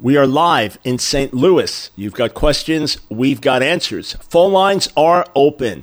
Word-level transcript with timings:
We 0.00 0.16
are 0.16 0.28
live 0.28 0.78
in 0.84 1.00
St. 1.00 1.34
Louis. 1.34 1.90
You've 1.96 2.14
got 2.14 2.32
questions, 2.32 2.98
we've 3.08 3.40
got 3.40 3.64
answers. 3.64 4.12
Phone 4.30 4.52
lines 4.52 4.88
are 4.96 5.26
open. 5.34 5.82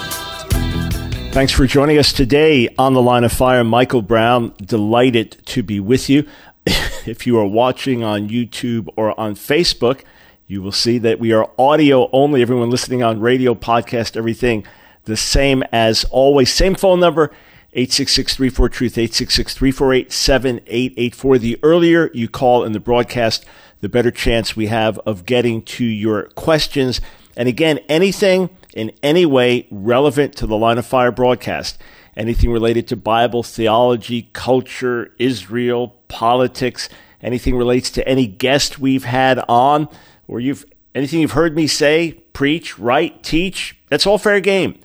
Thanks 1.31 1.53
for 1.53 1.65
joining 1.65 1.97
us 1.97 2.11
today 2.11 2.67
on 2.77 2.93
the 2.93 3.01
line 3.01 3.23
of 3.23 3.31
fire. 3.31 3.63
Michael 3.63 4.01
Brown, 4.01 4.53
delighted 4.61 5.37
to 5.45 5.63
be 5.63 5.79
with 5.79 6.09
you. 6.09 6.27
if 6.65 7.25
you 7.25 7.39
are 7.39 7.45
watching 7.45 8.03
on 8.03 8.27
YouTube 8.27 8.89
or 8.97 9.17
on 9.17 9.35
Facebook, 9.35 10.01
you 10.45 10.61
will 10.61 10.73
see 10.73 10.97
that 10.97 11.21
we 11.21 11.31
are 11.31 11.49
audio 11.57 12.09
only. 12.11 12.41
Everyone 12.41 12.69
listening 12.69 13.01
on 13.01 13.21
radio, 13.21 13.55
podcast, 13.55 14.17
everything 14.17 14.67
the 15.05 15.15
same 15.15 15.63
as 15.71 16.03
always. 16.11 16.53
Same 16.53 16.75
phone 16.75 16.99
number, 16.99 17.31
866-34-TRUTH, 17.77 18.95
866-348-7884. 18.95 21.39
The 21.39 21.57
earlier 21.63 22.11
you 22.13 22.27
call 22.27 22.65
in 22.65 22.73
the 22.73 22.81
broadcast, 22.81 23.45
the 23.79 23.87
better 23.87 24.11
chance 24.11 24.57
we 24.57 24.67
have 24.67 24.99
of 25.05 25.25
getting 25.25 25.61
to 25.61 25.85
your 25.85 26.23
questions. 26.31 26.99
And 27.37 27.47
again, 27.47 27.79
anything 27.87 28.49
in 28.73 28.91
any 29.03 29.25
way 29.25 29.67
relevant 29.71 30.35
to 30.37 30.47
the 30.47 30.57
Line 30.57 30.77
of 30.77 30.85
Fire 30.85 31.11
broadcast, 31.11 31.77
anything 32.15 32.51
related 32.51 32.87
to 32.87 32.95
Bible, 32.95 33.43
theology, 33.43 34.29
culture, 34.33 35.13
Israel, 35.17 35.95
politics, 36.07 36.89
anything 37.21 37.55
relates 37.55 37.89
to 37.91 38.07
any 38.07 38.27
guest 38.27 38.79
we've 38.79 39.03
had 39.03 39.43
on, 39.47 39.87
or 40.27 40.39
you've 40.39 40.65
anything 40.93 41.21
you've 41.21 41.31
heard 41.31 41.55
me 41.55 41.67
say, 41.67 42.13
preach, 42.33 42.77
write, 42.77 43.23
teach, 43.23 43.77
that's 43.89 44.05
all 44.05 44.17
fair 44.17 44.39
game. 44.39 44.79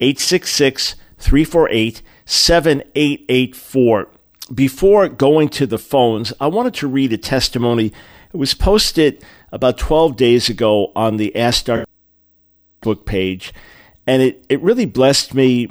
866 0.00 0.96
348 1.18 2.02
7884. 2.24 4.08
Before 4.52 5.08
going 5.08 5.48
to 5.50 5.66
the 5.66 5.78
phones, 5.78 6.32
I 6.40 6.46
wanted 6.48 6.74
to 6.74 6.88
read 6.88 7.12
a 7.12 7.18
testimony. 7.18 7.92
It 8.32 8.36
was 8.36 8.54
posted 8.54 9.24
about 9.50 9.78
12 9.78 10.16
days 10.16 10.48
ago 10.48 10.92
on 10.96 11.16
the 11.16 11.34
Ask 11.36 11.66
Dr 11.66 11.84
book 12.82 13.06
page, 13.06 13.54
and 14.06 14.22
it, 14.22 14.44
it 14.48 14.60
really 14.60 14.86
blessed 14.86 15.34
me. 15.34 15.70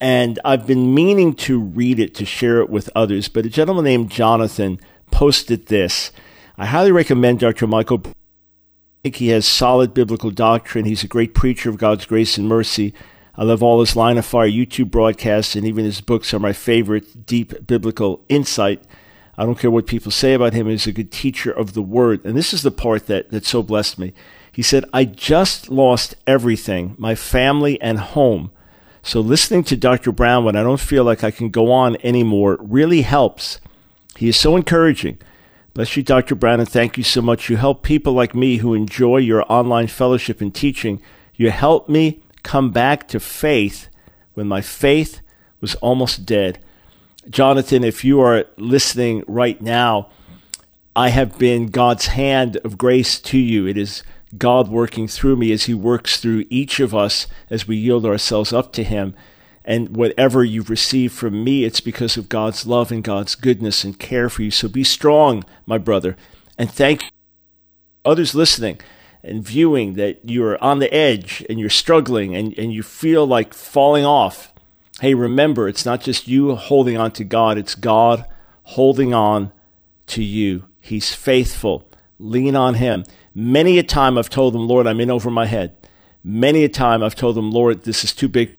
And 0.00 0.38
I've 0.44 0.66
been 0.66 0.94
meaning 0.94 1.34
to 1.34 1.58
read 1.58 1.98
it 1.98 2.14
to 2.16 2.24
share 2.24 2.60
it 2.60 2.70
with 2.70 2.88
others, 2.94 3.28
but 3.28 3.46
a 3.46 3.48
gentleman 3.48 3.84
named 3.84 4.10
Jonathan 4.10 4.78
posted 5.10 5.66
this. 5.66 6.12
I 6.56 6.66
highly 6.66 6.92
recommend 6.92 7.40
Dr. 7.40 7.66
Michael. 7.66 8.02
I 8.04 8.10
think 9.02 9.16
he 9.16 9.28
has 9.28 9.46
solid 9.46 9.94
biblical 9.94 10.30
doctrine. 10.30 10.84
He's 10.84 11.02
a 11.02 11.08
great 11.08 11.34
preacher 11.34 11.68
of 11.68 11.78
God's 11.78 12.06
grace 12.06 12.38
and 12.38 12.48
mercy. 12.48 12.94
I 13.36 13.44
love 13.44 13.62
all 13.62 13.78
his 13.78 13.94
Line 13.94 14.18
of 14.18 14.26
Fire 14.26 14.48
YouTube 14.48 14.90
broadcasts, 14.90 15.54
and 15.54 15.64
even 15.64 15.84
his 15.84 16.00
books 16.00 16.34
are 16.34 16.40
my 16.40 16.52
favorite 16.52 17.24
deep 17.24 17.66
biblical 17.66 18.24
insight. 18.28 18.82
I 19.36 19.44
don't 19.44 19.58
care 19.58 19.70
what 19.70 19.86
people 19.86 20.10
say 20.10 20.34
about 20.34 20.52
him. 20.52 20.66
He's 20.66 20.88
a 20.88 20.92
good 20.92 21.12
teacher 21.12 21.52
of 21.52 21.74
the 21.74 21.82
word. 21.82 22.24
And 22.24 22.36
this 22.36 22.52
is 22.52 22.62
the 22.62 22.72
part 22.72 23.06
that, 23.06 23.30
that 23.30 23.46
so 23.46 23.62
blessed 23.62 23.96
me. 23.96 24.12
He 24.58 24.64
said, 24.64 24.86
I 24.92 25.04
just 25.04 25.70
lost 25.70 26.16
everything, 26.26 26.96
my 26.98 27.14
family 27.14 27.80
and 27.80 27.96
home. 27.96 28.50
So 29.04 29.20
listening 29.20 29.62
to 29.62 29.76
Dr. 29.76 30.10
Brown 30.10 30.44
when 30.44 30.56
I 30.56 30.64
don't 30.64 30.80
feel 30.80 31.04
like 31.04 31.22
I 31.22 31.30
can 31.30 31.50
go 31.50 31.70
on 31.70 31.96
anymore 32.02 32.58
really 32.60 33.02
helps. 33.02 33.60
He 34.16 34.28
is 34.28 34.36
so 34.36 34.56
encouraging. 34.56 35.20
Bless 35.74 35.96
you, 35.96 36.02
Dr. 36.02 36.34
Brown, 36.34 36.58
and 36.58 36.68
thank 36.68 36.98
you 36.98 37.04
so 37.04 37.22
much. 37.22 37.48
You 37.48 37.56
help 37.56 37.84
people 37.84 38.14
like 38.14 38.34
me 38.34 38.56
who 38.56 38.74
enjoy 38.74 39.18
your 39.18 39.44
online 39.48 39.86
fellowship 39.86 40.40
and 40.40 40.52
teaching. 40.52 41.00
You 41.36 41.52
help 41.52 41.88
me 41.88 42.20
come 42.42 42.72
back 42.72 43.06
to 43.10 43.20
faith 43.20 43.88
when 44.34 44.48
my 44.48 44.60
faith 44.60 45.20
was 45.60 45.76
almost 45.76 46.26
dead. 46.26 46.58
Jonathan, 47.30 47.84
if 47.84 48.04
you 48.04 48.20
are 48.20 48.46
listening 48.56 49.22
right 49.28 49.62
now, 49.62 50.08
I 50.96 51.10
have 51.10 51.38
been 51.38 51.68
God's 51.68 52.06
hand 52.06 52.56
of 52.64 52.76
grace 52.76 53.20
to 53.20 53.38
you. 53.38 53.68
It 53.68 53.78
is 53.78 54.02
God 54.36 54.68
working 54.68 55.08
through 55.08 55.36
me 55.36 55.52
as 55.52 55.64
He 55.64 55.74
works 55.74 56.18
through 56.20 56.44
each 56.50 56.80
of 56.80 56.94
us 56.94 57.26
as 57.48 57.66
we 57.66 57.76
yield 57.76 58.04
ourselves 58.04 58.52
up 58.52 58.72
to 58.74 58.84
Him. 58.84 59.14
And 59.64 59.96
whatever 59.96 60.44
you've 60.44 60.70
received 60.70 61.14
from 61.14 61.44
me, 61.44 61.64
it's 61.64 61.80
because 61.80 62.16
of 62.16 62.28
God's 62.28 62.66
love 62.66 62.90
and 62.90 63.04
God's 63.04 63.34
goodness 63.34 63.84
and 63.84 63.98
care 63.98 64.28
for 64.28 64.42
you. 64.42 64.50
So 64.50 64.68
be 64.68 64.84
strong, 64.84 65.44
my 65.66 65.78
brother. 65.78 66.16
And 66.56 66.70
thank 66.70 67.04
others 68.04 68.34
listening 68.34 68.80
and 69.22 69.44
viewing 69.44 69.94
that 69.94 70.20
you're 70.24 70.62
on 70.62 70.78
the 70.78 70.92
edge 70.92 71.44
and 71.48 71.58
you're 71.58 71.70
struggling 71.70 72.34
and, 72.34 72.56
and 72.58 72.72
you 72.72 72.82
feel 72.82 73.26
like 73.26 73.52
falling 73.52 74.04
off. 74.04 74.52
Hey, 75.00 75.14
remember, 75.14 75.68
it's 75.68 75.84
not 75.84 76.00
just 76.00 76.28
you 76.28 76.54
holding 76.54 76.96
on 76.96 77.12
to 77.12 77.24
God, 77.24 77.58
it's 77.58 77.74
God 77.74 78.24
holding 78.62 79.14
on 79.14 79.52
to 80.08 80.22
you. 80.22 80.64
He's 80.80 81.14
faithful. 81.14 81.88
Lean 82.18 82.56
on 82.56 82.74
Him. 82.74 83.04
Many 83.34 83.78
a 83.78 83.82
time 83.82 84.18
I've 84.18 84.30
told 84.30 84.54
them, 84.54 84.66
Lord, 84.66 84.86
I'm 84.86 85.00
in 85.00 85.10
over 85.10 85.30
my 85.30 85.46
head. 85.46 85.76
Many 86.24 86.64
a 86.64 86.68
time 86.68 87.02
I've 87.02 87.14
told 87.14 87.36
them, 87.36 87.50
Lord, 87.50 87.84
this 87.84 88.04
is 88.04 88.12
too 88.12 88.28
big. 88.28 88.56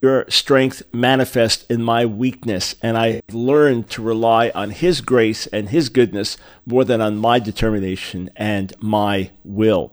Your 0.00 0.24
strength 0.28 0.82
manifest 0.92 1.68
in 1.68 1.82
my 1.82 2.06
weakness, 2.06 2.76
and 2.80 2.96
I 2.96 3.20
learned 3.32 3.90
to 3.90 4.02
rely 4.02 4.50
on 4.54 4.70
His 4.70 5.00
grace 5.00 5.48
and 5.48 5.70
His 5.70 5.88
goodness 5.88 6.36
more 6.64 6.84
than 6.84 7.00
on 7.00 7.16
my 7.16 7.40
determination 7.40 8.30
and 8.36 8.72
my 8.80 9.30
will. 9.44 9.92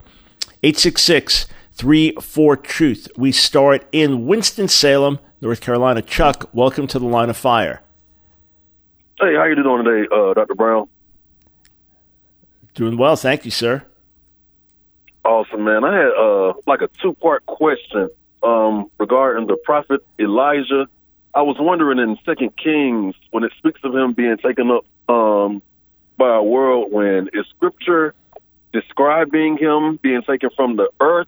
866 0.61 1.47
34 1.73 2.57
Truth. 2.57 3.07
We 3.17 3.31
start 3.31 3.87
in 3.91 4.27
Winston-Salem, 4.27 5.19
North 5.41 5.59
Carolina. 5.59 6.01
Chuck, 6.01 6.49
welcome 6.53 6.87
to 6.87 6.99
the 6.99 7.07
line 7.07 7.29
of 7.29 7.35
fire. 7.35 7.81
Hey, 9.17 9.33
how 9.35 9.45
you 9.45 9.55
doing 9.55 9.85
today, 9.85 10.07
uh, 10.13 10.33
Dr. 10.33 10.55
Brown? 10.55 10.89
Doing 12.73 12.97
well, 12.97 13.15
thank 13.15 13.45
you, 13.45 13.51
sir. 13.51 13.83
Awesome, 15.23 15.63
man. 15.63 15.85
I 15.85 15.95
had 15.95 16.11
uh, 16.19 16.53
like 16.67 16.81
a 16.81 16.89
two 17.01 17.13
part 17.13 17.45
question 17.45 18.09
um, 18.43 18.91
regarding 18.99 19.47
the 19.47 19.55
prophet 19.55 20.01
Elijah. 20.19 20.87
I 21.33 21.43
was 21.43 21.55
wondering 21.57 21.97
in 21.99 22.17
Second 22.25 22.57
Kings 22.57 23.15
when 23.31 23.45
it 23.45 23.53
speaks 23.57 23.79
of 23.85 23.95
him 23.95 24.11
being 24.11 24.37
taken 24.37 24.69
up 24.69 24.85
um, 25.07 25.61
by 26.17 26.35
a 26.35 26.43
whirlwind, 26.43 27.29
is 27.33 27.45
Scripture 27.55 28.13
describing 28.73 29.57
him 29.57 29.97
being 30.03 30.23
taken 30.23 30.49
from 30.57 30.75
the 30.75 30.89
earth, 30.99 31.27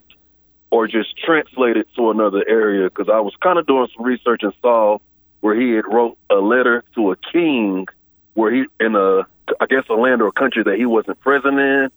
or 0.72 0.88
just 0.88 1.18
translated 1.18 1.86
to 1.96 2.12
another 2.12 2.44
area? 2.48 2.90
Because 2.90 3.08
I 3.08 3.22
was 3.22 3.34
kind 3.42 3.58
of 3.58 3.66
doing 3.66 3.88
some 3.96 4.06
research 4.06 4.44
and 4.44 4.54
saw 4.62 4.98
where 5.48 5.58
he 5.58 5.72
had 5.72 5.86
wrote 5.86 6.18
a 6.30 6.36
letter 6.36 6.84
to 6.94 7.12
a 7.12 7.16
king 7.32 7.88
where 8.34 8.54
he 8.54 8.66
in 8.82 8.96
a 8.96 9.22
I 9.62 9.66
guess 9.70 9.86
a 9.90 9.94
land 9.94 10.22
or 10.22 10.28
a 10.28 10.32
country 10.34 10.62
that 10.64 10.76
he 10.78 10.86
wasn't 10.86 11.22
present 11.22 11.58
in, 11.58 11.90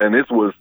and 0.00 0.12
this 0.12 0.26
was 0.28 0.52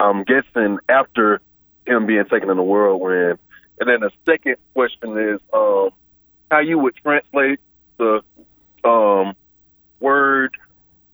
I'm 0.00 0.24
guessing 0.24 0.78
after 0.88 1.40
him 1.86 2.06
being 2.06 2.24
taken 2.24 2.50
in 2.50 2.56
the 2.56 2.64
whirlwind. 2.64 3.38
And 3.78 3.88
then 3.88 4.00
the 4.00 4.10
second 4.26 4.56
question 4.72 5.16
is 5.16 5.40
um, 5.52 5.90
how 6.50 6.58
you 6.58 6.80
would 6.80 6.96
translate 6.96 7.60
the 7.96 8.22
um, 8.82 9.36
word 10.00 10.56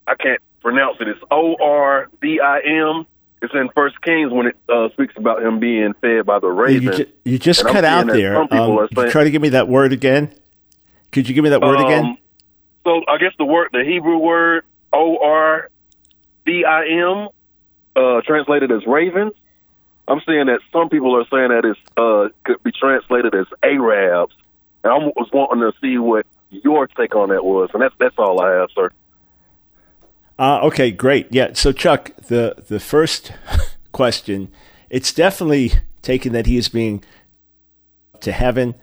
I 0.07 0.15
can't 0.15 0.41
pronounce 0.61 0.97
it. 0.99 1.09
It's 1.09 1.21
O 1.29 1.57
R 1.61 2.09
B 2.19 2.39
I 2.43 2.61
M. 2.61 3.05
It's 3.43 3.53
in 3.53 3.69
First 3.75 4.01
Kings 4.01 4.31
when 4.31 4.47
it 4.47 4.57
uh, 4.67 4.89
speaks 4.93 5.13
about 5.15 5.43
him 5.43 5.59
being 5.59 5.93
fed 6.01 6.25
by 6.25 6.39
the 6.39 6.47
raven. 6.47 6.83
You, 6.83 6.91
ju- 6.91 7.11
you 7.23 7.37
just 7.39 7.63
cut 7.65 7.85
out 7.85 8.07
there. 8.07 8.35
Um, 8.37 8.87
try 9.11 9.23
to 9.25 9.29
give 9.29 9.43
me 9.43 9.49
that 9.49 9.67
word 9.67 9.93
again. 9.93 10.33
Could 11.11 11.27
you 11.27 11.35
give 11.35 11.43
me 11.43 11.49
that 11.49 11.61
word 11.61 11.77
um, 11.77 11.85
again? 11.85 12.17
So 12.83 13.01
I 13.07 13.17
guess 13.17 13.33
the 13.37 13.45
word, 13.45 13.69
the 13.71 13.83
Hebrew 13.83 14.17
word 14.17 14.63
O 14.93 15.17
R 15.23 15.69
B 16.45 16.63
I 16.65 16.85
M, 16.87 17.27
uh, 17.95 18.21
translated 18.25 18.71
as 18.71 18.85
ravens. 18.85 19.33
I'm 20.07 20.21
saying 20.25 20.47
that 20.47 20.59
some 20.73 20.89
people 20.89 21.15
are 21.15 21.25
saying 21.31 21.49
that 21.49 21.65
it 21.65 21.77
uh, 21.95 22.29
could 22.43 22.61
be 22.63 22.71
translated 22.71 23.35
as 23.35 23.45
Arabs, 23.63 24.35
and 24.83 24.91
I 24.91 24.97
was 24.97 25.29
wanting 25.31 25.61
to 25.61 25.71
see 25.79 25.97
what 25.97 26.25
your 26.49 26.87
take 26.87 27.15
on 27.15 27.29
that 27.29 27.45
was, 27.45 27.69
and 27.73 27.81
that's 27.81 27.95
that's 27.99 28.15
all 28.17 28.41
I 28.41 28.53
have, 28.53 28.69
sir. 28.73 28.91
Uh, 30.39 30.59
okay, 30.63 30.91
great. 30.91 31.27
Yeah. 31.29 31.53
So 31.53 31.71
Chuck, 31.71 32.15
the 32.27 32.55
the 32.67 32.79
first 32.79 33.31
question, 33.91 34.49
it's 34.89 35.13
definitely 35.13 35.73
taken 36.01 36.33
that 36.33 36.47
he 36.47 36.57
is 36.57 36.67
being 36.67 37.03
to 38.21 38.31
heaven, 38.31 38.75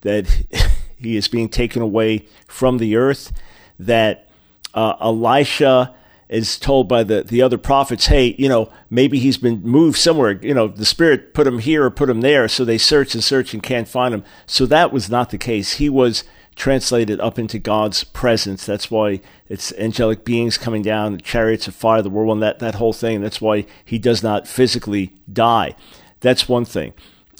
that 0.00 0.26
he 1.04 1.16
is 1.16 1.28
being 1.28 1.48
taken 1.48 1.80
away 1.80 2.26
from 2.46 2.78
the 2.78 2.96
earth, 2.96 3.32
that 3.78 4.28
uh, 4.74 4.96
Elisha 5.00 5.94
is 6.28 6.58
told 6.58 6.88
by 6.88 7.04
the, 7.04 7.22
the 7.22 7.42
other 7.42 7.58
prophets, 7.58 8.06
hey, 8.06 8.34
you 8.38 8.48
know, 8.48 8.70
maybe 8.90 9.18
he's 9.18 9.36
been 9.36 9.62
moved 9.62 9.98
somewhere. 9.98 10.32
You 10.42 10.54
know, 10.54 10.68
the 10.68 10.86
Spirit 10.86 11.34
put 11.34 11.46
him 11.46 11.58
here 11.60 11.84
or 11.84 11.90
put 11.90 12.10
him 12.10 12.22
there. 12.22 12.48
So 12.48 12.64
they 12.64 12.78
search 12.78 13.14
and 13.14 13.22
search 13.22 13.54
and 13.54 13.62
can't 13.62 13.86
find 13.86 14.14
him. 14.14 14.24
So 14.46 14.66
that 14.66 14.92
was 14.92 15.10
not 15.10 15.30
the 15.30 15.38
case. 15.38 15.74
He 15.74 15.88
was 15.88 16.24
translated 16.56 17.20
up 17.20 17.38
into 17.38 17.58
God's 17.58 18.04
presence. 18.04 18.64
That's 18.64 18.90
why 18.90 19.20
it's 19.48 19.72
angelic 19.74 20.24
beings 20.24 20.56
coming 20.56 20.82
down, 20.82 21.18
chariots 21.20 21.68
of 21.68 21.74
fire, 21.74 22.00
the 22.00 22.10
whirlwind, 22.10 22.42
that, 22.42 22.58
that 22.60 22.76
whole 22.76 22.92
thing. 22.92 23.20
That's 23.20 23.40
why 23.40 23.66
he 23.84 23.98
does 23.98 24.22
not 24.22 24.48
physically 24.48 25.12
die. 25.30 25.74
That's 26.20 26.48
one 26.48 26.64
thing. 26.64 26.94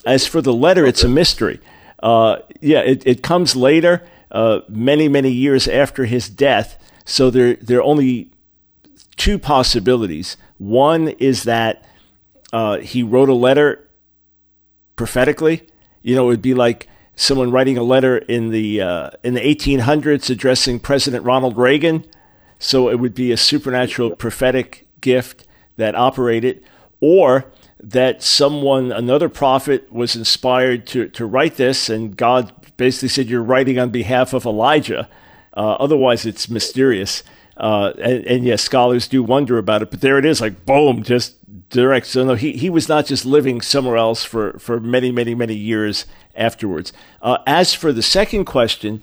As 0.05 0.27
for 0.27 0.43
the 0.43 0.53
letter, 0.53 0.85
it's 0.85 1.05
a 1.05 1.09
mystery. 1.09 1.61
Uh, 2.05 2.43
yeah, 2.61 2.81
it, 2.81 3.03
it 3.07 3.23
comes 3.23 3.57
later, 3.57 4.07
uh, 4.31 4.61
many, 4.69 5.09
many 5.09 5.31
years 5.31 5.67
after 5.67 6.05
his 6.05 6.29
death. 6.29 6.79
So 7.07 7.31
there, 7.31 7.55
there 7.55 7.79
are 7.79 7.83
only 7.83 8.31
two 9.17 9.39
possibilities. 9.39 10.37
One 10.59 11.09
is 11.09 11.45
that 11.45 11.83
uh, 12.53 12.77
he 12.79 13.03
wrote 13.03 13.31
a 13.31 13.35
letter 13.35 13.89
prophetically. 14.97 15.67
You 16.03 16.15
know, 16.15 16.25
it 16.25 16.27
would 16.29 16.43
be 16.43 16.53
like 16.53 16.89
someone 17.17 17.51
writing 17.51 17.79
a 17.79 17.83
letter 17.83 18.19
in 18.19 18.51
the 18.51 18.83
uh, 18.83 19.11
in 19.23 19.33
the 19.33 19.41
1800s 19.41 20.29
addressing 20.29 20.81
President 20.81 21.25
Ronald 21.25 21.57
Reagan. 21.57 22.05
So 22.59 22.91
it 22.91 22.97
would 22.97 23.15
be 23.15 23.33
a 23.33 23.39
supernatural 23.39 24.15
prophetic 24.17 24.87
gift 25.01 25.47
that 25.79 25.95
operated, 25.95 26.63
or 27.01 27.51
that 27.81 28.23
someone, 28.23 28.93
another 28.93 29.29
prophet, 29.29 29.93
was 29.93 30.17
inspired 30.17 30.87
to, 30.89 31.09
to 31.09 31.27
write 31.27 31.57
this, 31.57 31.89
and 31.89 32.17
God 32.17 32.53
basically 32.77 33.09
said, 33.09 33.29
You're 33.29 33.43
writing 33.43 33.79
on 33.79 33.91
behalf 33.91 34.33
of 34.33 34.47
Elijah. 34.47 35.09
Uh, 35.57 35.73
otherwise, 35.75 36.27
it's 36.27 36.49
mysterious. 36.49 37.23
Uh, 37.57 37.93
and, 38.01 38.27
and, 38.27 38.45
yes, 38.45 38.63
scholars 38.63 39.07
do 39.07 39.23
wonder 39.23 39.59
about 39.59 39.81
it, 39.81 39.91
but 39.91 40.01
there 40.01 40.19
it 40.19 40.25
is, 40.25 40.41
like 40.41 40.67
boom, 40.67 41.05
just 41.05 41.37
direct. 41.71 42.07
So 42.07 42.25
no, 42.25 42.35
he, 42.35 42.53
he 42.53 42.69
was 42.69 42.89
not 42.89 43.07
just 43.07 43.25
living 43.25 43.61
somewhere 43.61 43.97
else 43.97 44.25
for, 44.25 44.59
for 44.59 44.81
many, 44.81 45.13
many, 45.13 45.37
many 45.37 45.55
years 45.55 46.05
afterwards. 46.35 46.93
Uh, 47.23 47.39
as 47.47 47.73
for 47.73 47.93
the 47.93 48.03
second 48.03 48.47
question, 48.47 49.03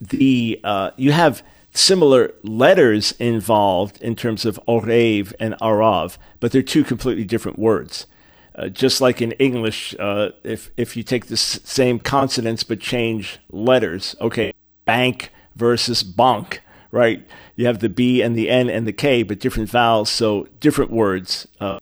the 0.00 0.60
uh, 0.62 0.90
you 0.96 1.12
have 1.12 1.42
similar 1.76 2.32
letters 2.42 3.12
involved 3.12 4.00
in 4.02 4.16
terms 4.16 4.44
of 4.44 4.60
Orev 4.66 5.32
and 5.38 5.54
Arav, 5.60 6.18
but 6.40 6.52
they're 6.52 6.62
two 6.62 6.84
completely 6.84 7.24
different 7.24 7.58
words. 7.58 8.06
Uh, 8.54 8.68
just 8.68 9.00
like 9.00 9.20
in 9.20 9.32
English, 9.32 9.94
uh, 9.98 10.30
if 10.42 10.70
if 10.76 10.96
you 10.96 11.02
take 11.02 11.26
the 11.26 11.36
same 11.36 11.98
consonants 11.98 12.62
but 12.62 12.80
change 12.80 13.38
letters, 13.50 14.16
okay, 14.20 14.52
bank 14.86 15.30
versus 15.54 16.02
bonk, 16.02 16.60
right? 16.90 17.26
You 17.54 17.66
have 17.66 17.80
the 17.80 17.90
B 17.90 18.22
and 18.22 18.34
the 18.34 18.48
N 18.48 18.70
and 18.70 18.86
the 18.86 18.92
K, 18.92 19.22
but 19.22 19.40
different 19.40 19.68
vowels, 19.68 20.08
so 20.08 20.48
different 20.58 20.90
words 20.90 21.46
uh, 21.60 21.78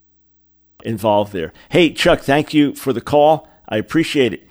involved 0.85 1.32
there. 1.32 1.52
Hey, 1.69 1.93
Chuck, 1.93 2.20
thank 2.20 2.52
you 2.52 2.75
for 2.75 2.93
the 2.93 3.00
call. 3.00 3.49
I 3.69 3.76
appreciate 3.76 4.32
it. 4.32 4.49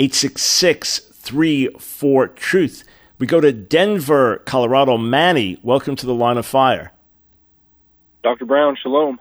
866 0.00 0.98
34 0.98 2.28
Truth. 2.28 2.84
We 3.18 3.26
go 3.26 3.40
to 3.40 3.52
Denver, 3.52 4.38
Colorado. 4.44 4.96
Manny, 4.98 5.58
welcome 5.62 5.96
to 5.96 6.06
the 6.06 6.14
line 6.14 6.36
of 6.36 6.46
fire. 6.46 6.92
Dr. 8.22 8.44
Brown, 8.44 8.76
shalom. 8.82 9.20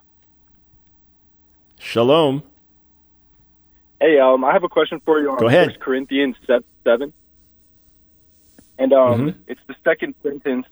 Shalom. 1.79 2.43
Hey, 3.99 4.19
um, 4.19 4.43
I 4.43 4.53
have 4.53 4.63
a 4.63 4.69
question 4.69 5.01
for 5.05 5.19
you 5.21 5.29
on 5.31 5.37
Go 5.37 5.47
ahead. 5.47 5.67
1 5.67 5.77
Corinthians 5.79 6.35
7. 6.47 7.13
And 8.79 8.93
um, 8.93 9.21
Mhm. 9.21 9.35
it's 9.47 9.61
the 9.67 9.75
second 9.83 10.15
sentence, 10.23 10.65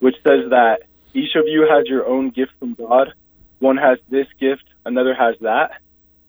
which 0.00 0.16
says 0.26 0.50
that 0.50 0.82
each 1.14 1.34
of 1.34 1.44
you 1.46 1.62
has 1.68 1.86
your 1.86 2.06
own 2.06 2.30
gift 2.30 2.52
from 2.58 2.74
God. 2.74 3.12
One 3.58 3.78
has 3.78 3.98
this 4.10 4.26
gift, 4.38 4.64
another 4.84 5.14
has 5.14 5.36
that. 5.40 5.70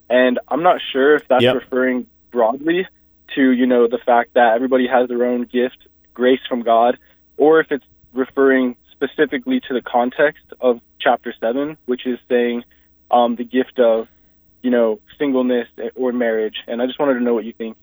And 0.08 0.38
I'm 0.48 0.62
not 0.62 0.80
sure 0.92 1.14
if 1.16 1.28
that's 1.28 1.42
Yep. 1.42 1.54
referring 1.56 2.06
broadly 2.32 2.86
to, 3.34 3.50
you 3.50 3.66
know, 3.66 3.86
the 3.86 3.98
fact 3.98 4.30
that 4.34 4.54
everybody 4.54 4.86
has 4.86 5.08
their 5.08 5.24
own 5.26 5.42
gift, 5.44 5.76
grace 6.18 6.40
from 6.48 6.62
God, 6.62 6.98
or 7.36 7.60
if 7.60 7.70
it's 7.70 7.84
referring 8.12 8.76
specifically 8.90 9.60
to 9.60 9.72
the 9.72 9.80
context 9.80 10.42
of 10.60 10.80
chapter 10.98 11.32
7, 11.40 11.78
which 11.86 12.06
is 12.06 12.18
saying 12.28 12.64
um, 13.10 13.36
the 13.36 13.44
gift 13.44 13.78
of, 13.78 14.08
you 14.60 14.70
know, 14.70 14.98
singleness 15.16 15.68
or 15.94 16.12
marriage. 16.12 16.56
And 16.66 16.82
I 16.82 16.86
just 16.86 16.98
wanted 16.98 17.14
to 17.14 17.20
know 17.20 17.34
what 17.34 17.44
you 17.44 17.52
think. 17.52 17.76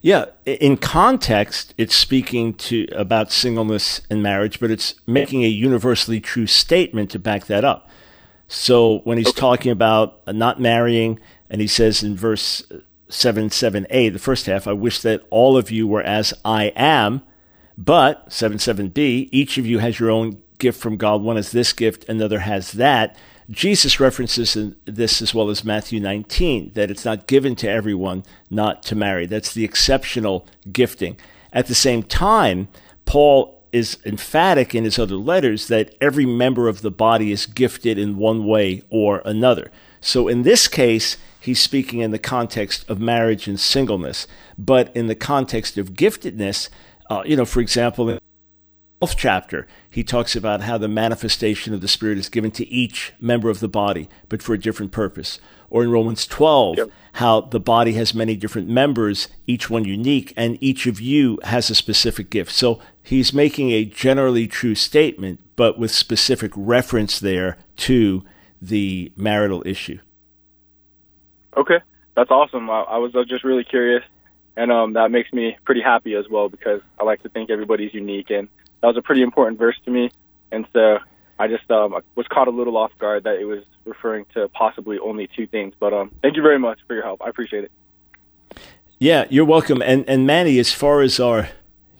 Yeah, 0.00 0.26
in 0.44 0.76
context, 0.76 1.74
it's 1.76 1.96
speaking 1.96 2.54
to 2.68 2.86
about 2.92 3.32
singleness 3.32 4.02
and 4.08 4.22
marriage, 4.22 4.60
but 4.60 4.70
it's 4.70 4.94
making 5.06 5.42
a 5.42 5.48
universally 5.48 6.20
true 6.20 6.46
statement 6.46 7.10
to 7.12 7.18
back 7.18 7.46
that 7.46 7.64
up. 7.64 7.88
So 8.46 8.98
when 8.98 9.18
he's 9.18 9.32
talking 9.32 9.72
about 9.72 10.20
not 10.28 10.60
marrying, 10.60 11.18
and 11.50 11.60
he 11.60 11.66
says 11.66 12.02
in 12.02 12.16
verse 12.16 12.62
seven 13.14 13.50
seven 13.50 13.86
a, 13.90 14.08
the 14.08 14.18
first 14.18 14.46
half, 14.46 14.66
I 14.66 14.72
wish 14.72 15.00
that 15.00 15.22
all 15.30 15.56
of 15.56 15.70
you 15.70 15.86
were 15.86 16.02
as 16.02 16.34
I 16.44 16.64
am, 16.76 17.22
but 17.78 18.32
seven 18.32 18.58
seven 18.58 18.88
b, 18.88 19.28
each 19.32 19.56
of 19.56 19.66
you 19.66 19.78
has 19.78 19.98
your 19.98 20.10
own 20.10 20.42
gift 20.58 20.80
from 20.80 20.96
God. 20.96 21.22
One 21.22 21.36
has 21.36 21.52
this 21.52 21.72
gift, 21.72 22.08
another 22.08 22.40
has 22.40 22.72
that. 22.72 23.16
Jesus 23.50 24.00
references 24.00 24.56
this 24.86 25.20
as 25.20 25.34
well 25.34 25.50
as 25.50 25.64
Matthew 25.64 26.00
19 26.00 26.72
that 26.74 26.90
it's 26.90 27.04
not 27.04 27.26
given 27.26 27.54
to 27.56 27.68
everyone 27.68 28.24
not 28.50 28.82
to 28.84 28.96
marry. 28.96 29.26
That's 29.26 29.52
the 29.52 29.64
exceptional 29.64 30.46
gifting. 30.72 31.18
At 31.52 31.66
the 31.66 31.74
same 31.74 32.02
time, 32.02 32.68
Paul 33.04 33.62
is 33.70 33.98
emphatic 34.06 34.74
in 34.74 34.84
his 34.84 34.98
other 34.98 35.16
letters 35.16 35.68
that 35.68 35.94
every 36.00 36.24
member 36.24 36.68
of 36.68 36.80
the 36.80 36.90
body 36.90 37.32
is 37.32 37.44
gifted 37.44 37.98
in 37.98 38.16
one 38.16 38.46
way 38.46 38.82
or 38.88 39.20
another. 39.24 39.70
So 40.00 40.26
in 40.26 40.42
this 40.42 40.68
case, 40.68 41.16
he's 41.44 41.60
speaking 41.60 42.00
in 42.00 42.10
the 42.10 42.18
context 42.18 42.88
of 42.88 42.98
marriage 43.00 43.46
and 43.46 43.60
singleness, 43.60 44.26
but 44.56 44.94
in 44.96 45.06
the 45.06 45.14
context 45.14 45.76
of 45.76 45.92
giftedness, 45.92 46.68
uh, 47.10 47.22
you 47.26 47.36
know, 47.36 47.44
for 47.44 47.60
example, 47.60 48.08
in 48.08 48.18
12th 49.02 49.14
chapter, 49.16 49.66
he 49.90 50.02
talks 50.02 50.34
about 50.34 50.62
how 50.62 50.78
the 50.78 50.88
manifestation 50.88 51.74
of 51.74 51.80
the 51.82 51.88
Spirit 51.88 52.16
is 52.16 52.28
given 52.30 52.50
to 52.52 52.66
each 52.68 53.12
member 53.20 53.50
of 53.50 53.60
the 53.60 53.68
body, 53.68 54.08
but 54.28 54.42
for 54.42 54.54
a 54.54 54.58
different 54.58 54.90
purpose. 54.90 55.38
Or 55.68 55.82
in 55.82 55.90
Romans 55.90 56.26
12, 56.26 56.78
Yep. 56.78 56.90
how 57.14 57.40
the 57.42 57.60
body 57.60 57.92
has 57.92 58.14
many 58.14 58.36
different 58.36 58.68
members, 58.68 59.28
each 59.46 59.68
one 59.68 59.84
unique, 59.84 60.32
and 60.36 60.56
each 60.62 60.86
of 60.86 61.00
you 61.00 61.38
has 61.42 61.68
a 61.68 61.74
specific 61.74 62.30
gift. 62.30 62.52
So 62.52 62.80
he's 63.02 63.34
making 63.34 63.70
a 63.70 63.84
generally 63.84 64.46
true 64.46 64.74
statement, 64.74 65.40
but 65.56 65.78
with 65.78 65.90
specific 65.90 66.52
reference 66.56 67.18
there 67.18 67.58
to 67.76 68.24
the 68.62 69.12
marital 69.16 69.62
issue. 69.66 69.98
Okay, 71.56 71.80
that's 72.14 72.30
awesome. 72.30 72.68
I, 72.70 72.82
I 72.82 72.96
was 72.98 73.14
uh, 73.14 73.24
just 73.24 73.44
really 73.44 73.64
curious, 73.64 74.02
and 74.56 74.72
um, 74.72 74.94
that 74.94 75.10
makes 75.10 75.32
me 75.32 75.56
pretty 75.64 75.80
happy 75.80 76.14
as 76.14 76.28
well 76.28 76.48
because 76.48 76.80
I 76.98 77.04
like 77.04 77.22
to 77.22 77.28
think 77.28 77.50
everybody's 77.50 77.94
unique, 77.94 78.30
and 78.30 78.48
that 78.80 78.88
was 78.88 78.96
a 78.96 79.02
pretty 79.02 79.22
important 79.22 79.58
verse 79.58 79.76
to 79.84 79.90
me. 79.90 80.10
And 80.50 80.66
so 80.72 80.98
I 81.38 81.48
just 81.48 81.70
um, 81.70 81.96
was 82.14 82.26
caught 82.28 82.48
a 82.48 82.52
little 82.52 82.76
off 82.76 82.92
guard 82.98 83.24
that 83.24 83.36
it 83.36 83.44
was 83.44 83.64
referring 83.84 84.26
to 84.34 84.48
possibly 84.48 84.98
only 84.98 85.28
two 85.34 85.46
things. 85.46 85.74
But 85.78 85.92
um, 85.92 86.14
thank 86.22 86.36
you 86.36 86.42
very 86.42 86.58
much 86.58 86.80
for 86.86 86.94
your 86.94 87.04
help. 87.04 87.22
I 87.22 87.28
appreciate 87.28 87.64
it. 87.64 87.72
Yeah, 88.98 89.24
you're 89.28 89.44
welcome. 89.44 89.82
And 89.82 90.08
and 90.08 90.26
Manny, 90.26 90.58
as 90.58 90.72
far 90.72 91.02
as 91.02 91.18
our 91.18 91.48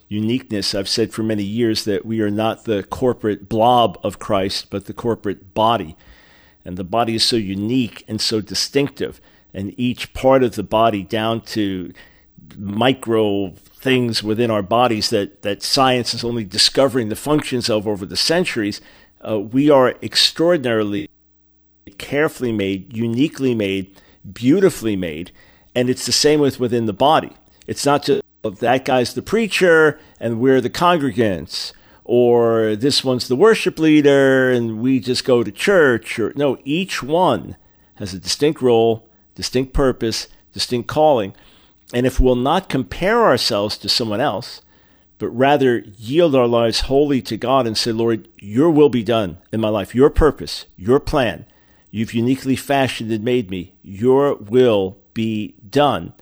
uniqueness, 0.09 0.75
I've 0.75 0.89
said 0.89 1.13
for 1.13 1.23
many 1.23 1.43
years 1.43 1.85
that 1.85 2.07
we 2.07 2.21
are 2.21 2.31
not 2.31 2.65
the 2.65 2.85
corporate 2.85 3.49
blob 3.49 3.99
of 4.03 4.19
Christ, 4.19 4.71
but 4.71 4.87
the 4.87 4.95
corporate 4.95 5.55
body. 5.55 5.97
And 6.65 6.77
the 6.77 6.85
body 6.85 7.17
is 7.17 7.25
so 7.25 7.37
unique 7.37 8.05
and 8.09 8.21
so 8.21 8.41
distinctive, 8.41 9.21
and 9.55 9.73
each 9.79 10.13
part 10.13 10.43
of 10.43 10.57
the 10.57 10.63
body 10.63 11.03
down 11.03 11.41
to 11.41 11.93
micro 12.59 13.51
things 13.51 14.23
within 14.23 14.51
our 14.51 14.63
bodies 14.63 15.11
that, 15.11 15.43
that 15.43 15.63
science 15.63 16.13
is 16.15 16.25
only 16.25 16.45
discovering 16.45 17.09
the 17.09 17.17
functions 17.17 17.71
of 17.71 17.87
over 17.87 18.05
the 18.05 18.17
centuries, 18.17 18.81
uh, 19.27 19.39
we 19.39 19.71
are 19.71 19.95
extraordinarily 20.03 21.09
carefully 21.99 22.53
made, 22.53 22.97
uniquely 22.97 23.55
made, 23.55 23.95
beautifully 24.31 24.97
made, 24.97 25.31
and 25.75 25.89
it's 25.89 26.07
the 26.07 26.13
same 26.13 26.41
with 26.41 26.59
within 26.59 26.87
the 26.87 26.93
body. 26.93 27.33
It's 27.67 27.87
not 27.87 28.05
just 28.05 28.23
"Oh, 28.43 28.51
that 28.51 28.85
guy's 28.85 29.15
the 29.15 29.23
preacher 29.23 29.99
and 30.21 30.41
we're 30.41 30.61
the 30.61 30.71
congregants, 30.71 31.73
or 32.05 32.77
this 32.77 33.03
one's 33.03 33.29
the 33.29 33.37
worship 33.37 33.79
leader 33.79 34.51
and 34.51 34.81
we 34.81 35.01
just 35.01 35.25
go 35.25 35.43
to 35.43 35.51
church. 35.51 36.19
Or 36.19 36.33
no, 36.37 36.59
each 36.65 37.03
one 37.03 37.57
has 37.97 38.13
a 38.13 38.19
distinct 38.19 38.61
role, 38.61 39.09
distinct 39.35 39.73
purpose, 39.73 40.29
distinct 40.53 40.89
calling. 40.89 41.35
And 41.93 42.07
if 42.07 42.19
we'll 42.19 42.37
not 42.37 42.69
compare 42.69 43.25
ourselves 43.25 43.77
to 43.79 43.89
someone 43.89 44.21
else, 44.21 44.63
but 45.19 45.29
rather 45.29 45.85
yield 45.97 46.35
our 46.35 46.47
lives 46.47 46.81
wholly 46.81 47.23
to 47.23 47.37
God 47.37 47.67
and 47.67 47.77
say, 47.77 47.93
Lord, 47.93 48.29
your 48.39 48.71
will 48.71 48.89
be 48.89 49.03
done 49.03 49.39
in 49.53 49.61
my 49.61 49.69
life, 49.69 49.95
your 49.95 50.11
purpose, 50.11 50.67
your 50.77 51.01
plan. 51.01 51.47
You've 51.91 52.15
uniquely 52.15 52.57
fashioned 52.57 53.13
and 53.13 53.25
made 53.25 53.51
me. 53.51 53.75
Your 53.83 54.35
will 54.35 54.99
be 55.15 55.55
done. 55.69 56.13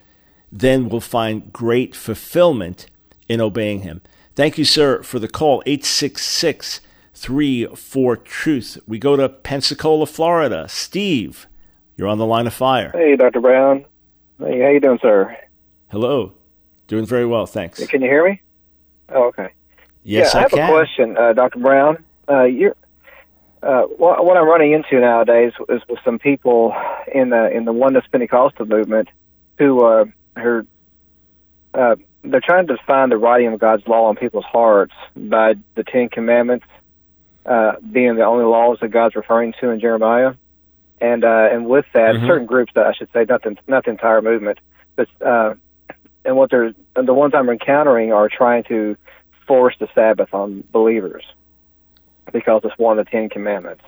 Then 0.50 0.88
we'll 0.88 1.00
find 1.00 1.50
great 1.50 1.96
fulfillment 1.96 2.86
in 3.26 3.40
obeying 3.40 3.80
Him. 3.80 4.02
Thank 4.36 4.58
you, 4.58 4.66
sir, 4.66 5.02
for 5.02 5.18
the 5.18 5.28
call. 5.28 5.62
866 5.64 6.80
34 7.14 8.16
Truth. 8.18 8.78
We 8.86 8.98
go 8.98 9.16
to 9.16 9.28
Pensacola, 9.28 10.06
Florida. 10.06 10.68
Steve, 10.68 11.46
you're 12.02 12.08
on 12.08 12.18
the 12.18 12.26
line 12.26 12.48
of 12.48 12.52
fire. 12.52 12.90
Hey, 12.92 13.14
Dr. 13.14 13.40
Brown. 13.40 13.84
Hey, 14.40 14.60
how 14.60 14.70
you 14.70 14.80
doing, 14.80 14.98
sir? 15.00 15.38
Hello. 15.88 16.32
Doing 16.88 17.06
very 17.06 17.24
well, 17.24 17.46
thanks. 17.46 17.86
Can 17.86 18.02
you 18.02 18.08
hear 18.08 18.28
me? 18.28 18.42
Oh, 19.08 19.26
okay. 19.28 19.50
Yes, 20.02 20.34
yeah, 20.34 20.40
I, 20.40 20.40
I 20.40 20.42
have 20.42 20.50
can. 20.50 20.68
a 20.68 20.72
question, 20.72 21.16
uh, 21.16 21.32
Dr. 21.32 21.60
Brown. 21.60 22.04
Uh, 22.28 22.42
you're, 22.42 22.74
uh, 23.62 23.82
what, 23.82 24.24
what 24.24 24.36
I'm 24.36 24.48
running 24.48 24.72
into 24.72 24.98
nowadays 24.98 25.52
is 25.68 25.80
with 25.88 26.00
some 26.04 26.18
people 26.18 26.74
in 27.14 27.30
the 27.30 27.56
in 27.56 27.66
the 27.66 27.72
oneness 27.72 28.04
Pentecostal 28.10 28.66
movement 28.66 29.08
who 29.58 29.84
uh, 29.84 30.04
are 30.34 30.66
uh, 31.72 31.94
they're 32.24 32.40
trying 32.44 32.66
to 32.66 32.76
define 32.78 33.10
the 33.10 33.16
writing 33.16 33.52
of 33.52 33.60
God's 33.60 33.86
law 33.86 34.08
on 34.08 34.16
people's 34.16 34.44
hearts 34.44 34.94
by 35.14 35.54
the 35.76 35.84
Ten 35.84 36.08
Commandments 36.08 36.66
uh, 37.46 37.74
being 37.92 38.16
the 38.16 38.24
only 38.24 38.44
laws 38.44 38.78
that 38.80 38.88
God's 38.88 39.14
referring 39.14 39.54
to 39.60 39.70
in 39.70 39.78
Jeremiah, 39.78 40.34
and 41.02 41.24
uh, 41.24 41.48
and 41.52 41.66
with 41.66 41.84
that, 41.94 42.14
Mhm. 42.14 42.26
certain 42.26 42.46
groups 42.46 42.72
that 42.74 42.86
I 42.86 42.92
should 42.92 43.08
say, 43.12 43.24
not 43.28 43.42
the, 43.42 43.56
not 43.66 43.84
the 43.84 43.90
entire 43.90 44.22
movement, 44.22 44.58
but 44.96 45.08
uh, 45.20 45.54
and 46.24 46.36
what 46.36 46.50
they're 46.50 46.72
and 46.96 47.08
the 47.08 47.14
ones 47.14 47.34
I'm 47.34 47.48
encountering 47.50 48.12
are 48.12 48.28
trying 48.28 48.64
to 48.64 48.96
force 49.46 49.74
the 49.80 49.88
Sabbath 49.94 50.32
on 50.32 50.64
believers 50.72 51.24
because 52.32 52.62
it's 52.64 52.78
one 52.78 52.98
of 52.98 53.04
the 53.04 53.10
Ten 53.10 53.28
Commandments. 53.28 53.82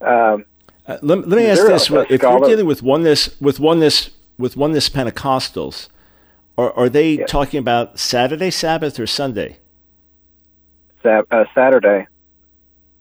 Um, 0.00 0.44
Uh, 0.86 0.96
let, 1.02 1.28
let 1.28 1.36
me 1.36 1.46
ask 1.46 1.62
this: 1.66 1.90
a- 1.90 1.96
a 1.98 2.06
If 2.08 2.22
you're 2.22 2.40
dealing 2.40 2.66
with 2.66 2.82
oneness, 2.82 3.38
with 3.40 3.60
oneness, 3.60 4.10
with 4.38 4.56
oneness 4.56 4.88
Pentecostals, 4.88 5.88
are, 6.56 6.72
are 6.72 6.88
they 6.88 7.10
Yes. 7.18 7.30
talking 7.30 7.58
about 7.60 7.98
Saturday 7.98 8.50
Sabbath 8.50 8.98
or 8.98 9.06
Sunday? 9.06 9.58
Sab- 11.02 11.26
uh, 11.30 11.44
Saturday, 11.54 12.06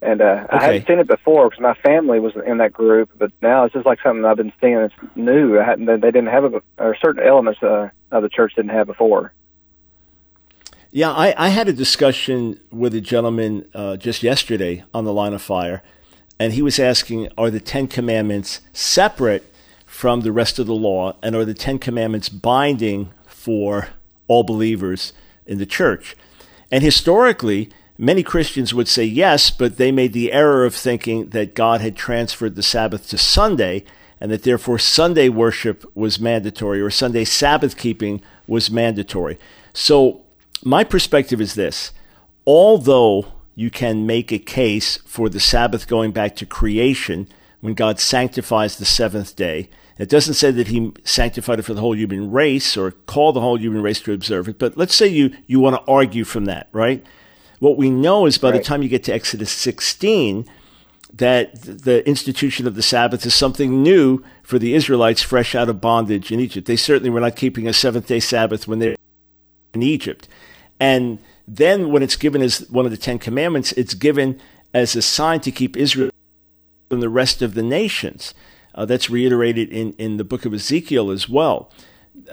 and 0.01 0.21
uh, 0.21 0.45
I 0.49 0.63
hadn't 0.63 0.87
seen 0.87 0.99
it 0.99 1.07
before 1.07 1.49
because 1.49 1.61
my 1.61 1.73
family 1.75 2.19
was 2.19 2.33
in 2.45 2.59
that 2.59 2.71
group, 2.71 3.09
but 3.17 3.31
now 3.41 3.65
it's 3.65 3.73
just 3.73 3.85
like 3.85 3.99
something 4.03 4.23
I've 4.25 4.37
been 4.37 4.53
seeing. 4.61 4.75
It's 4.75 4.93
new. 5.15 5.59
I 5.59 5.63
hadn't, 5.63 5.85
they 5.85 6.11
didn't 6.11 6.27
have 6.27 6.45
it, 6.45 6.63
or 6.77 6.95
certain 7.01 7.23
elements 7.25 7.61
uh, 7.63 7.89
of 8.11 8.23
the 8.23 8.29
church 8.29 8.53
didn't 8.55 8.71
have 8.71 8.87
before. 8.87 9.33
Yeah, 10.91 11.11
I, 11.11 11.33
I 11.37 11.49
had 11.49 11.67
a 11.67 11.73
discussion 11.73 12.59
with 12.71 12.93
a 12.95 13.01
gentleman 13.01 13.67
uh, 13.73 13.97
just 13.97 14.23
yesterday 14.23 14.83
on 14.93 15.03
the 15.03 15.13
line 15.13 15.33
of 15.33 15.41
fire, 15.41 15.83
and 16.39 16.53
he 16.53 16.61
was 16.61 16.79
asking, 16.79 17.29
are 17.37 17.49
the 17.49 17.59
Ten 17.59 17.87
Commandments 17.87 18.61
separate 18.73 19.51
from 19.85 20.21
the 20.21 20.31
rest 20.31 20.59
of 20.59 20.67
the 20.67 20.75
law, 20.75 21.15
and 21.23 21.35
are 21.35 21.43
the 21.45 21.53
Ten 21.53 21.79
Commandments 21.79 22.29
binding 22.29 23.11
for 23.25 23.89
all 24.27 24.43
believers 24.43 25.11
in 25.45 25.57
the 25.57 25.65
church? 25.65 26.15
And 26.71 26.83
historically, 26.83 27.69
many 27.97 28.23
Christians 28.23 28.73
would 28.73 28.87
say 28.87 29.03
yes, 29.03 29.49
but 29.49 29.77
they 29.77 29.91
made 29.91 30.13
the 30.13 30.31
error 30.31 30.65
of 30.65 30.75
thinking 30.75 31.29
that 31.29 31.55
God 31.55 31.81
had 31.81 31.95
transferred 31.95 32.55
the 32.55 32.63
Sabbath 32.63 33.09
to 33.09 33.17
Sunday, 33.17 33.83
and 34.19 34.31
that 34.31 34.43
therefore 34.43 34.79
Sunday 34.79 35.29
worship 35.29 35.83
was 35.95 36.19
mandatory 36.19 36.81
or 36.81 36.89
Sunday 36.89 37.23
Sabbath 37.23 37.77
keeping 37.77 38.21
was 38.47 38.71
mandatory. 38.71 39.37
So, 39.73 40.23
my 40.63 40.83
perspective 40.83 41.39
is 41.39 41.53
this 41.53 41.91
although 42.45 43.33
you 43.55 43.69
can 43.69 44.05
make 44.05 44.31
a 44.31 44.39
case 44.39 44.97
for 44.97 45.29
the 45.29 45.39
Sabbath 45.39 45.87
going 45.87 46.11
back 46.11 46.35
to 46.37 46.45
creation 46.45 47.27
when 47.59 47.73
God 47.73 47.99
sanctifies 47.99 48.77
the 48.77 48.85
seventh 48.85 49.35
day, 49.35 49.69
it 49.97 50.09
doesn't 50.09 50.35
say 50.35 50.51
that 50.51 50.67
he 50.67 50.93
sanctified 51.03 51.59
it 51.59 51.63
for 51.63 51.73
the 51.73 51.81
whole 51.81 51.95
human 51.95 52.31
race 52.31 52.77
or 52.77 52.91
called 52.91 53.35
the 53.35 53.41
whole 53.41 53.59
human 53.59 53.81
race 53.81 53.99
to 54.01 54.13
observe 54.13 54.47
it, 54.47 54.59
but 54.59 54.77
let's 54.77 54.95
say 54.95 55.07
you, 55.07 55.35
you 55.47 55.59
want 55.59 55.75
to 55.75 55.91
argue 55.91 56.23
from 56.23 56.45
that, 56.45 56.69
right? 56.71 57.05
What 57.59 57.77
we 57.77 57.89
know 57.89 58.25
is 58.25 58.37
by 58.37 58.51
the 58.51 58.59
time 58.59 58.83
you 58.83 58.89
get 58.89 59.03
to 59.05 59.13
Exodus 59.13 59.51
16, 59.51 60.47
that 61.13 61.61
the 61.61 62.07
institution 62.07 62.67
of 62.67 62.75
the 62.75 62.81
Sabbath 62.81 63.25
is 63.25 63.33
something 63.33 63.81
new 63.81 64.23
for 64.43 64.59
the 64.59 64.73
Israelites 64.73 65.23
fresh 65.23 65.55
out 65.55 65.69
of 65.69 65.81
bondage 65.81 66.31
in 66.31 66.39
Egypt. 66.39 66.67
They 66.67 66.75
certainly 66.75 67.09
were 67.09 67.19
not 67.19 67.35
keeping 67.35 67.67
a 67.67 67.73
seventh 67.73 68.07
day 68.07 68.19
Sabbath 68.19 68.67
when 68.67 68.79
they're 68.79 68.95
in 69.73 69.81
Egypt. 69.81 70.27
And 70.79 71.19
then 71.47 71.91
when 71.91 72.03
it's 72.03 72.15
given 72.15 72.41
as 72.41 72.69
one 72.69 72.85
of 72.85 72.91
the 72.91 72.97
Ten 72.97 73.17
Commandments, 73.19 73.71
it's 73.71 73.93
given 73.93 74.39
as 74.73 74.95
a 74.95 75.01
sign 75.01 75.39
to 75.41 75.51
keep 75.51 75.75
Israel 75.75 76.11
from 76.89 76.99
the 76.99 77.09
rest 77.09 77.41
of 77.41 77.53
the 77.53 77.63
nations. 77.63 78.33
Uh, 78.75 78.85
that's 78.85 79.09
reiterated 79.09 79.69
in, 79.69 79.93
in 79.93 80.17
the 80.17 80.23
book 80.23 80.45
of 80.45 80.53
Ezekiel 80.53 81.09
as 81.09 81.27
well. 81.27 81.71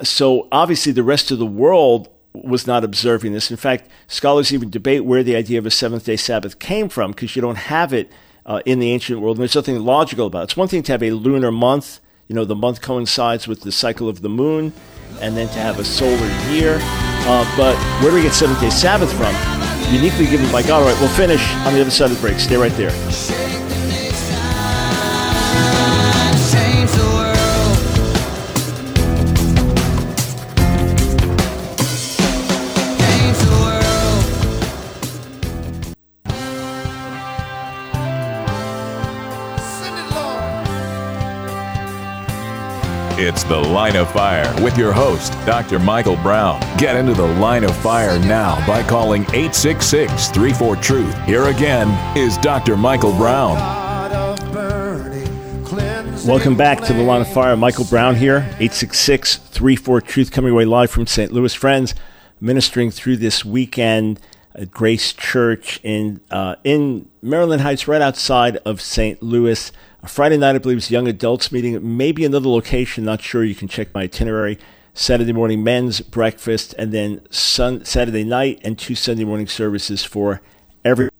So 0.02 0.46
obviously, 0.52 0.92
the 0.92 1.02
rest 1.02 1.30
of 1.30 1.38
the 1.38 1.46
world 1.46 2.08
was 2.34 2.66
not 2.66 2.84
observing 2.84 3.32
this. 3.32 3.50
In 3.50 3.56
fact, 3.56 3.88
scholars 4.08 4.52
even 4.52 4.70
debate 4.70 5.04
where 5.04 5.22
the 5.22 5.36
idea 5.36 5.58
of 5.58 5.66
a 5.66 5.70
seventh 5.70 6.04
day 6.04 6.16
Sabbath 6.16 6.58
came 6.58 6.88
from 6.88 7.12
because 7.12 7.36
you 7.36 7.42
don't 7.42 7.56
have 7.56 7.92
it 7.92 8.10
uh, 8.44 8.60
in 8.66 8.80
the 8.80 8.90
ancient 8.90 9.20
world. 9.20 9.36
And 9.36 9.42
there's 9.42 9.54
nothing 9.54 9.84
logical 9.84 10.26
about 10.26 10.40
it. 10.40 10.44
It's 10.44 10.56
one 10.56 10.68
thing 10.68 10.82
to 10.84 10.92
have 10.92 11.02
a 11.02 11.12
lunar 11.12 11.52
month, 11.52 12.00
you 12.28 12.34
know, 12.34 12.44
the 12.44 12.56
month 12.56 12.80
coincides 12.80 13.46
with 13.46 13.62
the 13.62 13.72
cycle 13.72 14.08
of 14.08 14.20
the 14.22 14.28
moon, 14.28 14.72
and 15.20 15.36
then 15.36 15.46
to 15.48 15.58
have 15.60 15.78
a 15.78 15.84
solar 15.84 16.26
year. 16.50 16.78
Uh, 17.26 17.56
but 17.56 17.76
where 18.02 18.10
do 18.10 18.16
we 18.16 18.22
get 18.22 18.34
seventh 18.34 18.60
day 18.60 18.70
Sabbath 18.70 19.12
from? 19.12 19.34
Uniquely 19.94 20.26
given 20.26 20.50
by 20.50 20.62
God. 20.62 20.82
All 20.82 20.88
right, 20.88 21.00
we'll 21.00 21.10
finish 21.10 21.54
on 21.66 21.72
the 21.72 21.80
other 21.80 21.90
side 21.90 22.10
of 22.10 22.16
the 22.16 22.20
break. 22.20 22.40
Stay 22.40 22.56
right 22.56 22.72
there. 22.72 23.43
It's 43.16 43.44
The 43.44 43.56
Line 43.56 43.94
of 43.94 44.10
Fire 44.10 44.52
with 44.60 44.76
your 44.76 44.92
host, 44.92 45.34
Dr. 45.46 45.78
Michael 45.78 46.16
Brown. 46.16 46.58
Get 46.78 46.96
into 46.96 47.14
the 47.14 47.24
line 47.24 47.62
of 47.62 47.74
fire 47.76 48.18
now 48.18 48.56
by 48.66 48.82
calling 48.82 49.22
866 49.26 50.30
34 50.30 50.74
Truth. 50.76 51.24
Here 51.24 51.44
again 51.44 52.18
is 52.18 52.36
Dr. 52.38 52.76
Michael 52.76 53.12
Brown. 53.12 53.54
Welcome 56.26 56.56
back 56.56 56.82
to 56.86 56.92
the 56.92 57.04
Line 57.04 57.20
of 57.20 57.28
Fire. 57.28 57.56
Michael 57.56 57.84
Brown 57.84 58.16
here, 58.16 58.38
866 58.38 59.36
34 59.36 60.00
Truth, 60.00 60.32
coming 60.32 60.50
away 60.50 60.64
live 60.64 60.90
from 60.90 61.06
St. 61.06 61.30
Louis. 61.30 61.54
Friends, 61.54 61.94
ministering 62.40 62.90
through 62.90 63.18
this 63.18 63.44
weekend 63.44 64.18
at 64.54 64.70
Grace 64.70 65.12
Church 65.12 65.80
in, 65.82 66.20
uh, 66.30 66.56
in 66.64 67.08
Maryland 67.22 67.62
Heights, 67.62 67.88
right 67.88 68.02
outside 68.02 68.56
of 68.58 68.80
St. 68.80 69.22
Louis. 69.22 69.72
A 70.02 70.08
Friday 70.08 70.36
night, 70.36 70.54
I 70.54 70.58
believe, 70.58 70.78
is 70.78 70.90
young 70.90 71.08
adults 71.08 71.50
meeting, 71.50 71.96
maybe 71.96 72.24
another 72.24 72.48
location, 72.48 73.04
not 73.04 73.22
sure. 73.22 73.42
You 73.42 73.54
can 73.54 73.68
check 73.68 73.92
my 73.94 74.02
itinerary. 74.02 74.58
Saturday 74.96 75.32
morning 75.32 75.64
men's 75.64 76.00
breakfast, 76.00 76.72
and 76.78 76.92
then 76.92 77.20
sun, 77.30 77.84
Saturday 77.84 78.22
night 78.22 78.60
and 78.62 78.78
two 78.78 78.94
Sunday 78.94 79.24
morning 79.24 79.48
services 79.48 80.04
for 80.04 80.40
every 80.84 81.10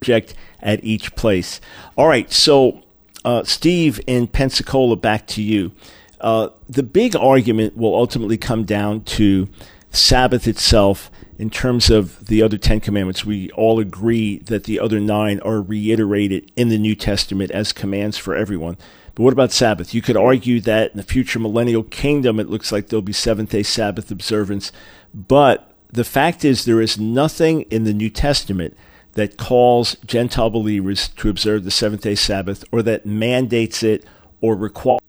project 0.00 0.34
at 0.60 0.84
each 0.84 1.16
place. 1.16 1.60
All 1.96 2.06
right, 2.06 2.30
so 2.30 2.82
uh, 3.24 3.44
Steve 3.44 3.98
in 4.06 4.26
Pensacola, 4.26 4.96
back 4.96 5.26
to 5.28 5.42
you. 5.42 5.72
Uh, 6.20 6.50
the 6.68 6.82
big 6.82 7.16
argument 7.16 7.76
will 7.76 7.94
ultimately 7.94 8.36
come 8.36 8.64
down 8.64 9.02
to 9.02 9.48
Sabbath 9.90 10.46
itself 10.46 11.10
in 11.38 11.50
terms 11.50 11.88
of 11.88 12.26
the 12.26 12.42
other 12.42 12.58
Ten 12.58 12.80
Commandments. 12.80 13.24
We 13.24 13.50
all 13.52 13.78
agree 13.78 14.38
that 14.38 14.64
the 14.64 14.80
other 14.80 14.98
nine 14.98 15.40
are 15.40 15.62
reiterated 15.62 16.50
in 16.56 16.68
the 16.68 16.78
New 16.78 16.96
Testament 16.96 17.50
as 17.52 17.72
commands 17.72 18.18
for 18.18 18.34
everyone. 18.34 18.76
But 19.14 19.22
what 19.22 19.32
about 19.32 19.52
Sabbath? 19.52 19.94
You 19.94 20.02
could 20.02 20.16
argue 20.16 20.60
that 20.60 20.90
in 20.90 20.96
the 20.96 21.02
future 21.02 21.38
millennial 21.38 21.84
kingdom, 21.84 22.38
it 22.40 22.50
looks 22.50 22.72
like 22.72 22.88
there'll 22.88 23.02
be 23.02 23.12
seventh 23.12 23.50
day 23.50 23.62
Sabbath 23.62 24.10
observance. 24.10 24.72
But 25.14 25.72
the 25.90 26.04
fact 26.04 26.44
is, 26.44 26.64
there 26.64 26.80
is 26.80 26.98
nothing 26.98 27.62
in 27.62 27.84
the 27.84 27.94
New 27.94 28.10
Testament 28.10 28.76
that 29.12 29.36
calls 29.36 29.96
Gentile 30.06 30.50
believers 30.50 31.08
to 31.08 31.28
observe 31.28 31.64
the 31.64 31.70
seventh 31.70 32.02
day 32.02 32.14
Sabbath 32.14 32.64
or 32.70 32.82
that 32.82 33.06
mandates 33.06 33.82
it 33.82 34.04
or 34.40 34.54
requires. 34.54 35.00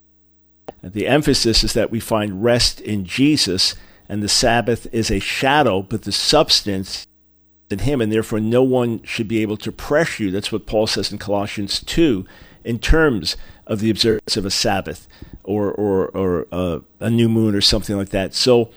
The 0.81 1.07
emphasis 1.07 1.63
is 1.63 1.73
that 1.73 1.91
we 1.91 1.99
find 1.99 2.43
rest 2.43 2.79
in 2.81 3.05
Jesus, 3.05 3.75
and 4.09 4.23
the 4.23 4.27
Sabbath 4.27 4.87
is 4.91 5.11
a 5.11 5.19
shadow, 5.19 5.83
but 5.83 6.01
the 6.01 6.11
substance 6.11 7.05
in 7.69 7.79
Him, 7.79 8.01
and 8.01 8.11
therefore 8.11 8.39
no 8.39 8.63
one 8.63 9.03
should 9.03 9.27
be 9.27 9.41
able 9.41 9.57
to 9.57 9.71
pressure 9.71 10.23
you. 10.23 10.31
That's 10.31 10.51
what 10.51 10.65
Paul 10.65 10.87
says 10.87 11.11
in 11.11 11.19
Colossians 11.19 11.81
2 11.81 12.25
in 12.63 12.79
terms 12.79 13.37
of 13.67 13.79
the 13.79 13.91
observance 13.91 14.35
of 14.35 14.45
a 14.45 14.51
Sabbath 14.51 15.07
or, 15.43 15.71
or, 15.71 16.07
or 16.07 16.47
uh, 16.51 16.79
a 16.99 17.09
new 17.09 17.29
moon 17.29 17.55
or 17.55 17.61
something 17.61 17.95
like 17.95 18.09
that. 18.09 18.33
So, 18.33 18.71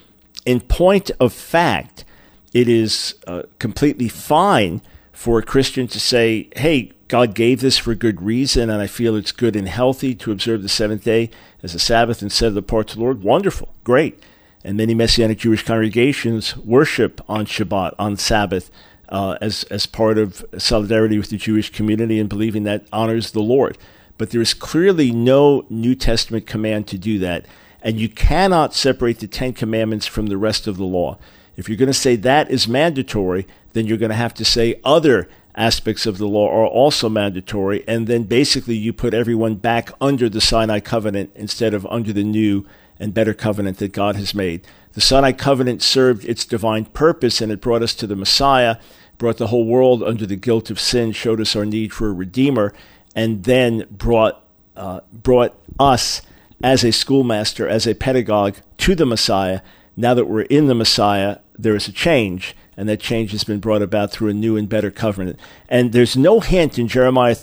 in 0.45 0.61
point 0.61 1.11
of 1.19 1.33
fact, 1.33 2.05
it 2.53 2.69
is 2.69 3.15
uh, 3.27 3.45
completely 3.59 4.09
fine 4.09 4.83
for 5.13 5.39
a 5.39 5.43
Christian 5.43 5.87
to 5.89 6.01
say, 6.01 6.49
hey, 6.57 6.93
God 7.09 7.35
gave 7.35 7.61
this 7.61 7.79
for 7.79 7.95
good 7.95 8.23
reason, 8.23 8.71
and 8.71 8.81
I 8.81 8.87
feel 8.87 9.17
it's 9.17 9.33
good 9.33 9.55
and 9.57 9.69
healthy 9.69 10.15
to 10.17 10.33
observe 10.33 10.63
the 10.63 10.69
seventh 10.69 11.05
day 11.05 11.31
as 11.63 11.75
a 11.75 11.79
Sabbath 11.79 12.23
and 12.23 12.33
set 12.33 12.53
it 12.53 12.59
apart 12.59 12.89
to 12.89 12.97
the 12.97 13.03
Lord. 13.03 13.23
Wonderful, 13.23 13.75
great. 13.85 14.23
And 14.65 14.77
many 14.77 14.95
Messianic 14.95 15.39
Jewish 15.39 15.65
congregations 15.65 16.57
worship 16.57 17.21
on 17.29 17.47
Shabbat, 17.47 17.95
on 17.99 18.17
Sabbath, 18.17 18.71
uh, 19.09 19.37
as, 19.41 19.65
as 19.65 19.87
part 19.87 20.19
of 20.19 20.45
solidarity 20.57 21.19
with 21.19 21.31
the 21.31 21.37
Jewish 21.37 21.71
community 21.71 22.19
and 22.19 22.29
believing 22.29 22.63
that 22.65 22.87
honors 22.93 23.33
the 23.33 23.43
Lord. 23.43 23.77
But 24.19 24.31
there 24.31 24.41
is 24.41 24.55
clearly 24.55 25.11
no 25.11 25.67
New 25.69 25.95
Testament 25.95 26.47
command 26.47 26.87
to 26.89 26.99
do 26.99 27.19
that. 27.19 27.45
And 27.83 27.99
you 27.99 28.09
cannot 28.09 28.75
separate 28.75 29.19
the 29.19 29.27
Ten 29.27 29.53
Commandments 29.53 30.07
from 30.07 30.27
the 30.27 30.37
rest 30.37 30.67
of 30.67 30.77
the 30.77 30.85
law. 30.85 31.19
If 31.57 31.69
you're 31.69 31.77
going 31.77 31.89
to 31.89 31.95
say 31.95 32.17
that 32.17 32.51
is 32.51 32.69
mandatory, 32.69 33.47
then 33.73 33.87
you're 33.87 33.99
going 33.99 34.11
to 34.11 34.17
have 34.17 34.35
to 34.35 34.45
say 34.45 34.81
other 34.85 35.29
aspects 35.55 36.07
of 36.07 36.19
the 36.19 36.29
law 36.29 36.49
are 36.49 36.67
also 36.67 37.09
mandatory. 37.09 37.85
And 37.87 38.07
then 38.07 38.23
basically 38.23 38.77
you 38.77 38.93
put 38.93 39.13
everyone 39.13 39.57
back 39.57 39.91
under 40.01 40.29
the 40.29 40.41
Sinai 40.41 40.81
covenant 40.81 41.33
instead 41.35 41.75
of 41.75 41.87
under 41.87 42.13
the 42.13 42.25
new 42.25 42.65
and 43.03 43.13
better 43.13 43.35
covenant 43.35 43.79
that 43.79 43.93
God 43.93 44.15
has 44.15 44.33
made. 44.33 44.65
The 44.93 45.01
Sinai 45.01 45.33
covenant 45.33 45.83
served 45.83 46.25
its 46.25 46.45
divine 46.45 46.85
purpose 46.85 47.41
and 47.41 47.51
it 47.51 47.61
brought 47.61 47.83
us 47.83 47.95
to 47.95 48.07
the 48.07 48.15
Messiah, 48.15 48.77
brought 49.19 49.39
the 49.39 49.49
whole 49.49 49.67
world 49.67 50.05
under 50.05 50.25
the 50.25 50.37
guilt 50.37 50.71
of 50.71 50.79
sin, 50.79 51.11
showed 51.11 51.41
us 51.41 51.57
our 51.57 51.65
need 51.65 51.93
for 51.93 52.09
a 52.09 52.13
redeemer, 52.13 52.73
and 53.17 53.43
then 53.43 53.87
brought 53.91 54.45
uh, 54.77 55.01
brought 55.13 55.55
us 55.81 56.23
as 56.63 56.85
a 56.85 56.93
schoolmaster, 56.93 57.69
as 57.69 57.89
a 57.89 57.95
pedagogue 57.95 58.57
to 58.79 58.95
the 58.95 59.05
Messiah. 59.05 59.61
Now 59.97 60.15
that 60.15 60.27
we're 60.27 60.43
in 60.43 60.69
the 60.69 60.75
Messiah, 60.75 61.39
there 61.59 61.75
is 61.75 61.89
a 61.89 61.93
change, 61.93 62.57
and 62.77 62.89
that 62.89 63.01
change 63.01 63.33
has 63.33 63.43
been 63.43 63.59
brought 63.59 63.83
about 63.83 64.13
through 64.13 64.31
a 64.31 64.35
new 64.35 64.57
and 64.57 64.69
better 64.69 64.91
covenant. 64.93 65.39
And 65.69 65.93
there's 65.93 66.17
no 66.17 66.39
hint 66.39 66.79
in 66.79 66.87
Jeremiah 66.87 67.37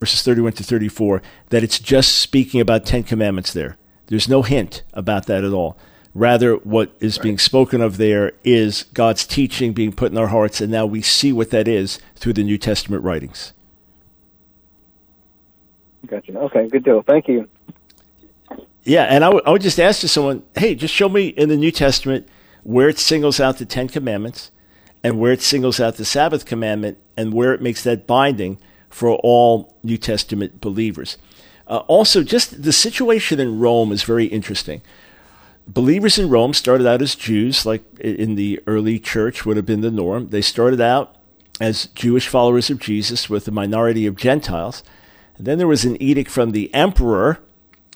verses 0.00 0.22
31 0.22 0.54
to 0.54 0.64
34 0.64 1.22
that 1.50 1.62
it's 1.62 1.78
just 1.78 2.16
speaking 2.16 2.60
about 2.60 2.84
10 2.84 3.04
commandments 3.04 3.52
there. 3.52 3.78
There's 4.06 4.28
no 4.28 4.42
hint 4.42 4.82
about 4.92 5.26
that 5.26 5.44
at 5.44 5.52
all. 5.52 5.76
Rather, 6.14 6.56
what 6.56 6.94
is 7.00 7.16
being 7.16 7.38
spoken 7.38 7.80
of 7.80 7.96
there 7.96 8.32
is 8.44 8.82
God's 8.92 9.26
teaching 9.26 9.72
being 9.72 9.92
put 9.92 10.12
in 10.12 10.18
our 10.18 10.26
hearts, 10.26 10.60
and 10.60 10.70
now 10.70 10.84
we 10.84 11.00
see 11.00 11.32
what 11.32 11.50
that 11.50 11.66
is 11.66 11.98
through 12.16 12.34
the 12.34 12.44
New 12.44 12.58
Testament 12.58 13.02
writings. 13.02 13.54
Gotcha. 16.06 16.36
Okay, 16.36 16.68
good 16.68 16.84
deal. 16.84 17.02
Thank 17.02 17.28
you. 17.28 17.48
Yeah, 18.84 19.04
and 19.04 19.24
I 19.24 19.28
would- 19.30 19.46
would 19.46 19.62
just 19.62 19.80
ask 19.80 20.00
to 20.00 20.08
someone, 20.08 20.42
hey, 20.56 20.74
just 20.74 20.92
show 20.92 21.08
me 21.08 21.28
in 21.28 21.48
the 21.48 21.56
New 21.56 21.70
Testament 21.70 22.26
where 22.64 22.88
it 22.88 22.98
singles 22.98 23.40
out 23.40 23.58
the 23.58 23.64
Ten 23.64 23.88
Commandments 23.88 24.50
and 25.02 25.18
where 25.18 25.32
it 25.32 25.40
singles 25.40 25.80
out 25.80 25.96
the 25.96 26.04
Sabbath 26.04 26.44
commandment 26.44 26.98
and 27.16 27.32
where 27.32 27.54
it 27.54 27.62
makes 27.62 27.82
that 27.84 28.06
binding 28.06 28.58
for 28.90 29.10
all 29.22 29.74
New 29.82 29.96
Testament 29.96 30.60
believers. 30.60 31.16
Uh, 31.72 31.78
also, 31.88 32.22
just 32.22 32.64
the 32.64 32.72
situation 32.72 33.40
in 33.40 33.58
Rome 33.58 33.92
is 33.92 34.02
very 34.02 34.26
interesting. 34.26 34.82
Believers 35.66 36.18
in 36.18 36.28
Rome 36.28 36.52
started 36.52 36.86
out 36.86 37.00
as 37.00 37.14
Jews, 37.14 37.64
like 37.64 37.82
in 37.98 38.34
the 38.34 38.60
early 38.66 38.98
church 38.98 39.46
would 39.46 39.56
have 39.56 39.64
been 39.64 39.80
the 39.80 39.90
norm. 39.90 40.28
They 40.28 40.42
started 40.42 40.82
out 40.82 41.16
as 41.62 41.86
Jewish 41.86 42.28
followers 42.28 42.68
of 42.68 42.78
Jesus 42.78 43.30
with 43.30 43.48
a 43.48 43.52
minority 43.52 44.04
of 44.04 44.16
Gentiles. 44.16 44.82
And 45.38 45.46
then 45.46 45.56
there 45.56 45.66
was 45.66 45.86
an 45.86 46.00
edict 46.02 46.30
from 46.30 46.50
the 46.50 46.72
emperor 46.74 47.38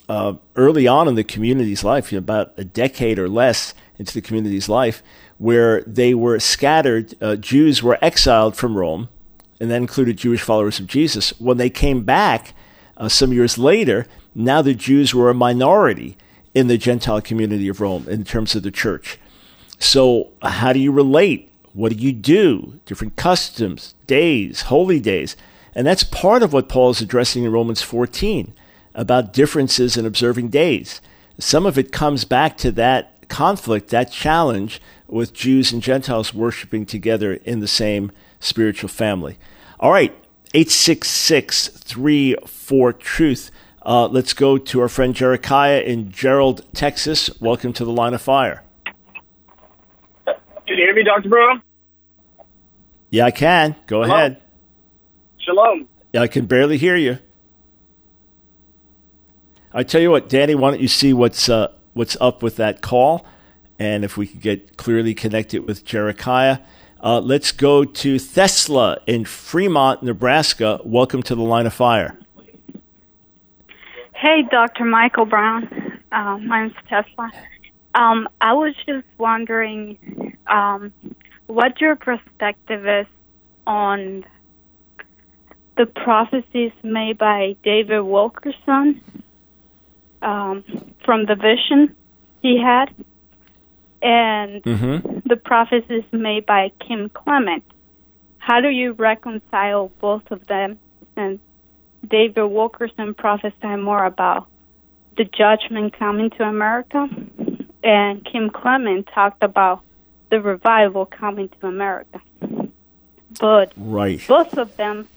uh, 0.09 0.37
early 0.55 0.87
on 0.87 1.07
in 1.07 1.15
the 1.15 1.23
community's 1.23 1.85
life, 1.85 2.11
you 2.11 2.17
know, 2.17 2.21
about 2.21 2.55
a 2.57 2.65
decade 2.65 3.19
or 3.19 3.29
less 3.29 3.75
into 3.99 4.15
the 4.15 4.23
community's 4.23 4.71
life, 4.71 5.03
where 5.37 5.83
they 5.83 6.15
were 6.15 6.41
scattered. 6.41 7.13
Uh, 7.21 7.37
Jews 7.37 7.83
were 7.83 7.99
exiled 8.01 8.57
from 8.57 8.75
Rome, 8.75 9.11
and 9.61 9.71
that 9.71 9.77
included 9.77 10.17
Jewish 10.17 10.41
followers 10.41 10.81
of 10.81 10.87
Jesus. 10.87 11.39
When 11.39 11.59
they 11.59 11.69
came 11.69 12.05
back 12.05 12.55
uh, 12.97 13.09
some 13.09 13.33
years 13.33 13.59
later, 13.59 14.07
now 14.35 14.63
the 14.63 14.75
Jews 14.75 15.15
were 15.15 15.31
a 15.31 15.35
minority 15.35 16.17
in 16.55 16.69
the 16.69 16.79
Gentile 16.79 17.21
community 17.21 17.69
of 17.69 17.81
Rome 17.81 18.07
in 18.09 18.25
terms 18.25 18.55
of 18.55 18.63
the 18.63 18.71
church. 18.71 19.19
So, 19.79 20.31
how 20.43 20.73
do 20.73 20.79
you 20.79 20.91
relate? 20.91 21.51
What 21.75 21.93
do 21.93 21.99
you 21.99 22.13
do? 22.13 22.81
Different 22.87 23.17
customs, 23.17 23.95
days, 24.07 24.63
holy 24.63 24.99
days. 24.99 25.37
And 25.75 25.87
that's 25.87 26.05
part 26.05 26.43
of 26.43 26.55
what 26.55 26.71
Paul 26.71 26.91
is 26.91 27.03
addressing 27.03 27.45
in 27.45 27.53
Romans 27.53 27.83
14 27.83 28.55
about 28.95 29.35
differences 29.35 29.99
in 29.99 30.07
observing 30.07 30.49
days. 30.49 31.03
Some 31.39 31.67
of 31.67 31.77
it 31.77 31.93
comes 31.93 32.25
back 32.25 32.57
to 32.59 32.73
that 32.73 33.29
conflict, 33.29 33.91
that 33.91 34.11
challenge 34.11 34.81
with 35.07 35.35
Jews 35.35 35.73
and 35.73 35.83
Gentiles 35.83 36.33
worshiping 36.33 36.87
together 36.87 37.35
in 37.35 37.61
the 37.61 37.69
same 37.69 38.11
spiritual 38.41 38.89
family. 38.89 39.37
All 39.79 39.93
right, 39.93 40.17
866 40.57 41.69
34 41.69 42.93
Truth. 42.95 43.51
Uh, 43.83 44.07
let's 44.07 44.33
go 44.33 44.57
to 44.57 44.81
our 44.81 44.89
friend 44.89 45.15
Jerichiah 45.15 45.85
in 45.85 46.11
Gerald, 46.11 46.65
Texas. 46.73 47.29
Welcome 47.43 47.75
to 47.75 47.85
the 47.85 47.93
line 47.93 48.15
of 48.15 48.23
fire. 48.23 48.65
Can 50.25 50.35
you 50.67 50.77
hear 50.77 50.95
me, 50.95 51.05
Dr. 51.05 51.29
Brown? 51.29 51.63
Yeah, 53.11 53.27
I 53.27 53.33
can. 53.33 53.77
Go 53.87 54.03
Hello? 54.03 54.15
ahead. 54.15 54.41
Shalom. 55.41 55.89
Yeah, 56.15 56.23
I 56.23 56.27
can 56.27 56.47
barely 56.47 56.79
hear 56.79 56.97
you. 56.97 57.19
I 59.75 59.83
tell 59.83 60.01
you 60.01 60.11
what, 60.11 60.31
Danny, 60.31 60.55
why 60.55 60.71
don't 60.71 60.81
you 60.81 60.89
see 60.89 61.13
what's 61.13 61.51
uh, 61.51 61.71
what's 61.93 62.17
up 62.19 62.43
with 62.43 62.57
that 62.57 62.81
call, 62.81 63.27
and 63.79 64.07
if 64.07 64.17
we 64.17 64.27
can 64.27 64.41
get 64.41 64.79
clearly 64.79 65.13
connected 65.13 65.67
with 65.67 65.85
Jerichiah. 65.85 66.63
Uh, 67.07 67.21
let's 67.21 67.53
go 67.53 67.85
to 67.85 68.19
Tesla 68.19 68.99
in 69.07 69.25
Fremont, 69.25 70.03
Nebraska. 70.03 70.81
Welcome 70.83 71.23
to 71.23 71.37
the 71.37 71.43
line 71.43 71.65
of 71.65 71.73
fire. 71.73 72.19
Hey, 74.13 74.43
Dr. 74.51 74.85
Michael 74.85 75.25
Brown. 75.25 76.01
Um, 76.11 76.49
my 76.49 76.63
name's 76.63 76.75
Tesla. 76.89 77.31
Um, 77.95 78.29
I 78.41 78.55
was 78.55 78.75
just 78.87 79.07
wondering 79.19 80.37
um, 80.49 80.93
what 81.47 81.81
your 81.81 81.95
perspective 81.95 82.85
is 82.85 83.07
on 83.69 84.25
the 85.77 85.87
prophecies 85.87 86.73
made 86.83 87.19
by 87.19 87.55
David 87.63 88.01
Wilkerson 88.01 89.01
um, 90.23 90.65
from 91.05 91.27
the 91.27 91.37
vision 91.37 91.95
he 92.43 92.61
had, 92.61 92.87
and 94.03 94.63
Mm-hmm. 94.63 95.21
the 95.29 95.37
prophecies 95.37 96.05
made 96.13 96.47
by 96.47 96.71
Kim 96.87 97.09
Clement. 97.11 97.65
How 98.39 98.61
do 98.61 98.69
you 98.69 98.93
reconcile 98.93 99.91
both 100.01 100.31
of 100.31 100.47
them? 100.47 100.79
And 101.17 101.41
David 102.09 102.45
Wilkerson 102.45 103.15
prophesied 103.15 103.81
more 103.81 104.05
about 104.05 104.47
the 105.17 105.25
judgment 105.25 105.99
coming 105.99 106.31
to 106.31 106.45
America, 106.45 107.09
and 107.83 108.25
Kim 108.25 108.51
Clement 108.51 109.09
talked 109.15 109.43
about 109.43 109.81
the 110.31 110.41
revival 110.41 111.07
coming 111.07 111.49
to 111.61 111.67
America. 111.67 112.21
But 113.41 113.73
Right. 113.77 114.21
both 114.29 114.57
of 114.59 114.77
them 114.77 115.09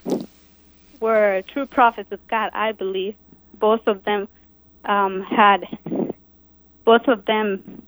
were 0.99 1.43
true 1.53 1.65
prophets 1.65 2.11
of 2.11 2.25
God, 2.27 2.51
I 2.53 2.71
believe. 2.71 3.15
Both 3.53 3.87
of 3.87 4.03
them 4.05 4.27
um, 4.85 5.21
had, 5.21 5.65
both 6.85 7.07
of 7.07 7.25
them 7.25 7.83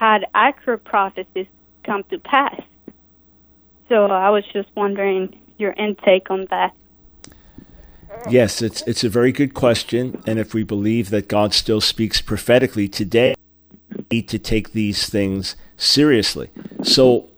had 0.00 0.26
accurate 0.34 0.82
prophecies 0.82 1.46
come 1.84 2.02
to 2.04 2.18
pass. 2.18 2.60
So 3.88 4.06
I 4.06 4.30
was 4.30 4.44
just 4.50 4.68
wondering 4.74 5.38
your 5.58 5.72
intake 5.72 6.30
on 6.30 6.46
that. 6.48 6.74
Yes, 8.28 8.62
it's 8.62 8.82
it's 8.88 9.04
a 9.04 9.08
very 9.08 9.30
good 9.30 9.54
question, 9.54 10.20
and 10.26 10.38
if 10.38 10.52
we 10.52 10.64
believe 10.64 11.10
that 11.10 11.28
God 11.28 11.54
still 11.54 11.80
speaks 11.80 12.20
prophetically 12.20 12.88
today, 12.88 13.36
we 13.94 14.04
need 14.10 14.28
to 14.30 14.38
take 14.38 14.72
these 14.72 15.08
things 15.08 15.54
seriously. 15.76 16.50
So, 16.82 17.28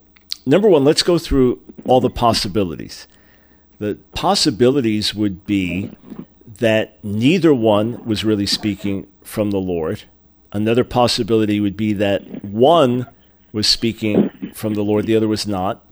number 0.46 0.68
one, 0.68 0.84
let's 0.84 1.02
go 1.02 1.18
through 1.18 1.60
all 1.84 2.00
the 2.00 2.10
possibilities. 2.10 3.06
The 3.80 3.98
possibilities 4.14 5.14
would 5.14 5.44
be 5.44 5.90
that 6.58 6.96
neither 7.04 7.52
one 7.52 8.02
was 8.06 8.24
really 8.24 8.46
speaking 8.46 9.08
from 9.22 9.50
the 9.50 9.60
Lord. 9.60 10.04
Another 10.52 10.84
possibility 10.84 11.60
would 11.60 11.76
be 11.76 11.92
that 11.94 12.44
one 12.44 13.06
was 13.52 13.66
speaking 13.66 14.30
from 14.54 14.74
the 14.74 14.84
Lord, 14.84 15.06
the 15.06 15.16
other 15.16 15.28
was 15.28 15.46
not. 15.46 15.84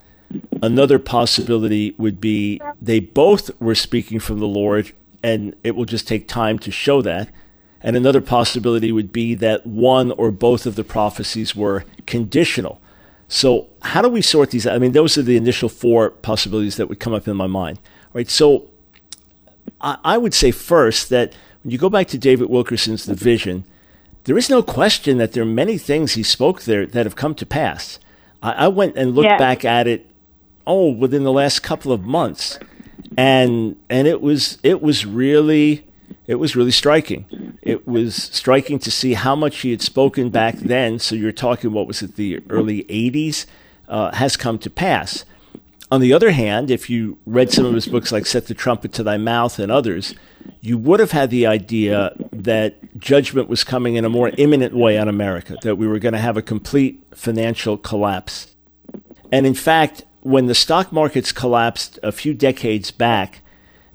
Another 0.63 0.99
possibility 0.99 1.95
would 1.99 2.21
be 2.21 2.61
they 2.81 3.01
both 3.01 3.51
were 3.61 3.75
speaking 3.75 4.21
from 4.21 4.39
the 4.39 4.47
Lord, 4.47 4.93
and 5.23 5.57
it 5.65 5.75
will 5.75 5.87
just 5.87 6.07
take 6.07 6.29
time 6.29 6.59
to 6.61 6.71
show 6.71 7.03
that. 7.03 7.31
And 7.83 7.97
another 7.97 8.21
possibility 8.21 8.93
would 8.93 9.11
be 9.11 9.35
that 9.37 9.67
one 9.67 10.11
or 10.13 10.31
both 10.31 10.67
of 10.67 10.77
the 10.77 10.85
prophecies 10.85 11.57
were 11.57 11.85
conditional. 12.07 12.81
So, 13.27 13.69
how 13.83 14.03
do 14.03 14.09
we 14.09 14.23
sort 14.23 14.51
these 14.51 14.67
out? 14.67 14.75
I 14.75 14.79
mean, 14.79 14.93
those 14.93 15.17
are 15.17 15.23
the 15.23 15.37
initial 15.37 15.69
four 15.69 16.11
possibilities 16.11 16.77
that 16.77 16.89
would 16.89 17.01
come 17.01 17.15
up 17.15 17.27
in 17.27 17.37
my 17.37 17.47
mind. 17.47 17.79
All 17.79 18.11
right. 18.15 18.29
So, 18.29 18.69
I, 19.81 19.97
I 20.05 20.19
would 20.19 20.35
say 20.35 20.51
first 20.51 21.09
that 21.09 21.35
when 21.63 21.71
you 21.71 21.79
go 21.79 21.89
back 21.89 22.09
to 22.09 22.19
David 22.19 22.51
Wilkerson's 22.51 23.07
The 23.07 23.15
Vision, 23.15 23.65
there 24.25 24.37
is 24.39 24.51
no 24.51 24.63
question 24.63 25.19
that 25.19 25.33
there 25.33 25.43
are 25.43 25.47
many 25.47 25.79
things 25.79 26.13
he 26.13 26.23
spoke 26.23 26.63
there 26.63 26.87
that 26.87 27.07
have 27.07 27.17
come 27.17 27.35
to 27.37 27.47
pass. 27.47 27.99
I, 28.43 28.53
I 28.53 28.69
went 28.69 28.97
and 28.97 29.15
looked 29.15 29.27
Yeah. 29.29 29.39
back 29.39 29.65
at 29.65 29.87
it, 29.87 30.07
oh, 30.67 30.91
within 30.91 31.25
the 31.25 31.33
last 31.33 31.61
couple 31.63 31.93
of 31.93 32.03
months, 32.05 32.59
and 33.17 33.77
and 33.89 34.07
it 34.07 34.21
was 34.21 34.59
it 34.63 34.83
was 34.83 35.05
really 35.07 35.85
it 36.27 36.37
was 36.37 36.55
really 36.55 36.71
striking. 36.71 37.57
it 37.63 37.87
was 37.87 38.15
striking 38.15 38.79
to 38.79 38.91
see 38.91 39.15
how 39.15 39.35
much 39.37 39.59
he 39.59 39.71
had 39.71 39.83
spoken 39.83 40.31
back 40.31 40.57
then. 40.57 40.99
So 40.99 41.15
you're 41.15 41.33
talking, 41.33 41.73
what 41.73 41.87
was 41.87 42.03
it, 42.03 42.17
the 42.17 42.41
early 42.49 42.85
80s, 42.85 43.47
uh, 43.89 44.13
has 44.13 44.37
come 44.37 44.59
to 44.61 44.71
pass. 44.71 45.25
On 45.91 46.01
the 46.01 46.13
other 46.13 46.31
hand, 46.31 46.71
if 46.71 46.89
you 46.89 47.19
read 47.27 47.51
some 47.53 47.67
of 47.67 47.75
his 47.75 47.87
books 47.89 48.13
like 48.13 48.27
Set 48.27 48.47
the 48.47 48.55
Trumpet 48.55 48.93
to 48.95 49.03
Thy 49.03 49.19
Mouth 49.19 49.59
and 49.59 49.71
others, 49.73 50.15
you 50.61 50.77
would 50.79 51.01
have 51.01 51.13
had 51.13 51.31
the 51.31 51.47
idea 51.47 52.15
that 52.33 52.99
judgment 52.99 53.49
was 53.49 53.65
coming 53.65 53.97
in 53.97 54.05
a 54.05 54.09
more 54.09 54.31
imminent 54.37 54.75
way 54.75 54.99
on 54.99 55.09
America, 55.09 55.57
that 55.63 55.77
we 55.77 55.87
were 55.87 55.99
going 55.99 56.13
to 56.13 56.19
have 56.19 56.37
a 56.37 56.43
complete 56.43 57.03
financial 57.15 57.77
collapse. 57.77 58.55
And 59.33 59.47
in 59.47 59.55
fact, 59.55 60.05
when 60.21 60.47
the 60.47 60.55
stock 60.55 60.93
markets 60.93 61.33
collapsed 61.33 61.99
a 62.03 62.13
few 62.13 62.35
decades 62.35 62.91
back, 62.91 63.43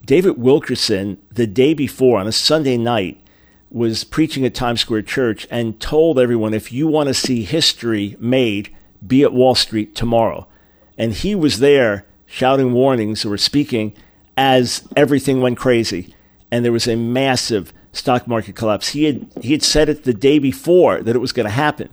David 0.06 0.38
Wilkerson, 0.38 1.18
the 1.32 1.48
day 1.48 1.74
before 1.74 2.20
on 2.20 2.28
a 2.28 2.32
Sunday 2.32 2.78
night, 2.78 3.22
was 3.70 4.04
preaching 4.04 4.46
at 4.46 4.56
Times 4.56 4.82
Square 4.82 5.02
Church 5.04 5.46
and 5.52 5.80
told 5.80 6.18
everyone 6.18 6.54
if 6.54 6.72
you 6.72 6.88
want 6.88 7.08
to 7.08 7.14
see 7.14 7.44
history 7.44 8.16
made, 8.20 8.74
be 9.06 9.22
at 9.24 9.34
Wall 9.34 9.54
Street 9.54 9.96
tomorrow. 9.96 10.48
And 10.98 11.14
he 11.14 11.36
was 11.36 11.60
there 11.60 12.06
shouting 12.26 12.74
warnings 12.74 13.26
or 13.26 13.38
speaking 13.38 13.94
as 14.38 14.88
everything 14.96 15.42
went 15.42 15.58
crazy. 15.58 16.15
And 16.56 16.64
there 16.64 16.72
was 16.72 16.88
a 16.88 16.96
massive 16.96 17.74
stock 17.92 18.30
market 18.30 18.56
collapse. 18.56 18.88
He 18.88 19.04
had, 19.04 19.30
he 19.42 19.52
had 19.52 19.62
said 19.62 19.90
it 19.90 20.06
the 20.06 20.14
day 20.14 20.40
before 20.40 21.02
that 21.02 21.14
it 21.14 21.20
was 21.20 21.34
going 21.34 21.48
to 21.48 21.52
happen. 21.52 21.90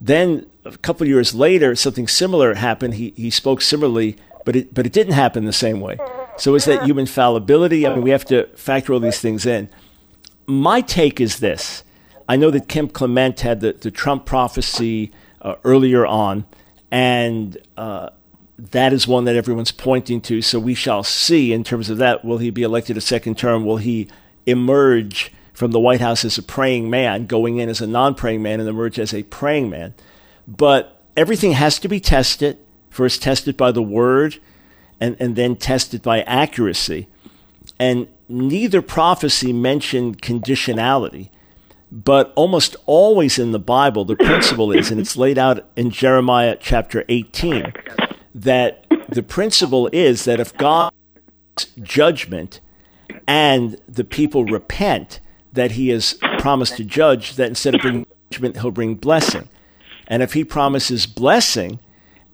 Then 0.00 0.46
a 0.64 0.76
couple 0.78 1.06
years 1.06 1.32
later, 1.32 1.76
something 1.76 2.08
similar 2.08 2.54
happened. 2.54 2.94
He, 2.94 3.12
he 3.16 3.30
spoke 3.30 3.62
similarly, 3.62 4.16
but 4.44 4.56
it, 4.56 4.74
but 4.74 4.84
it 4.84 4.92
didn't 4.92 5.12
happen 5.12 5.44
the 5.44 5.52
same 5.52 5.80
way. 5.80 5.96
So 6.38 6.56
is 6.56 6.64
that 6.64 6.82
human 6.82 7.06
fallibility? 7.06 7.86
I 7.86 7.94
mean, 7.94 8.02
we 8.02 8.10
have 8.10 8.24
to 8.24 8.48
factor 8.56 8.92
all 8.92 8.98
these 8.98 9.20
things 9.20 9.46
in. 9.46 9.68
My 10.48 10.80
take 10.80 11.20
is 11.20 11.38
this. 11.38 11.84
I 12.28 12.34
know 12.34 12.50
that 12.50 12.66
Kim 12.66 12.88
Clement 12.88 13.42
had 13.42 13.60
the, 13.60 13.74
the 13.74 13.92
Trump 13.92 14.26
prophecy 14.26 15.12
uh, 15.40 15.54
earlier 15.62 16.04
on, 16.04 16.46
and 16.90 17.56
uh, 17.76 18.10
that 18.58 18.92
is 18.92 19.08
one 19.08 19.24
that 19.24 19.36
everyone's 19.36 19.72
pointing 19.72 20.20
to. 20.22 20.40
So 20.42 20.58
we 20.58 20.74
shall 20.74 21.02
see 21.02 21.52
in 21.52 21.64
terms 21.64 21.90
of 21.90 21.98
that. 21.98 22.24
Will 22.24 22.38
he 22.38 22.50
be 22.50 22.62
elected 22.62 22.96
a 22.96 23.00
second 23.00 23.36
term? 23.36 23.64
Will 23.64 23.78
he 23.78 24.08
emerge 24.46 25.32
from 25.52 25.70
the 25.70 25.80
White 25.80 26.00
House 26.00 26.24
as 26.24 26.38
a 26.38 26.42
praying 26.42 26.90
man, 26.90 27.26
going 27.26 27.58
in 27.58 27.68
as 27.68 27.80
a 27.80 27.86
non 27.86 28.14
praying 28.14 28.42
man, 28.42 28.60
and 28.60 28.68
emerge 28.68 28.98
as 28.98 29.12
a 29.12 29.22
praying 29.24 29.70
man? 29.70 29.94
But 30.46 31.02
everything 31.16 31.52
has 31.52 31.78
to 31.80 31.88
be 31.88 32.00
tested. 32.00 32.58
First, 32.90 33.22
tested 33.22 33.56
by 33.56 33.72
the 33.72 33.82
word, 33.82 34.38
and, 35.00 35.16
and 35.18 35.34
then 35.34 35.56
tested 35.56 36.00
by 36.00 36.22
accuracy. 36.22 37.08
And 37.78 38.06
neither 38.28 38.80
prophecy 38.82 39.52
mentioned 39.52 40.22
conditionality, 40.22 41.30
but 41.90 42.32
almost 42.36 42.76
always 42.86 43.38
in 43.38 43.50
the 43.50 43.58
Bible, 43.58 44.04
the 44.04 44.16
principle 44.16 44.70
is, 44.70 44.92
and 44.92 45.00
it's 45.00 45.16
laid 45.16 45.38
out 45.38 45.64
in 45.74 45.90
Jeremiah 45.90 46.56
chapter 46.60 47.04
18, 47.08 47.72
that 48.34 48.86
the 49.08 49.22
principle 49.22 49.88
is 49.92 50.24
that 50.24 50.40
if 50.40 50.56
God's 50.56 50.94
judgment 51.80 52.60
and 53.26 53.78
the 53.88 54.04
people 54.04 54.44
repent, 54.44 55.20
that 55.52 55.72
he 55.72 55.88
has 55.90 56.18
promised 56.38 56.76
to 56.76 56.84
judge, 56.84 57.36
that 57.36 57.48
instead 57.48 57.74
of 57.74 57.80
bringing 57.80 58.06
judgment, 58.30 58.56
he'll 58.56 58.70
bring 58.70 58.96
blessing. 58.96 59.48
And 60.08 60.22
if 60.22 60.32
he 60.32 60.44
promises 60.44 61.06
blessing 61.06 61.78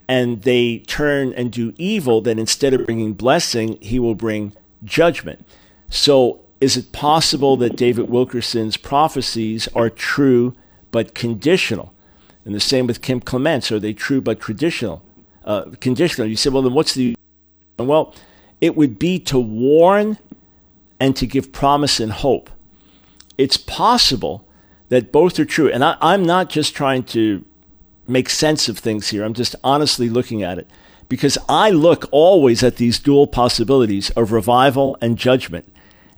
and 0.07 0.41
they 0.41 0.79
turn 0.79 1.33
and 1.33 1.51
do 1.51 1.73
evil, 1.77 2.19
then 2.21 2.39
instead 2.39 2.73
of 2.73 2.85
bringing 2.85 3.13
blessing, 3.13 3.77
he 3.79 3.99
will 3.99 4.15
bring 4.15 4.53
judgment. 4.83 5.45
So, 5.89 6.41
is 6.59 6.77
it 6.77 6.91
possible 6.91 7.57
that 7.57 7.75
David 7.75 8.09
Wilkerson's 8.09 8.77
prophecies 8.77 9.67
are 9.69 9.89
true 9.89 10.55
but 10.91 11.15
conditional? 11.15 11.93
And 12.45 12.53
the 12.53 12.59
same 12.59 12.87
with 12.87 13.01
Kim 13.01 13.19
Clement's. 13.19 13.71
Are 13.71 13.79
they 13.79 13.93
true 13.93 14.21
but 14.21 14.39
traditional? 14.39 15.03
Uh, 15.43 15.71
conditional. 15.79 16.27
You 16.27 16.35
say, 16.35 16.49
well, 16.49 16.61
then 16.61 16.73
what's 16.73 16.93
the. 16.93 17.15
Well, 17.77 18.13
it 18.59 18.75
would 18.75 18.99
be 18.99 19.17
to 19.19 19.39
warn 19.39 20.17
and 20.99 21.15
to 21.15 21.25
give 21.25 21.51
promise 21.51 21.99
and 21.99 22.11
hope. 22.11 22.49
It's 23.37 23.57
possible 23.57 24.45
that 24.89 25.11
both 25.11 25.39
are 25.39 25.45
true. 25.45 25.71
And 25.71 25.83
I, 25.83 25.97
I'm 25.99 26.23
not 26.23 26.49
just 26.49 26.75
trying 26.75 27.03
to 27.05 27.43
make 28.07 28.29
sense 28.29 28.69
of 28.69 28.77
things 28.77 29.09
here. 29.09 29.23
I'm 29.23 29.33
just 29.33 29.55
honestly 29.63 30.09
looking 30.09 30.43
at 30.43 30.59
it 30.59 30.67
because 31.09 31.37
I 31.49 31.71
look 31.71 32.05
always 32.11 32.61
at 32.61 32.75
these 32.75 32.99
dual 32.99 33.25
possibilities 33.25 34.11
of 34.11 34.31
revival 34.31 34.97
and 35.01 35.17
judgment. 35.17 35.67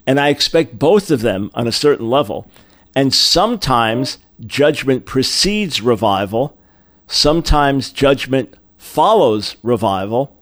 And 0.06 0.20
I 0.20 0.30
expect 0.30 0.78
both 0.78 1.12
of 1.12 1.22
them 1.22 1.50
on 1.54 1.66
a 1.66 1.72
certain 1.72 2.10
level. 2.10 2.48
And 2.96 3.14
sometimes 3.14 4.18
judgment 4.46 5.06
precedes 5.06 5.82
revival, 5.82 6.58
sometimes 7.08 7.92
judgment 7.92 8.56
follows 8.84 9.56
revival, 9.64 10.36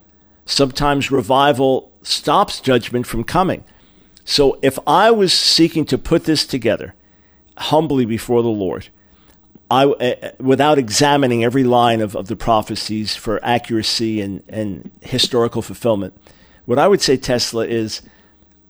sometimes 0.46 1.12
revival 1.12 1.92
stops 2.02 2.60
judgment 2.60 3.06
from 3.06 3.24
coming. 3.24 3.64
So 4.26 4.58
if 4.64 4.80
I 4.88 5.12
was 5.12 5.32
seeking 5.32 5.86
to 5.86 5.98
put 5.98 6.26
this 6.26 6.46
together 6.46 6.96
humbly 7.58 8.04
before 8.04 8.42
the 8.42 8.50
Lord, 8.50 8.90
I, 9.70 9.86
uh, 9.86 10.32
without 10.40 10.80
examining 10.80 11.44
every 11.44 11.64
line 11.64 12.02
of, 12.02 12.16
of 12.16 12.28
the 12.28 12.36
prophecies 12.36 13.16
for 13.16 13.40
accuracy 13.46 14.20
and, 14.20 14.44
and 14.50 14.90
historical 15.02 15.62
fulfillment, 15.62 16.14
what 16.66 16.80
I 16.80 16.88
would 16.88 17.02
say, 17.02 17.18
Tesla, 17.18 17.66
is 17.66 18.02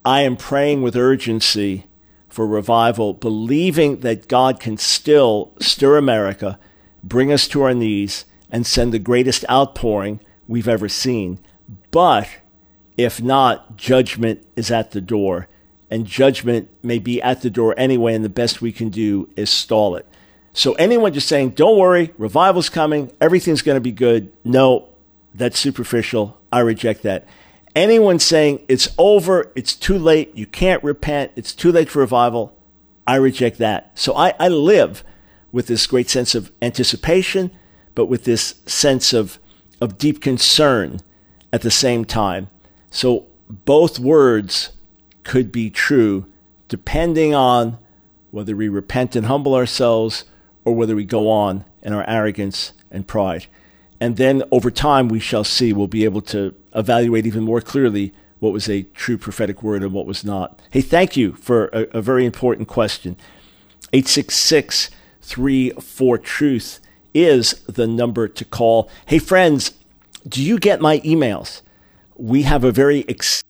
I 0.04 0.22
am 0.22 0.36
praying 0.36 0.82
with 0.82 0.98
urgency 0.98 1.88
for 2.28 2.46
revival, 2.46 3.14
believing 3.14 4.02
that 4.02 4.28
God 4.28 4.60
can 4.60 4.78
still 4.78 5.54
stir 5.60 5.98
America, 5.98 6.60
bring 7.04 7.32
us 7.32 7.48
to 7.48 7.64
our 7.64 7.74
knees, 7.74 8.26
and 8.52 8.68
send 8.68 8.94
the 8.94 9.00
greatest 9.00 9.46
outpouring 9.50 10.20
we've 10.48 10.68
ever 10.68 10.90
seen. 10.90 11.40
But 11.90 12.28
if 12.98 13.22
not, 13.22 13.78
judgment 13.78 14.46
is 14.56 14.70
at 14.70 14.92
the 14.92 15.02
door, 15.02 15.48
and 15.90 16.06
judgment 16.06 16.70
may 16.84 17.00
be 17.00 17.22
at 17.22 17.42
the 17.42 17.50
door 17.50 17.74
anyway, 17.78 18.14
and 18.14 18.24
the 18.24 18.30
best 18.30 18.62
we 18.62 18.72
can 18.72 18.90
do 18.90 19.30
is 19.36 19.50
stall 19.50 19.96
it. 19.96 20.06
So, 20.54 20.74
anyone 20.74 21.14
just 21.14 21.30
saying, 21.30 21.52
don't 21.52 21.78
worry, 21.78 22.14
revival's 22.18 22.70
coming, 22.70 23.12
everything's 23.22 23.62
going 23.62 23.78
to 23.78 23.82
be 23.82 23.94
good, 23.94 24.32
no, 24.44 24.90
that's 25.34 25.58
superficial. 25.58 26.38
I 26.52 26.60
reject 26.60 27.04
that. 27.04 27.26
Anyone 27.74 28.20
saying 28.20 28.66
it's 28.68 28.90
over, 28.98 29.50
it's 29.56 29.76
too 29.76 29.98
late, 29.98 30.36
you 30.36 30.46
can't 30.46 30.84
repent, 30.84 31.32
it's 31.38 31.54
too 31.54 31.72
late 31.72 31.90
for 31.90 32.00
revival, 32.00 32.54
I 33.08 33.16
reject 33.16 33.60
that. 33.60 33.98
So, 33.98 34.14
I, 34.14 34.34
I 34.40 34.50
live 34.50 35.06
with 35.54 35.68
this 35.68 35.88
great 35.88 36.10
sense 36.10 36.36
of 36.36 36.52
anticipation, 36.62 37.52
but 37.95 38.06
with 38.06 38.23
this 38.23 38.56
sense 38.65 39.13
of, 39.13 39.39
of 39.80 39.97
deep 39.97 40.21
concern 40.21 40.99
at 41.51 41.62
the 41.62 41.71
same 41.71 42.06
time. 42.06 42.49
So, 42.89 43.27
both 43.49 43.99
words 43.99 44.71
could 45.23 45.51
be 45.51 45.69
true 45.69 46.25
depending 46.67 47.36
on 47.36 47.77
whether 48.32 48.56
we 48.56 48.69
repent 48.69 49.15
and 49.15 49.25
humble 49.25 49.54
ourselves 49.54 50.23
or 50.63 50.73
whether 50.73 50.95
we 50.95 51.04
go 51.04 51.30
on 51.30 51.65
in 51.82 51.91
our 51.91 52.08
arrogance 52.10 52.71
and 52.89 53.08
pride. 53.08 53.47
And 53.99 54.17
then 54.17 54.43
over 54.51 54.71
time, 54.71 55.10
we 55.10 55.19
shall 55.19 55.43
see, 55.43 55.73
we'll 55.73 55.88
be 55.88 56.06
able 56.06 56.21
to 56.21 56.56
evaluate 56.73 57.25
even 57.25 57.43
more 57.43 57.62
clearly 57.62 58.13
what 58.39 58.54
was 58.54 58.67
a 58.67 58.84
true 58.84 59.17
prophetic 59.17 59.62
word 59.62 59.84
and 59.84 59.93
what 59.93 60.08
was 60.08 60.23
not. 60.23 60.60
Hey, 60.71 60.82
thank 60.82 61.15
you 61.15 61.34
for 61.34 61.65
a, 61.67 61.97
a 61.97 62.01
very 62.01 62.25
important 62.25 62.67
question. 62.67 63.15
866 63.93 64.89
34 65.21 66.17
Truth 66.17 66.80
is 67.13 67.62
the 67.67 67.88
number 67.88 68.28
to 68.28 68.45
call. 68.45 68.89
Hey, 69.06 69.19
friends, 69.19 69.74
do 70.28 70.43
you 70.43 70.60
get 70.60 70.82
my 70.82 71.00
emails? 71.00 71.62
We 72.15 72.43
have 72.43 72.63
a 72.63 72.71
very 72.71 73.00
exciting 73.02 73.47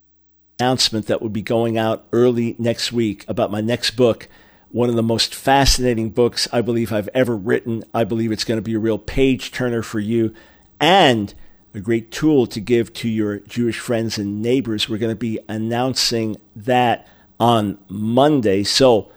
announcement 0.60 1.08
that 1.08 1.21
will 1.21 1.30
be 1.30 1.41
going 1.41 1.78
out 1.78 2.06
early 2.13 2.56
next 2.60 2.91
week 2.91 3.26
about 3.28 3.52
my 3.52 3.62
next 3.62 3.91
book 3.91 4.28
one 4.71 4.89
of 4.89 4.95
the 4.95 5.04
most 5.04 5.36
fascinating 5.36 6.10
books 6.10 6.47
I 6.52 6.62
believe 6.62 6.93
I've 6.93 7.10
ever 7.13 7.36
written. 7.36 7.84
I 7.93 8.04
believe 8.04 8.32
it's 8.32 8.45
going 8.45 8.58
to 8.58 8.62
be 8.62 8.74
a 8.74 8.80
real 8.80 8.97
page 8.97 9.52
turner 9.52 9.82
for 9.82 10.00
you 10.00 10.34
and 10.80 11.34
a 11.74 11.80
great 11.80 12.12
tool 12.12 12.47
to 12.47 12.60
give 12.60 12.93
to 12.93 13.10
your 13.10 13.39
Jewish 13.39 13.80
friends 13.80 14.17
and 14.17 14.41
neighbors. 14.41 14.88
We're 14.88 14.97
going 14.97 15.12
to 15.12 15.19
be 15.19 15.39
announcing 15.47 16.38
that 16.56 17.08
on 17.39 17.78
Monday. 17.89 18.63
So 18.63 19.12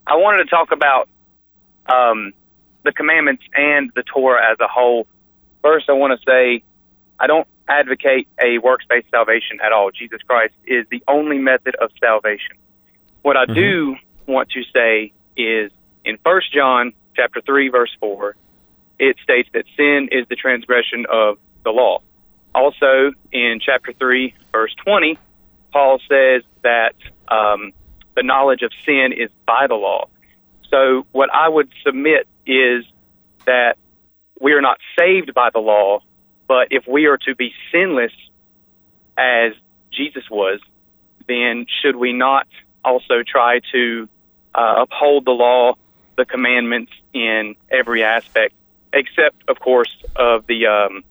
I 0.06 0.16
wanted 0.16 0.44
to 0.44 0.50
talk 0.50 0.72
about 0.72 1.08
um, 1.86 2.34
the 2.84 2.92
commandments 2.92 3.42
and 3.56 3.90
the 3.94 4.02
Torah 4.02 4.52
as 4.52 4.58
a 4.60 4.68
whole. 4.68 5.06
First, 5.62 5.88
I 5.88 5.92
want 5.92 6.20
to 6.20 6.24
say 6.26 6.62
I 7.18 7.26
don't 7.26 7.48
advocate 7.66 8.28
a 8.42 8.58
works-based 8.58 9.08
salvation 9.10 9.58
at 9.64 9.72
all. 9.72 9.90
Jesus 9.90 10.20
Christ 10.26 10.52
is 10.66 10.84
the 10.90 11.02
only 11.08 11.38
method 11.38 11.76
of 11.76 11.90
salvation. 11.98 12.56
What 13.22 13.38
I 13.38 13.46
do 13.46 13.96
want 14.26 14.50
to 14.50 14.62
say 14.70 15.12
is 15.34 15.72
in 16.04 16.18
First 16.26 16.52
John 16.52 16.92
chapter 17.16 17.40
three 17.40 17.70
verse 17.70 17.94
four, 18.00 18.36
it 19.00 19.16
states 19.22 19.48
that 19.54 19.64
sin 19.76 20.08
is 20.12 20.26
the 20.28 20.36
transgression 20.36 21.06
of 21.10 21.38
the 21.64 21.70
law. 21.70 22.02
Also, 22.54 23.12
in 23.32 23.60
chapter 23.64 23.92
3, 23.92 24.34
verse 24.52 24.74
20, 24.84 25.18
Paul 25.72 25.98
says 26.08 26.42
that 26.62 26.94
um, 27.28 27.72
the 28.14 28.22
knowledge 28.22 28.62
of 28.62 28.72
sin 28.84 29.12
is 29.16 29.30
by 29.46 29.66
the 29.68 29.74
law. 29.74 30.08
So, 30.70 31.06
what 31.12 31.30
I 31.32 31.48
would 31.48 31.72
submit 31.84 32.28
is 32.46 32.84
that 33.46 33.76
we 34.40 34.52
are 34.52 34.60
not 34.60 34.78
saved 34.98 35.32
by 35.34 35.50
the 35.52 35.60
law, 35.60 36.00
but 36.46 36.68
if 36.70 36.86
we 36.86 37.06
are 37.06 37.18
to 37.18 37.34
be 37.34 37.52
sinless 37.72 38.12
as 39.16 39.52
Jesus 39.92 40.24
was, 40.30 40.60
then 41.26 41.66
should 41.82 41.96
we 41.96 42.12
not 42.12 42.46
also 42.84 43.22
try 43.26 43.60
to 43.72 44.08
uh, 44.54 44.82
uphold 44.82 45.24
the 45.24 45.30
law, 45.30 45.74
the 46.16 46.24
commandments 46.24 46.92
in 47.12 47.54
every 47.70 48.02
aspect, 48.02 48.54
except, 48.92 49.36
of 49.48 49.58
course, 49.60 49.94
of 50.16 50.46
the 50.46 50.66
um, 50.66 51.04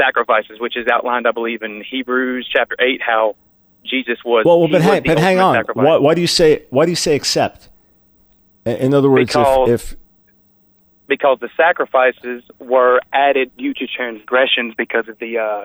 sacrifices, 0.00 0.60
which 0.60 0.76
is 0.76 0.86
outlined, 0.88 1.26
I 1.26 1.32
believe, 1.32 1.62
in 1.62 1.82
Hebrews 1.88 2.48
chapter 2.52 2.76
eight, 2.80 3.00
how 3.02 3.36
Jesus 3.84 4.18
was. 4.24 4.44
well, 4.44 4.60
well 4.60 4.68
but 4.68 4.82
hang, 4.82 5.02
but 5.02 5.18
hang 5.18 5.40
on. 5.40 5.64
Why, 5.74 5.96
why 5.98 6.14
do 6.14 6.20
you 6.20 6.26
say 6.26 6.64
why 6.70 6.84
do 6.84 6.92
you 6.92 6.96
say 6.96 7.14
accept? 7.14 7.68
In- 8.64 8.94
other 8.94 9.10
words, 9.10 9.28
Because- 9.28 9.68
if, 9.68 9.92
if 9.92 9.98
because 11.08 11.38
the 11.40 11.50
sacrifices 11.56 12.42
were 12.58 13.00
added 13.12 13.54
due 13.58 13.74
to 13.74 13.86
transgressions 13.86 14.74
because 14.78 15.08
of 15.08 15.18
the 15.18 15.36
uh, 15.36 15.64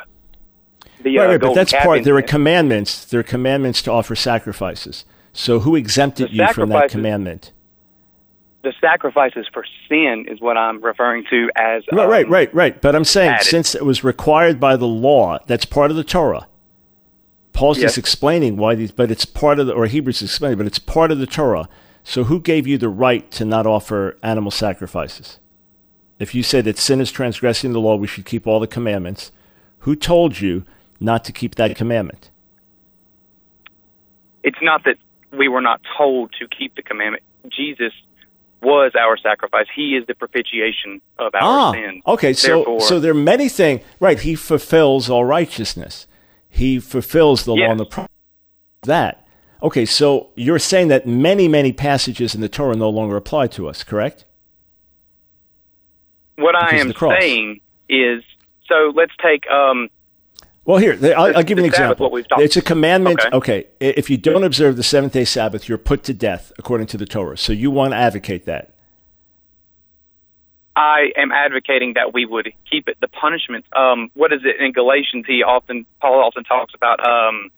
the 1.02 1.18
right, 1.18 1.26
uh, 1.26 1.30
right, 1.30 1.40
but 1.40 1.54
that's 1.54 1.72
part. 1.72 2.04
There 2.04 2.18
are 2.18 2.22
commandments. 2.22 3.06
There 3.06 3.20
are 3.20 3.24
commandments 3.24 3.82
to 3.84 3.92
offer 3.92 4.16
sacrifices. 4.16 5.06
So 5.32 5.60
who 5.60 5.76
exempted 5.76 6.32
The 6.32 6.36
you 6.36 6.48
from 6.54 6.70
that 6.70 6.90
commandment? 6.90 7.54
The 8.64 8.74
sacrifices 8.82 9.48
for 9.54 9.64
sin 9.88 10.26
is 10.28 10.42
what 10.42 10.58
I'm 10.58 10.82
referring 10.84 11.26
to 11.30 11.50
as 11.56 11.84
Right, 11.92 12.04
um, 12.06 12.10
right, 12.10 12.30
right, 12.30 12.54
right. 12.54 12.82
But 12.82 12.96
I'm 12.96 13.06
saying 13.06 13.32
added. 13.32 13.46
since 13.46 13.76
it 13.76 13.86
was 13.86 14.04
required 14.04 14.60
by 14.60 14.76
the 14.76 14.88
law, 14.88 15.38
that's 15.48 15.66
part 15.66 15.92
of 15.92 15.98
the 15.98 16.04
Torah. 16.04 16.48
Paul's 17.54 17.78
Yes. 17.78 17.90
just 17.90 17.98
explaining 17.98 18.58
why 18.58 18.76
these, 18.76 18.92
but 18.92 19.10
it's 19.10 19.26
part 19.26 19.60
of 19.60 19.68
the, 19.68 19.74
or 19.74 19.86
Hebrews 19.88 20.22
is 20.22 20.30
explaining, 20.30 20.58
but 20.58 20.68
it's 20.68 20.80
part 20.80 21.12
of 21.12 21.20
the 21.20 21.26
Torah. 21.26 21.68
So 22.04 22.26
who 22.26 22.40
gave 22.40 22.68
you 22.68 22.78
the 22.78 22.90
right 22.90 23.30
to 23.32 23.46
not 23.46 23.66
offer 23.66 24.18
animal 24.22 24.52
sacrifices? 24.52 25.40
If 26.20 26.34
you 26.34 26.42
say 26.44 26.62
that 26.62 26.78
sin 26.78 27.00
is 27.02 27.12
transgressing 27.12 27.74
the 27.74 27.80
law, 27.80 27.96
we 27.96 28.08
should 28.08 28.26
keep 28.26 28.48
all 28.48 28.60
the 28.60 28.68
commandments. 28.68 29.32
Who 29.80 29.96
told 29.96 30.40
you 30.42 30.66
not 31.00 31.24
to 31.26 31.32
keep 31.32 31.56
that 31.56 31.76
commandment? 31.76 32.32
It's 34.44 34.58
not 34.62 34.84
that 34.86 34.98
we 35.32 35.48
were 35.48 35.62
not 35.62 35.82
told 35.98 36.34
to 36.40 36.48
keep 36.48 36.76
the 36.76 36.82
commandment. 36.82 37.24
Jesus 37.50 37.94
was 38.62 38.94
our 39.00 39.18
sacrifice. 39.18 39.68
He 39.74 39.96
is 39.96 40.06
the 40.08 40.16
propitiation 40.16 41.02
of 41.18 41.34
our 41.36 41.42
ah, 41.42 41.72
sins. 41.72 42.02
okay. 42.08 42.34
So, 42.34 42.58
Therefore, 42.58 42.82
so 42.82 43.00
there 43.00 43.12
are 43.12 43.16
many 43.16 43.50
things. 43.50 43.82
Right, 44.00 44.20
he 44.20 44.36
fulfills 44.36 45.10
all 45.10 45.26
righteousness. 45.26 46.08
He 46.50 46.80
fulfills 46.80 47.46
the 47.46 47.54
law 47.54 47.72
and 47.72 47.80
the 47.80 48.08
that. 48.84 49.28
Okay, 49.62 49.86
so 49.86 50.30
you're 50.36 50.60
saying 50.60 50.88
that 50.90 51.08
many, 51.08 51.48
many 51.48 51.72
passages 51.72 52.36
in 52.36 52.42
the 52.42 52.50
Torah 52.50 52.76
no 52.76 52.90
longer 52.90 53.16
apply 53.16 53.48
to 53.48 53.68
us, 53.68 53.84
correct? 53.84 54.26
what 56.38 56.56
I 56.56 56.84
because 56.84 57.04
of 57.04 57.12
am 57.12 57.20
saying 57.20 57.60
is, 57.90 58.24
so 58.68 58.94
let's 58.96 59.14
take 59.22 59.50
um, 59.50 59.90
Well, 60.68 60.80
here 60.80 61.00
I'll, 61.16 61.38
I'll 61.38 61.44
give 61.44 61.58
you 61.58 61.64
an 61.64 61.70
example. 61.70 62.04
what 62.04 62.12
we've 62.12 62.26
It's 62.40 62.58
a 62.58 62.62
commandment. 62.62 63.22
Okay. 63.22 63.30
Okay. 63.38 63.68
if 63.80 64.10
you 64.10 64.18
don't 64.18 64.44
observe 64.44 64.76
the 64.76 64.84
seventh 64.84 65.14
day 65.14 65.24
Sabbath, 65.24 65.70
you're 65.70 65.78
put 65.78 66.04
to 66.04 66.14
death 66.14 66.52
according 66.60 66.88
to 66.88 66.98
the 66.98 67.06
Torah. 67.06 67.38
So 67.38 67.54
you 67.54 67.72
want 67.72 67.94
to 67.94 67.96
advocate 67.98 68.46
that. 68.46 68.74
I 70.76 71.12
am 71.16 71.32
advocating 71.32 71.94
that 71.94 72.14
we 72.14 72.26
would 72.26 72.52
keep 72.70 72.90
it. 72.90 72.98
The 73.00 73.08
punishment. 73.08 73.66
Um, 73.76 74.12
what 74.14 74.34
is 74.34 74.42
it 74.44 74.62
in 74.62 74.74
Galatians? 74.74 75.24
He 75.26 75.42
often 75.42 75.86
Paul 76.02 76.22
often 76.22 76.44
talks 76.44 76.74
about 76.76 77.00
um, 77.00 77.50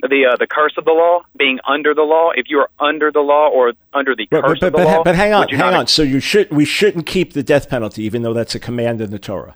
the 0.00 0.24
uh, 0.32 0.36
the 0.38 0.46
curse 0.46 0.72
of 0.78 0.86
the 0.86 0.92
law, 0.92 1.20
being 1.36 1.58
under 1.68 1.94
the 1.94 2.02
law. 2.02 2.30
If 2.34 2.46
you 2.48 2.60
are 2.60 2.70
under 2.80 3.12
the 3.12 3.20
law 3.20 3.50
or 3.50 3.74
under 3.92 4.16
the 4.16 4.26
But, 4.30 4.42
curse 4.42 4.58
but, 4.58 4.68
of 4.68 4.72
the 4.72 4.78
but, 4.78 4.86
law, 4.86 5.04
but 5.04 5.14
hang 5.16 5.34
on, 5.34 5.48
hang 5.50 5.74
on. 5.74 5.86
So 5.86 6.02
you 6.02 6.18
should 6.18 6.50
we 6.50 6.64
shouldn't 6.64 7.04
keep 7.04 7.34
the 7.34 7.42
death 7.42 7.68
penalty, 7.68 8.04
even 8.04 8.22
though 8.22 8.32
that's 8.32 8.54
a 8.54 8.60
command 8.60 9.02
in 9.02 9.10
the 9.10 9.18
Torah. 9.18 9.54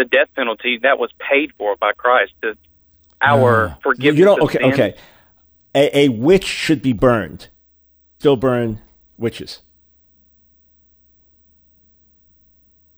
The 0.00 0.06
death 0.06 0.28
penalty 0.34 0.78
that 0.82 0.98
was 0.98 1.10
paid 1.18 1.52
for 1.58 1.76
by 1.76 1.92
Christ. 1.92 2.32
The, 2.40 2.56
our 3.20 3.68
Ah. 3.68 3.78
forgiveness. 3.82 4.18
You 4.18 4.24
don't. 4.24 4.40
Okay. 4.40 4.58
sins. 4.58 4.72
Okay. 4.72 4.94
A, 5.74 5.98
a 5.98 6.08
witch 6.08 6.46
should 6.46 6.80
be 6.80 6.94
burned. 6.94 7.48
Still 8.18 8.36
burn 8.36 8.80
witches. 9.18 9.60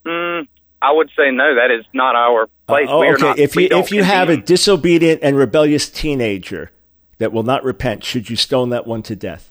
Mm, 0.07 0.47
I 0.81 0.93
would 0.93 1.11
say 1.17 1.33
no. 1.33 1.57
That 1.57 1.73
is 1.77 1.85
not 1.93 2.15
our 2.15 2.49
place. 2.69 2.87
Oh, 2.89 3.03
okay. 3.03 3.21
not, 3.23 3.39
if 3.41 3.57
you 3.57 3.67
if 3.73 3.91
you 3.91 4.05
have 4.05 4.29
a 4.29 4.37
disobedient 4.37 5.21
and 5.25 5.37
rebellious 5.37 5.91
teenager 5.91 6.71
that 7.19 7.33
will 7.33 7.43
not 7.43 7.65
repent, 7.65 8.05
should 8.05 8.31
you 8.31 8.37
stone 8.37 8.69
that 8.71 8.87
one 8.87 9.03
to 9.03 9.17
death? 9.17 9.51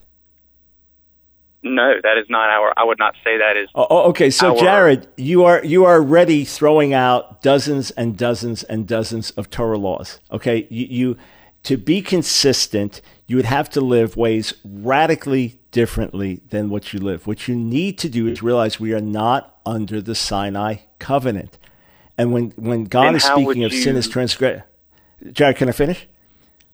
No, 1.64 1.94
that 2.02 2.18
is 2.18 2.26
not 2.30 2.50
our. 2.50 2.74
I 2.78 2.84
would 2.84 2.98
not 3.00 3.14
say 3.24 3.38
that 3.38 3.56
is. 3.58 3.70
Oh, 3.76 3.88
oh, 3.90 4.10
okay. 4.10 4.30
So, 4.30 4.52
Our- 4.52 4.58
Jared, 4.60 5.08
you 5.18 5.44
are 5.46 5.64
you 5.64 5.86
are 5.86 5.96
already 5.96 6.44
throwing 6.46 6.94
out 6.94 7.42
dozens 7.42 7.92
and 7.92 8.18
dozens 8.18 8.64
and 8.64 8.88
dozens 8.88 9.32
of 9.32 9.50
Torah 9.50 9.78
laws. 9.78 10.20
Okay, 10.32 10.68
you, 10.70 10.86
you 10.90 11.18
to 11.64 11.78
be 11.78 12.02
consistent, 12.02 13.02
you 13.28 13.36
would 13.36 13.46
have 13.46 13.70
to 13.72 13.82
live 13.82 14.18
ways 14.18 14.54
radically 14.66 15.60
differently 15.72 16.42
than 16.50 16.70
what 16.70 16.94
you 16.94 17.00
live. 17.00 17.28
What 17.28 17.48
you 17.48 17.56
need 17.56 17.98
to 18.00 18.10
do 18.10 18.28
is 18.28 18.42
realize 18.42 18.80
we 18.80 18.94
are 18.94 19.02
not 19.02 19.60
under 19.66 20.02
the 20.02 20.16
Sinai 20.16 20.78
covenant, 21.00 21.58
and 22.18 22.34
when 22.34 22.52
when 22.56 22.86
God 22.86 23.16
is 23.16 23.24
speaking 23.24 23.64
of 23.64 23.72
sin 23.72 23.94
you- 23.94 24.00
as 24.00 24.08
transgress, 24.08 24.64
Jared, 25.32 25.58
can 25.58 25.70
I 25.70 25.74
finish? 25.74 26.08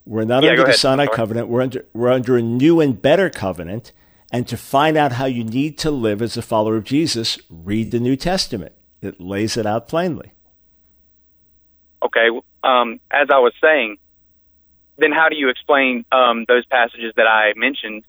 We're 0.05 0.23
not 0.23 0.43
Yeah, 0.43 0.51
under 0.51 0.61
the 0.61 0.67
ahead. 0.69 0.79
Sinai 0.79 1.07
covenant. 1.07 1.49
We're 1.49 1.61
under 1.61 1.85
we're 1.93 2.09
under 2.11 2.37
a 2.37 2.41
new 2.41 2.79
and 2.79 2.99
better 3.01 3.29
covenant. 3.29 3.91
And 4.31 4.47
to 4.49 4.57
find 4.57 4.97
out 4.97 5.13
how 5.13 5.25
you 5.25 5.43
need 5.43 5.77
to 5.79 5.91
live 5.91 6.21
as 6.21 6.35
a 6.35 6.41
follower 6.41 6.75
of 6.75 6.83
Jesus, 6.83 7.39
read 7.49 7.91
the 7.91 7.99
New 7.99 8.15
Testament. 8.17 8.73
It 9.01 9.21
lays 9.21 9.55
it 9.55 9.65
out 9.65 9.87
plainly. 9.87 10.33
Okay. 12.03 12.27
Um, 12.63 12.99
as 13.11 13.29
I 13.31 13.39
was 13.39 13.53
saying, 13.61 13.97
then 14.97 15.11
how 15.11 15.29
do 15.29 15.35
you 15.37 15.49
explain 15.49 16.03
um, 16.11 16.45
those 16.47 16.65
passages 16.65 17.13
that 17.15 17.27
I 17.27 17.53
mentioned 17.55 18.03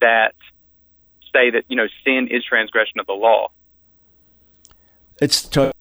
that 0.00 0.34
say 1.32 1.50
that 1.50 1.64
you 1.68 1.76
know 1.76 1.86
sin 2.04 2.28
is 2.30 2.44
transgression 2.44 3.00
of 3.00 3.06
the 3.06 3.12
law? 3.14 3.48
It's 5.20 5.42
to- 5.50 5.72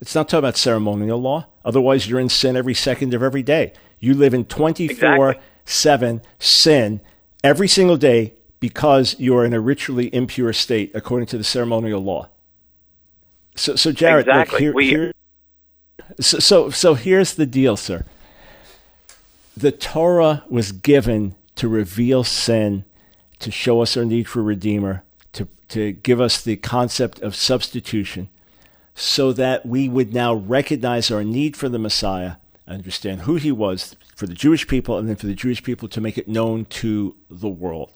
It's 0.00 0.14
not 0.16 0.28
talking 0.28 0.40
about 0.40 0.56
ceremonial 0.56 1.20
law. 1.20 1.46
Otherwise, 1.64 2.08
you're 2.08 2.18
in 2.18 2.28
sin 2.28 2.56
every 2.56 2.74
second 2.74 3.14
of 3.14 3.22
every 3.22 3.42
day. 3.44 3.72
You 4.00 4.14
live 4.14 4.34
in 4.34 4.44
24 4.46 5.30
Exactly. 5.30 5.34
7 5.64 6.22
sin 6.40 7.00
every 7.44 7.68
single 7.68 7.96
day 7.96 8.34
because 8.62 9.16
you're 9.18 9.44
in 9.44 9.52
a 9.52 9.58
ritually 9.58 10.06
impure 10.14 10.52
state 10.52 10.92
according 10.94 11.26
to 11.26 11.36
the 11.36 11.42
ceremonial 11.42 12.00
law. 12.00 12.28
So, 13.56 13.74
so 13.74 13.90
Jared, 13.90 14.28
look, 14.28 14.50
here, 14.50 14.72
We- 14.72 14.88
here, 14.88 15.12
so, 16.20 16.38
so, 16.38 16.70
so 16.70 16.94
here's 16.94 17.34
the 17.34 17.44
deal, 17.44 17.76
sir. 17.76 18.04
The 19.56 19.72
Torah 19.72 20.44
was 20.48 20.70
given 20.70 21.34
to 21.56 21.66
reveal 21.66 22.22
sin, 22.22 22.84
to 23.40 23.50
show 23.50 23.82
us 23.82 23.96
our 23.96 24.04
need 24.04 24.28
for 24.28 24.38
a 24.38 24.44
Redeemer, 24.44 25.02
to, 25.32 25.48
to 25.70 25.90
give 25.90 26.20
us 26.20 26.40
the 26.40 26.54
concept 26.54 27.20
of 27.20 27.34
substitution, 27.34 28.28
so 28.94 29.32
that 29.32 29.66
we 29.66 29.88
would 29.88 30.14
now 30.14 30.34
recognize 30.34 31.10
our 31.10 31.24
need 31.24 31.56
for 31.56 31.68
the 31.68 31.80
Messiah, 31.80 32.34
understand 32.68 33.22
who 33.22 33.34
he 33.34 33.50
was 33.50 33.96
for 34.14 34.28
the 34.28 34.34
Jewish 34.34 34.68
people, 34.68 34.98
and 34.98 35.08
then 35.08 35.16
for 35.16 35.26
the 35.26 35.34
Jewish 35.34 35.64
people 35.64 35.88
to 35.88 36.00
make 36.00 36.16
it 36.16 36.28
known 36.28 36.64
to 36.66 37.16
the 37.28 37.48
world. 37.48 37.90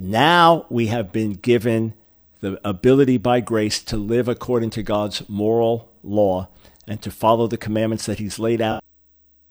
Now 0.00 0.64
we 0.70 0.86
have 0.86 1.10
been 1.10 1.32
given 1.32 1.92
the 2.38 2.60
ability 2.66 3.18
by 3.18 3.40
grace 3.40 3.82
to 3.82 3.96
live 3.96 4.28
according 4.28 4.70
to 4.70 4.82
God's 4.84 5.28
moral 5.28 5.90
law 6.04 6.46
and 6.86 7.02
to 7.02 7.10
follow 7.10 7.48
the 7.48 7.56
commandments 7.56 8.06
that 8.06 8.20
He's 8.20 8.38
laid 8.38 8.60
out 8.60 8.84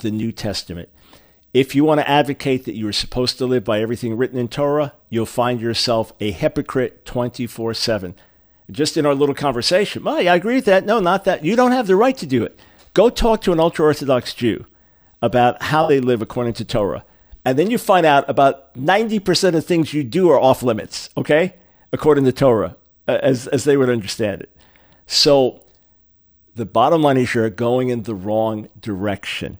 in 0.01 0.09
the 0.09 0.17
New 0.17 0.31
Testament. 0.31 0.87
If 1.53 1.75
you 1.75 1.83
want 1.83 1.99
to 1.99 2.09
advocate 2.09 2.63
that 2.63 2.75
you 2.75 2.87
are 2.87 2.93
supposed 2.93 3.37
to 3.39 3.45
live 3.45 3.65
by 3.65 3.81
everything 3.81 4.15
written 4.15 4.39
in 4.39 4.47
Torah, 4.47 4.93
you'll 5.09 5.25
find 5.25 5.59
yourself 5.59 6.13
a 6.21 6.31
hypocrite 6.31 7.05
24 7.05 7.73
7. 7.73 8.15
Just 8.71 8.95
in 8.95 9.05
our 9.05 9.15
little 9.15 9.35
conversation, 9.35 10.03
yeah, 10.05 10.31
I 10.31 10.35
agree 10.35 10.55
with 10.55 10.65
that. 10.65 10.85
No, 10.85 11.01
not 11.01 11.25
that. 11.25 11.43
You 11.43 11.57
don't 11.57 11.73
have 11.73 11.87
the 11.87 11.97
right 11.97 12.17
to 12.17 12.25
do 12.25 12.45
it. 12.45 12.57
Go 12.93 13.09
talk 13.09 13.41
to 13.41 13.51
an 13.51 13.59
ultra 13.59 13.83
Orthodox 13.83 14.33
Jew 14.33 14.65
about 15.21 15.63
how 15.63 15.87
they 15.87 15.99
live 15.99 16.21
according 16.21 16.53
to 16.53 16.65
Torah. 16.65 17.03
And 17.47 17.57
then 17.57 17.71
you 17.71 17.77
find 17.77 18.05
out 18.05 18.29
about 18.29 18.73
90% 18.73 19.55
of 19.55 19.65
things 19.65 19.93
you 19.93 20.03
do 20.03 20.29
are 20.29 20.37
off 20.37 20.63
limits, 20.63 21.09
okay? 21.15 21.53
According 21.93 22.25
to 22.25 22.33
Torah, 22.33 22.75
as, 23.07 23.47
as 23.47 23.63
they 23.63 23.77
would 23.77 23.89
understand 23.89 24.41
it. 24.41 24.53
So 25.05 25.63
the 26.55 26.65
bottom 26.65 27.01
line 27.01 27.15
is 27.15 27.33
you're 27.33 27.49
going 27.49 27.87
in 27.87 28.03
the 28.03 28.15
wrong 28.15 28.67
direction. 28.81 29.59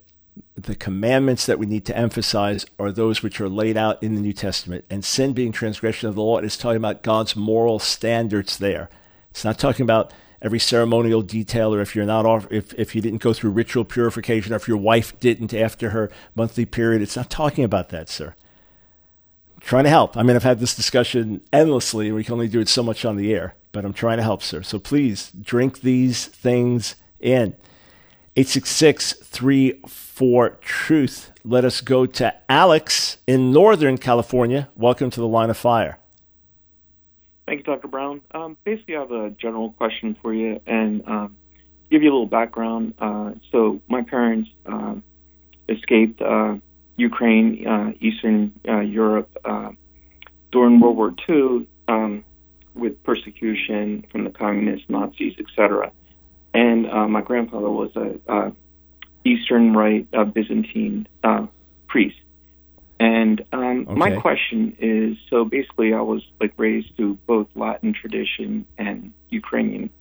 The 0.56 0.76
commandments 0.76 1.45
that 1.45 1.60
we 1.60 1.65
need 1.65 1.86
to 1.86 1.95
emphasize 1.95 2.65
are 2.78 2.91
those 2.91 3.23
which 3.23 3.39
are 3.39 3.47
laid 3.47 3.78
out 3.78 4.04
in 4.04 4.15
the 4.15 4.21
New 4.21 4.34
Testament. 4.34 4.84
And 4.89 5.06
sin 5.06 5.32
being 5.32 5.54
transgression 5.54 6.10
of 6.10 6.15
the 6.15 6.21
law, 6.21 6.39
is 6.39 6.58
talking 6.58 6.76
about 6.76 7.04
God's 7.04 7.38
moral 7.38 7.80
standards 7.80 8.58
there. 8.58 8.89
It's 9.32 9.45
not 9.45 9.58
talking 9.58 9.86
about 9.86 10.12
every 10.41 10.60
ceremonial 10.60 11.21
detail 11.21 11.73
or 11.73 11.82
if 11.82 11.95
you're 11.95 12.06
not 12.06 12.26
off, 12.26 12.47
if, 12.52 12.73
if 12.76 12.95
you 12.95 13.02
didn't 13.02 13.21
go 13.21 13.34
through 13.34 13.52
ritual 13.52 13.86
purification 13.86 14.54
or 14.54 14.58
if 14.58 14.67
your 14.67 14.78
wife 14.78 15.19
didn't 15.19 15.54
after 15.54 15.91
her 15.91 16.12
monthly 16.36 16.65
period. 16.65 17.02
It's 17.02 17.15
not 17.15 17.30
talking 17.30 17.63
about 17.63 17.89
that, 17.89 18.10
sir. 18.10 18.36
I'm 19.56 19.62
trying 19.62 19.86
to 19.86 19.89
help. 19.89 20.15
I 20.15 20.23
mean, 20.23 20.36
I've 20.36 20.43
had 20.43 20.60
this 20.60 20.76
discussion 20.76 21.41
endlessly. 21.52 22.12
We 22.12 22.23
can 22.23 22.34
only 22.34 22.47
do 22.47 22.60
it 22.60 22.69
so 22.69 22.84
much 22.84 23.06
on 23.06 23.15
the 23.15 23.34
air, 23.34 23.56
but 23.71 23.86
I'm 23.86 23.93
trying 23.93 24.17
to 24.17 24.23
help, 24.23 24.43
sir. 24.43 24.62
So 24.62 24.80
please 24.80 25.32
drink 25.41 25.82
these 25.82 26.26
things 26.26 26.95
in. 27.19 27.56
866 28.36 29.13
34 29.13 30.50
Truth. 30.62 31.32
Let 31.43 31.65
us 31.65 31.82
go 31.82 32.06
to 32.06 32.36
Alex 32.47 33.17
in 33.26 33.52
Northern 33.52 33.97
California. 33.97 34.69
Welcome 34.76 35.10
to 35.10 35.19
the 35.19 35.28
line 35.28 35.50
of 35.50 35.58
fire. 35.58 35.97
Thank 37.47 37.60
you, 37.60 37.63
Dr. 37.63 37.88
Brown. 37.88 38.19
Um, 38.31 38.57
basically, 38.65 38.97
I 38.97 38.99
have 38.99 39.12
a 39.12 39.29
general 39.29 39.71
question 39.71 40.17
for 40.21 40.33
you 40.33 40.60
and 40.67 41.07
um, 41.07 41.38
give 41.89 42.03
you 42.03 42.10
a 42.10 42.13
little 42.13 42.27
background. 42.27 42.93
Uh, 42.99 43.31
so, 43.53 43.79
my 43.88 44.01
parents 44.01 44.49
uh, 44.65 44.95
escaped 45.69 46.21
uh, 46.21 46.57
Ukraine, 46.97 47.65
uh, 47.65 47.91
Eastern 48.01 48.53
uh, 48.67 48.81
Europe 48.81 49.29
uh, 49.45 49.69
during 50.51 50.81
World 50.81 50.97
War 50.97 51.13
II 51.29 51.65
um, 51.88 52.25
with 52.73 53.01
persecution 53.03 54.05
from 54.12 54.25
the 54.25 54.29
communists, 54.29 54.89
Nazis, 54.89 55.36
etc. 55.39 55.93
And 56.53 56.86
uh, 56.89 57.07
my 57.07 57.21
grandfather 57.21 57.69
was 57.69 57.95
a 57.95 58.19
uh, 58.29 58.51
Eastern 59.23 59.73
Rite 59.73 60.12
Byzantine 60.33 61.07
uh, 61.23 61.47
priest. 61.88 62.17
And 62.99 63.45
um, 63.53 63.86
my 63.89 64.15
question 64.15 64.75
is 64.79 65.17
so 65.29 65.45
basically, 65.45 65.93
I 65.93 66.01
was 66.01 66.23
like 66.41 66.53
raised 66.57 66.95
through 66.95 67.19
both 67.27 67.47
Latin 67.55 67.93
tradition 67.93 68.65
and 68.77 69.13
Ukrainian 69.29 69.91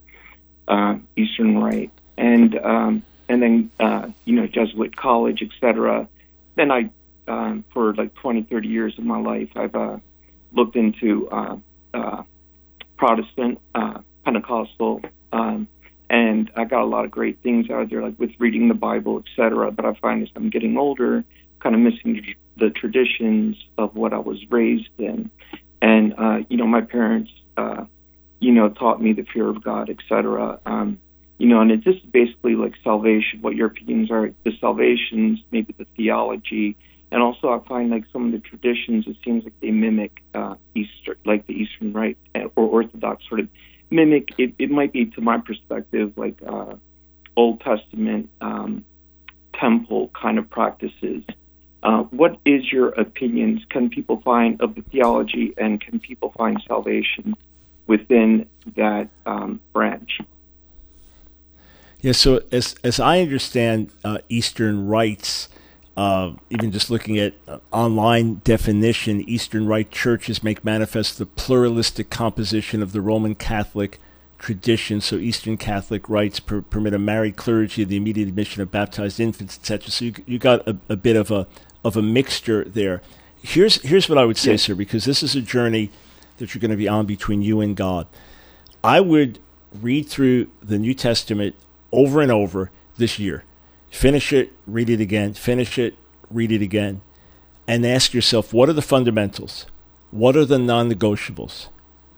uh, 0.68 0.96
Eastern 1.16 1.58
Rite, 1.58 1.90
and 2.16 2.56
um, 2.58 3.02
and 3.28 3.42
then 3.42 3.70
uh, 3.78 4.08
you 4.24 4.34
know 4.34 4.46
Jesuit 4.46 4.96
college, 4.96 5.42
etc. 5.42 6.08
Then 6.54 6.70
I, 6.70 6.90
um, 7.28 7.64
for 7.72 7.94
like 7.94 8.14
20, 8.14 8.44
30 8.44 8.68
years 8.68 8.98
of 8.98 9.04
my 9.04 9.20
life, 9.20 9.50
I've 9.56 9.74
uh, 9.74 9.98
looked 10.52 10.76
into 10.76 11.28
uh, 11.28 11.56
uh, 11.92 12.22
Protestant, 12.96 13.60
uh, 13.74 14.00
Pentecostal, 14.24 15.02
um, 15.32 15.68
and 16.08 16.50
I 16.56 16.64
got 16.64 16.82
a 16.82 16.86
lot 16.86 17.04
of 17.04 17.10
great 17.10 17.42
things 17.42 17.68
out 17.70 17.82
of 17.82 17.90
there, 17.90 18.02
like 18.02 18.18
with 18.18 18.30
reading 18.38 18.68
the 18.68 18.74
Bible, 18.74 19.22
etc. 19.26 19.70
But 19.70 19.84
I 19.84 19.94
find 19.94 20.22
as 20.22 20.30
I'm 20.34 20.50
getting 20.50 20.78
older, 20.78 21.24
kind 21.66 21.74
of 21.74 21.80
missing 21.80 22.22
the 22.56 22.70
traditions 22.70 23.56
of 23.76 23.96
what 23.96 24.12
I 24.12 24.18
was 24.18 24.38
raised 24.50 24.88
in, 24.98 25.28
and 25.82 26.14
uh, 26.16 26.38
you 26.48 26.56
know, 26.56 26.66
my 26.68 26.80
parents, 26.80 27.32
uh, 27.56 27.86
you 28.38 28.52
know, 28.52 28.68
taught 28.68 29.02
me 29.02 29.12
the 29.14 29.24
fear 29.24 29.48
of 29.48 29.64
God, 29.64 29.90
etc. 29.90 30.60
Um, 30.64 31.00
you 31.38 31.48
know, 31.48 31.60
and 31.60 31.72
it's 31.72 31.82
just 31.82 32.12
basically 32.12 32.54
like 32.54 32.74
salvation. 32.84 33.40
What 33.40 33.56
your 33.56 33.66
opinions 33.66 34.12
are, 34.12 34.30
the 34.44 34.52
salvations, 34.60 35.40
maybe 35.50 35.74
the 35.76 35.86
theology, 35.96 36.76
and 37.10 37.20
also 37.20 37.48
I 37.48 37.66
find 37.66 37.90
like 37.90 38.04
some 38.12 38.26
of 38.26 38.30
the 38.30 38.38
traditions. 38.38 39.08
It 39.08 39.16
seems 39.24 39.42
like 39.42 39.58
they 39.60 39.72
mimic 39.72 40.22
uh, 40.32 40.54
Easter, 40.76 41.16
like 41.24 41.48
the 41.48 41.54
Eastern 41.54 41.92
Rite 41.92 42.18
or 42.54 42.64
Orthodox 42.64 43.26
sort 43.28 43.40
of 43.40 43.48
mimic. 43.90 44.28
It, 44.38 44.54
it 44.60 44.70
might 44.70 44.92
be, 44.92 45.06
to 45.06 45.20
my 45.20 45.38
perspective, 45.38 46.12
like 46.14 46.38
uh, 46.46 46.76
Old 47.36 47.60
Testament 47.60 48.30
um, 48.40 48.84
temple 49.52 50.12
kind 50.14 50.38
of 50.38 50.48
practices. 50.48 51.24
Uh, 51.86 52.02
what 52.10 52.36
is 52.44 52.72
your 52.72 52.88
opinions? 52.88 53.64
Can 53.68 53.88
people 53.88 54.20
find 54.22 54.60
of 54.60 54.74
the 54.74 54.82
theology, 54.82 55.54
and 55.56 55.80
can 55.80 56.00
people 56.00 56.32
find 56.36 56.60
salvation 56.66 57.36
within 57.86 58.48
that 58.74 59.08
um, 59.24 59.60
branch? 59.72 60.18
Yeah, 62.00 62.10
so 62.10 62.42
as 62.50 62.74
as 62.82 62.98
I 62.98 63.20
understand 63.20 63.92
uh, 64.04 64.18
Eastern 64.28 64.88
rites, 64.88 65.48
uh, 65.96 66.32
even 66.50 66.72
just 66.72 66.90
looking 66.90 67.18
at 67.18 67.34
uh, 67.46 67.58
online 67.70 68.40
definition, 68.42 69.20
Eastern 69.20 69.68
Rite 69.68 69.92
churches 69.92 70.42
make 70.42 70.64
manifest 70.64 71.18
the 71.18 71.26
pluralistic 71.26 72.10
composition 72.10 72.82
of 72.82 72.90
the 72.90 73.00
Roman 73.00 73.36
Catholic 73.36 74.00
tradition. 74.40 75.00
So 75.00 75.16
Eastern 75.16 75.56
Catholic 75.56 76.08
rites 76.08 76.40
per, 76.40 76.62
permit 76.62 76.94
a 76.94 76.98
married 76.98 77.36
clergy, 77.36 77.84
the 77.84 77.96
immediate 77.96 78.26
admission 78.26 78.60
of 78.60 78.72
baptized 78.72 79.20
infants, 79.20 79.56
etc. 79.56 79.90
So 79.90 80.06
you, 80.06 80.14
you 80.26 80.38
got 80.40 80.66
a, 80.66 80.76
a 80.88 80.96
bit 80.96 81.14
of 81.14 81.30
a 81.30 81.46
of 81.86 81.96
a 81.96 82.02
mixture 82.02 82.64
there. 82.64 83.00
Here's 83.42 83.80
here's 83.82 84.08
what 84.08 84.18
I 84.18 84.24
would 84.24 84.36
say, 84.36 84.52
Yes. 84.52 84.62
sir, 84.62 84.74
because 84.74 85.04
this 85.04 85.22
is 85.22 85.36
a 85.36 85.40
journey 85.40 85.90
that 86.38 86.52
you're 86.54 86.60
going 86.60 86.70
to 86.72 86.76
be 86.76 86.88
on 86.88 87.06
between 87.06 87.42
you 87.42 87.60
and 87.60 87.76
God. 87.76 88.06
I 88.82 89.00
would 89.00 89.38
read 89.72 90.08
through 90.08 90.48
the 90.62 90.78
New 90.78 90.94
Testament 90.94 91.54
over 91.92 92.20
and 92.20 92.32
over 92.32 92.70
this 92.96 93.18
year. 93.18 93.44
Finish 93.90 94.32
it, 94.32 94.52
read 94.66 94.90
it 94.90 95.00
again, 95.00 95.32
finish 95.34 95.78
it, 95.78 95.94
read 96.30 96.50
it 96.50 96.60
again, 96.60 97.00
and 97.68 97.86
ask 97.86 98.12
yourself 98.12 98.52
what 98.52 98.68
are 98.68 98.74
the 98.74 98.82
fundamentals? 98.82 99.66
What 100.10 100.36
are 100.36 100.44
the 100.44 100.58
non 100.58 100.90
negotiables? 100.90 101.68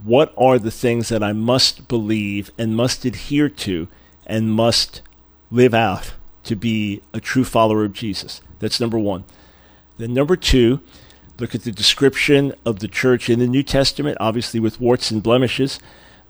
What 0.03 0.33
are 0.39 0.59
the 0.59 0.71
things 0.71 1.09
that 1.11 1.23
I 1.23 1.33
must 1.33 1.89
believe 1.89 2.51
and 2.57 2.75
must 2.77 3.05
adhere 3.05 3.49
to 3.51 3.89
and 4.27 4.51
must 4.51 5.03
live 5.51 5.75
out 5.75 6.15
to 6.45 6.55
be 6.57 7.03
a 7.13 7.21
true 7.21 7.45
follower 7.45 7.85
of 7.85 7.93
Jesus? 7.93 8.41
That's 8.61 8.81
number 8.81 8.99
one. 8.99 9.25
Then, 9.99 10.15
number 10.15 10.37
two, 10.37 10.81
look 11.39 11.55
at 11.55 11.63
the 11.63 11.73
description 11.73 12.55
of 12.65 12.79
the 12.79 12.89
church 12.89 13.29
in 13.29 13.41
the 13.41 13.47
New 13.47 13.65
Testament, 13.65 14.17
obviously 14.21 14.61
with 14.61 14.81
warts 14.81 15.11
and 15.11 15.23
blemishes, 15.23 15.81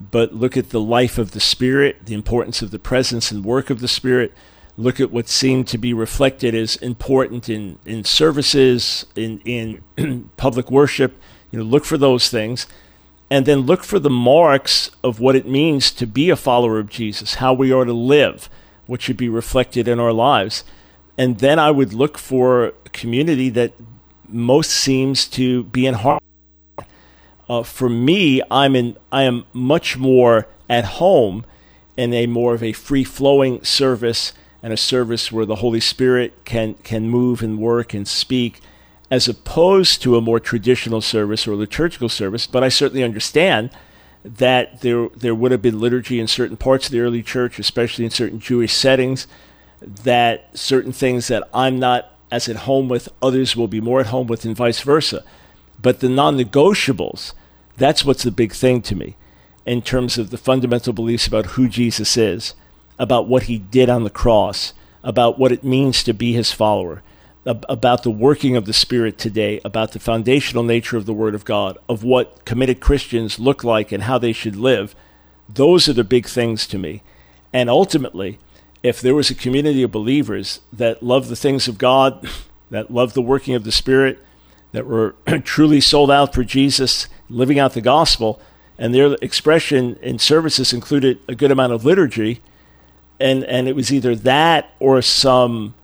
but 0.00 0.34
look 0.34 0.56
at 0.56 0.70
the 0.70 0.80
life 0.80 1.18
of 1.18 1.32
the 1.32 1.40
Spirit, 1.40 2.06
the 2.06 2.14
importance 2.14 2.62
of 2.62 2.70
the 2.70 2.78
presence 2.78 3.30
and 3.30 3.44
work 3.44 3.68
of 3.68 3.80
the 3.80 3.88
Spirit. 3.88 4.32
Look 4.76 5.00
at 5.00 5.10
what 5.10 5.28
seemed 5.28 5.68
to 5.68 5.78
be 5.78 5.92
reflected 5.92 6.54
as 6.54 6.76
important 6.76 7.48
in, 7.48 7.78
in 7.84 8.04
services, 8.04 9.04
in, 9.16 9.40
in 9.40 10.30
public 10.36 10.70
worship. 10.70 11.20
You 11.50 11.58
know, 11.58 11.64
look 11.64 11.84
for 11.84 11.98
those 11.98 12.30
things. 12.30 12.66
And 13.30 13.44
then 13.44 13.60
look 13.60 13.84
for 13.84 13.98
the 13.98 14.08
marks 14.08 14.90
of 15.04 15.20
what 15.20 15.36
it 15.36 15.46
means 15.46 15.90
to 15.92 16.06
be 16.06 16.30
a 16.30 16.36
follower 16.36 16.78
of 16.78 16.88
Jesus, 16.88 17.34
how 17.34 17.52
we 17.52 17.70
are 17.70 17.84
to 17.84 17.92
live, 17.92 18.48
what 18.86 19.02
should 19.02 19.18
be 19.18 19.28
reflected 19.28 19.86
in 19.86 20.00
our 20.00 20.12
lives. 20.12 20.64
And 21.18 21.40
then 21.40 21.58
I 21.58 21.72
would 21.72 21.92
look 21.92 22.16
for 22.16 22.72
community 22.98 23.48
that 23.50 23.72
most 24.28 24.70
seems 24.70 25.26
to 25.28 25.64
be 25.64 25.86
in 25.86 25.94
harmony. 25.94 26.24
Uh, 27.48 27.62
for 27.62 27.88
me, 27.88 28.42
I'm 28.50 28.76
in. 28.76 28.96
I 29.10 29.22
am 29.22 29.46
much 29.52 29.96
more 29.96 30.46
at 30.68 30.84
home 30.84 31.46
in 31.96 32.12
a 32.12 32.26
more 32.26 32.54
of 32.54 32.62
a 32.62 32.72
free 32.72 33.04
flowing 33.04 33.64
service 33.64 34.32
and 34.62 34.72
a 34.72 34.76
service 34.76 35.32
where 35.32 35.46
the 35.46 35.56
Holy 35.56 35.80
Spirit 35.80 36.44
can, 36.44 36.74
can 36.74 37.08
move 37.08 37.42
and 37.42 37.58
work 37.58 37.94
and 37.94 38.06
speak, 38.06 38.60
as 39.10 39.28
opposed 39.28 40.02
to 40.02 40.16
a 40.16 40.20
more 40.20 40.40
traditional 40.40 41.00
service 41.00 41.46
or 41.46 41.54
liturgical 41.56 42.08
service. 42.08 42.46
But 42.46 42.62
I 42.62 42.68
certainly 42.68 43.04
understand 43.04 43.70
that 44.24 44.80
there, 44.82 45.08
there 45.16 45.34
would 45.34 45.52
have 45.52 45.62
been 45.62 45.80
liturgy 45.80 46.20
in 46.20 46.26
certain 46.26 46.56
parts 46.56 46.86
of 46.86 46.92
the 46.92 47.00
early 47.00 47.22
church, 47.22 47.58
especially 47.58 48.04
in 48.04 48.10
certain 48.10 48.40
Jewish 48.40 48.74
settings, 48.74 49.26
that 49.80 50.56
certain 50.58 50.92
things 50.92 51.28
that 51.28 51.48
I'm 51.54 51.78
not 51.78 52.17
as 52.30 52.48
at 52.48 52.56
home 52.56 52.88
with, 52.88 53.08
others 53.22 53.56
will 53.56 53.68
be 53.68 53.80
more 53.80 54.00
at 54.00 54.06
home 54.06 54.26
with, 54.26 54.44
and 54.44 54.56
vice 54.56 54.80
versa. 54.80 55.24
But 55.80 56.00
the 56.00 56.08
non 56.08 56.36
negotiables, 56.36 57.32
that's 57.76 58.04
what's 58.04 58.22
the 58.22 58.30
big 58.30 58.52
thing 58.52 58.82
to 58.82 58.96
me 58.96 59.16
in 59.64 59.82
terms 59.82 60.18
of 60.18 60.30
the 60.30 60.38
fundamental 60.38 60.92
beliefs 60.92 61.26
about 61.26 61.46
who 61.46 61.68
Jesus 61.68 62.16
is, 62.16 62.54
about 62.98 63.28
what 63.28 63.44
he 63.44 63.58
did 63.58 63.88
on 63.88 64.04
the 64.04 64.10
cross, 64.10 64.72
about 65.04 65.38
what 65.38 65.52
it 65.52 65.62
means 65.62 66.02
to 66.02 66.12
be 66.12 66.32
his 66.32 66.52
follower, 66.52 67.02
ab- 67.46 67.66
about 67.68 68.02
the 68.02 68.10
working 68.10 68.56
of 68.56 68.64
the 68.64 68.72
Spirit 68.72 69.18
today, 69.18 69.60
about 69.64 69.92
the 69.92 69.98
foundational 69.98 70.62
nature 70.64 70.96
of 70.96 71.06
the 71.06 71.12
Word 71.12 71.34
of 71.34 71.44
God, 71.44 71.78
of 71.88 72.02
what 72.02 72.44
committed 72.44 72.80
Christians 72.80 73.38
look 73.38 73.62
like 73.62 73.92
and 73.92 74.04
how 74.04 74.18
they 74.18 74.32
should 74.32 74.56
live. 74.56 74.94
Those 75.48 75.88
are 75.88 75.92
the 75.94 76.04
big 76.04 76.26
things 76.26 76.66
to 76.68 76.78
me. 76.78 77.02
And 77.52 77.70
ultimately, 77.70 78.38
if 78.82 79.00
there 79.00 79.14
was 79.14 79.30
a 79.30 79.34
community 79.34 79.82
of 79.82 79.90
believers 79.90 80.60
that 80.72 81.02
loved 81.02 81.28
the 81.28 81.36
things 81.36 81.68
of 81.68 81.78
God, 81.78 82.28
that 82.70 82.90
loved 82.90 83.14
the 83.14 83.22
working 83.22 83.54
of 83.54 83.64
the 83.64 83.72
Spirit, 83.72 84.18
that 84.72 84.86
were 84.86 85.14
truly 85.44 85.80
sold 85.80 86.10
out 86.10 86.34
for 86.34 86.44
Jesus, 86.44 87.08
living 87.28 87.58
out 87.58 87.74
the 87.74 87.80
gospel, 87.80 88.40
and 88.78 88.94
their 88.94 89.16
expression 89.20 89.96
in 90.02 90.18
services 90.18 90.72
included 90.72 91.18
a 91.26 91.34
good 91.34 91.50
amount 91.50 91.72
of 91.72 91.84
liturgy, 91.84 92.40
and, 93.18 93.42
and 93.44 93.66
it 93.66 93.74
was 93.74 93.92
either 93.92 94.14
that 94.14 94.70
or 94.78 95.02
some 95.02 95.74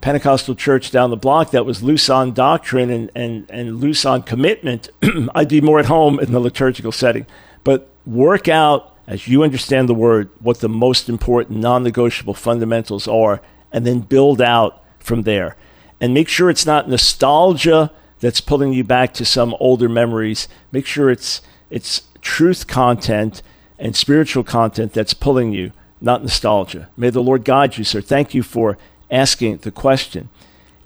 Pentecostal 0.00 0.54
church 0.54 0.90
down 0.90 1.10
the 1.10 1.16
block 1.16 1.50
that 1.52 1.64
was 1.64 1.82
loose 1.82 2.10
on 2.10 2.34
doctrine 2.34 2.90
and, 2.90 3.10
and, 3.14 3.46
and 3.50 3.80
loose 3.80 4.04
on 4.04 4.22
commitment, 4.22 4.90
I'd 5.34 5.48
be 5.48 5.62
more 5.62 5.80
at 5.80 5.86
home 5.86 6.20
in 6.20 6.30
the 6.30 6.40
liturgical 6.40 6.92
setting. 6.92 7.26
But 7.64 7.88
work 8.04 8.46
out, 8.46 8.93
as 9.06 9.28
you 9.28 9.42
understand 9.42 9.88
the 9.88 9.94
word, 9.94 10.30
what 10.40 10.60
the 10.60 10.68
most 10.68 11.08
important 11.08 11.58
non 11.58 11.82
negotiable 11.82 12.34
fundamentals 12.34 13.06
are, 13.06 13.40
and 13.72 13.86
then 13.86 14.00
build 14.00 14.40
out 14.40 14.82
from 14.98 15.22
there. 15.22 15.56
And 16.00 16.14
make 16.14 16.28
sure 16.28 16.50
it's 16.50 16.66
not 16.66 16.88
nostalgia 16.88 17.90
that's 18.20 18.40
pulling 18.40 18.72
you 18.72 18.84
back 18.84 19.12
to 19.14 19.24
some 19.24 19.54
older 19.60 19.88
memories. 19.88 20.48
Make 20.72 20.86
sure 20.86 21.10
it's, 21.10 21.42
it's 21.70 22.02
truth 22.20 22.66
content 22.66 23.42
and 23.78 23.94
spiritual 23.94 24.44
content 24.44 24.92
that's 24.92 25.14
pulling 25.14 25.52
you, 25.52 25.72
not 26.00 26.22
nostalgia. 26.22 26.88
May 26.96 27.10
the 27.10 27.22
Lord 27.22 27.44
guide 27.44 27.76
you, 27.76 27.84
sir. 27.84 28.00
Thank 28.00 28.32
you 28.32 28.42
for 28.42 28.78
asking 29.10 29.58
the 29.58 29.70
question. 29.70 30.30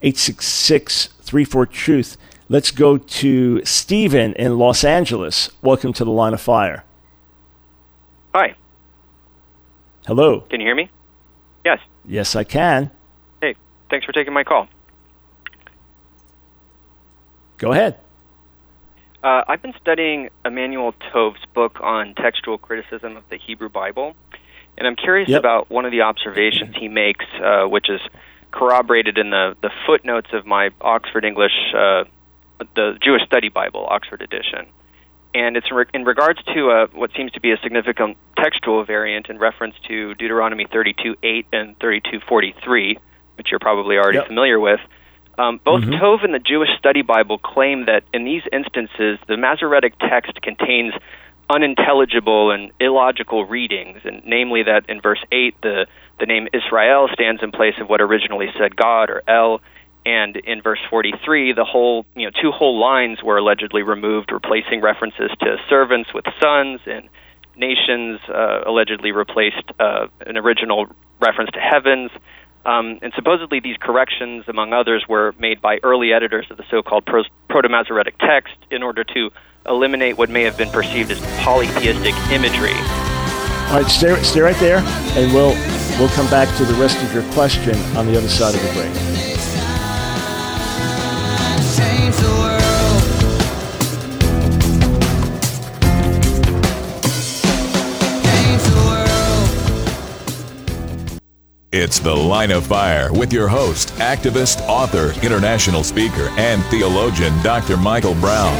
866 0.03 1.09
34 1.21 1.67
Truth. 1.67 2.17
Let's 2.49 2.71
go 2.71 2.97
to 2.97 3.65
Stephen 3.65 4.33
in 4.35 4.59
Los 4.59 4.83
Angeles. 4.83 5.51
Welcome 5.61 5.93
to 5.95 6.05
the 6.05 6.11
line 6.11 6.33
of 6.33 6.41
fire. 6.41 6.85
Hi. 8.35 8.55
Hello. 10.07 10.41
Can 10.43 10.61
you 10.61 10.67
hear 10.67 10.75
me? 10.75 10.91
Yes. 11.65 11.81
Yes, 12.07 12.37
I 12.37 12.45
can. 12.45 12.91
Hey, 13.41 13.55
thanks 13.91 14.07
for 14.07 14.13
taking 14.13 14.33
my 14.33 14.45
call. 14.45 14.69
Go 17.59 17.73
ahead. 17.73 17.99
Uh, 19.23 19.43
I've 19.49 19.61
been 19.61 19.75
studying 19.81 20.29
Emanuel 20.45 20.95
Tov's 21.13 21.45
book 21.53 21.81
on 21.83 22.15
textual 22.15 22.57
criticism 22.57 23.17
of 23.17 23.25
the 23.31 23.37
Hebrew 23.37 23.69
Bible, 23.69 24.15
and 24.77 24.87
I'm 24.87 24.95
curious 24.95 25.29
Yep. 25.29 25.41
about 25.41 25.71
one 25.71 25.85
of 25.85 25.91
the 25.91 26.03
observations 26.03 26.77
he 26.77 26.87
makes, 26.89 27.25
uh, 27.43 27.65
which 27.65 27.91
is 27.91 28.01
corroborated 28.53 29.19
in 29.19 29.31
the, 29.31 29.57
the 29.61 29.71
footnotes 29.87 30.29
of 30.33 30.47
my 30.47 30.71
Oxford 30.81 31.25
English, 31.25 31.53
uh, 31.75 32.05
the 32.77 32.97
Jewish 33.03 33.23
Study 33.27 33.49
Bible, 33.49 33.87
Oxford 33.91 34.23
edition. 34.23 34.67
And 35.39 35.57
it's 35.57 35.69
in, 35.95 36.05
regards 36.05 36.43
to 36.55 36.71
uh, 36.71 36.87
what 36.95 37.13
seems 37.17 37.31
to 37.33 37.41
be 37.41 37.53
a 37.53 37.59
significant 37.63 38.17
textual 38.37 38.85
variant 38.85 39.29
in 39.29 39.39
reference 39.39 39.77
to 39.87 40.15
Deuteronomy 40.15 40.67
32:8 40.67 41.45
and 41.53 41.79
32:43, 41.79 42.99
which 43.37 43.53
you're 43.53 43.61
probably 43.61 43.99
already 43.99 44.19
Yep. 44.19 44.27
familiar 44.27 44.59
with. 44.59 44.81
Um, 45.39 45.61
both 45.65 45.85
Mhm. 45.85 46.01
Tov 46.01 46.25
and 46.25 46.35
the 46.35 46.41
Jewish 46.41 46.71
Study 46.77 47.03
Bible 47.03 47.39
claim 47.39 47.85
that 47.85 48.03
in 48.13 48.25
these 48.25 48.43
instances, 48.53 49.21
the 49.29 49.37
Masoretic 49.37 49.95
text 50.01 50.43
contains 50.43 50.93
unintelligible 51.49 52.51
and 52.51 52.73
illogical 52.81 53.45
readings, 53.45 54.01
and 54.05 54.21
namely 54.27 54.65
that 54.65 54.87
in 54.89 55.01
verse 55.01 55.23
8, 55.31 55.55
the, 55.63 55.87
the 56.19 56.27
name 56.27 56.49
Israel 56.53 57.09
stands 57.13 57.45
in 57.45 57.53
place 57.53 57.79
of 57.79 57.89
what 57.89 58.01
originally 58.01 58.51
said 58.59 58.75
God 58.75 59.09
or 59.09 59.23
El, 59.29 59.61
and 60.09 60.37
in 60.37 60.63
verse 60.63 60.79
43, 60.89 61.53
the 61.53 61.67
whole, 61.67 62.07
you 62.17 62.25
know, 62.25 62.31
two 62.41 62.51
whole 62.51 62.81
lines 62.81 63.23
were 63.23 63.37
allegedly 63.37 63.83
removed, 63.83 64.33
replacing 64.33 64.81
references 64.81 65.31
to 65.41 65.57
servants 65.69 66.15
with 66.15 66.25
sons, 66.41 66.81
and 66.87 67.11
nations 67.57 68.19
uh, 68.27 68.63
allegedly 68.67 69.13
replaced 69.13 69.71
uh, 69.79 70.07
an 70.25 70.39
original 70.39 70.87
reference 71.21 71.51
to 71.51 71.61
heavens. 71.61 72.11
Um, 72.65 72.99
and 73.03 73.13
supposedly, 73.15 73.61
these 73.61 73.77
corrections, 73.79 74.45
among 74.49 74.73
others, 74.73 75.05
were 75.07 75.35
made 75.39 75.61
by 75.61 75.79
early 75.83 76.15
editors 76.15 76.47
of 76.51 76.57
the 76.57 76.65
so-called 76.71 77.05
Pro- 77.05 77.25
Proto-Masoretic 77.51 78.17
text 78.19 78.57
in 78.71 78.83
order 78.83 79.05
to 79.05 79.31
eliminate 79.67 80.17
what 80.17 80.31
may 80.31 80.45
have 80.45 80.57
been 80.57 80.71
perceived 80.71 81.11
as 81.11 81.21
polytheistic 81.45 82.15
imagery. 82.31 82.73
All 83.69 83.83
right, 83.83 83.91
stay, 83.91 84.23
stay 84.23 84.41
right 84.41 84.57
there, 84.57 84.79
and 84.79 85.35
we'll, 85.35 85.53
we'll 85.99 86.15
come 86.17 86.31
back 86.31 86.49
to 86.57 86.65
the 86.65 86.75
rest 86.75 87.03
of 87.03 87.13
your 87.13 87.31
question 87.35 87.79
on 87.95 88.07
the 88.07 88.17
other 88.17 88.29
side 88.29 88.55
of 88.55 88.63
the 88.63 88.73
break. 88.73 89.28
It's 101.71 101.99
The 102.01 102.15
Line 102.15 102.51
of 102.51 102.67
Fire 102.67 103.13
with 103.13 103.31
your 103.33 103.47
host, 103.47 103.91
activist, 103.97 104.61
author, 104.67 105.13
international 105.23 105.85
speaker, 105.85 106.29
and 106.39 106.65
theologian, 106.65 107.33
Dr. 107.43 107.77
Michael 107.77 108.15
Brown. 108.15 108.57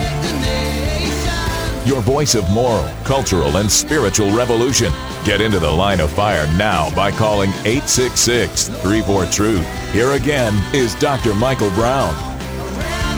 Your 1.87 2.03
voice 2.03 2.35
of 2.35 2.49
moral, 2.51 2.87
cultural, 3.05 3.57
and 3.57 3.71
spiritual 3.71 4.31
revolution. 4.31 4.93
Get 5.25 5.41
into 5.41 5.59
the 5.59 5.71
line 5.71 6.01
of 6.01 6.11
fire 6.13 6.47
now 6.59 6.95
by 6.95 7.11
calling 7.11 7.51
866 7.65 8.69
34 8.69 9.27
Truth. 9.27 9.93
Here 9.93 10.13
again 10.13 10.55
is 10.75 10.95
Dr. 10.97 11.35
Michael 11.35 11.71
Brown. 11.71 12.38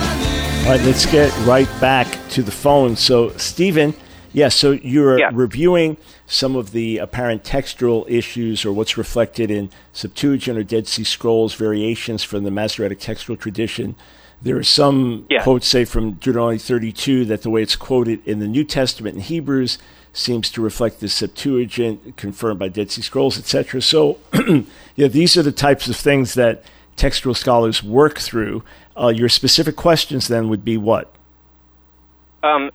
All 0.05 0.76
right, 0.76 0.80
let's 0.84 1.07
get 1.07 1.36
right 1.46 1.68
back 1.80 2.07
to 2.30 2.42
the 2.42 2.51
phone. 2.51 2.94
So, 2.96 3.30
Stephen, 3.36 3.94
yeah, 4.32 4.48
so 4.48 4.72
you're 4.72 5.30
reviewing 5.32 5.96
some 6.26 6.55
of 6.55 6.70
the 6.72 6.98
apparent 6.98 7.42
textual 7.42 8.07
issues 8.09 8.64
or 8.64 8.72
what's 8.72 8.96
reflected 8.96 9.51
in 9.51 9.70
Septuagint 9.92 10.57
or 10.57 10.62
Dead 10.62 10.86
Sea 10.86 11.03
Scrolls 11.05 11.55
variations 11.55 12.22
from 12.22 12.44
the 12.44 12.51
Masoretic 12.51 13.01
textual 13.01 13.36
tradition. 13.36 13.96
There 14.40 14.57
are 14.57 14.62
some 14.62 15.26
Yeah. 15.28 15.42
quotes, 15.42 15.66
say, 15.66 15.84
from 15.84 16.12
Deuteronomy 16.12 16.59
32, 16.59 17.24
that 17.24 17.42
the 17.42 17.51
way 17.51 17.62
it's 17.62 17.76
quoted 17.76 18.20
in 18.24 18.38
the 18.38 18.46
New 18.48 18.64
Testament 18.64 19.16
in 19.16 19.22
Hebrews 19.22 19.76
seems 20.12 20.51
to 20.51 20.61
reflect 20.61 21.01
the 21.01 21.09
Septuagint, 21.09 22.16
confirmed 22.16 22.59
by 22.59 22.68
Dead 22.68 22.90
Sea 22.90 23.03
Scrolls, 23.03 23.38
etc. 23.38 23.82
So, 23.82 24.18
yeah, 24.96 25.09
these 25.09 25.36
are 25.36 25.42
the 25.42 25.53
types 25.53 25.88
of 25.88 25.96
things 25.96 26.34
that 26.34 26.62
textual 26.96 27.34
scholars 27.34 27.82
work 27.82 28.18
through. 28.18 28.62
Uh, 29.01 29.09
your 29.09 29.28
specific 29.28 29.76
questions 29.76 30.28
then 30.28 30.48
would 30.48 30.64
be 30.64 30.76
what? 30.76 31.11
Um, 32.42 32.70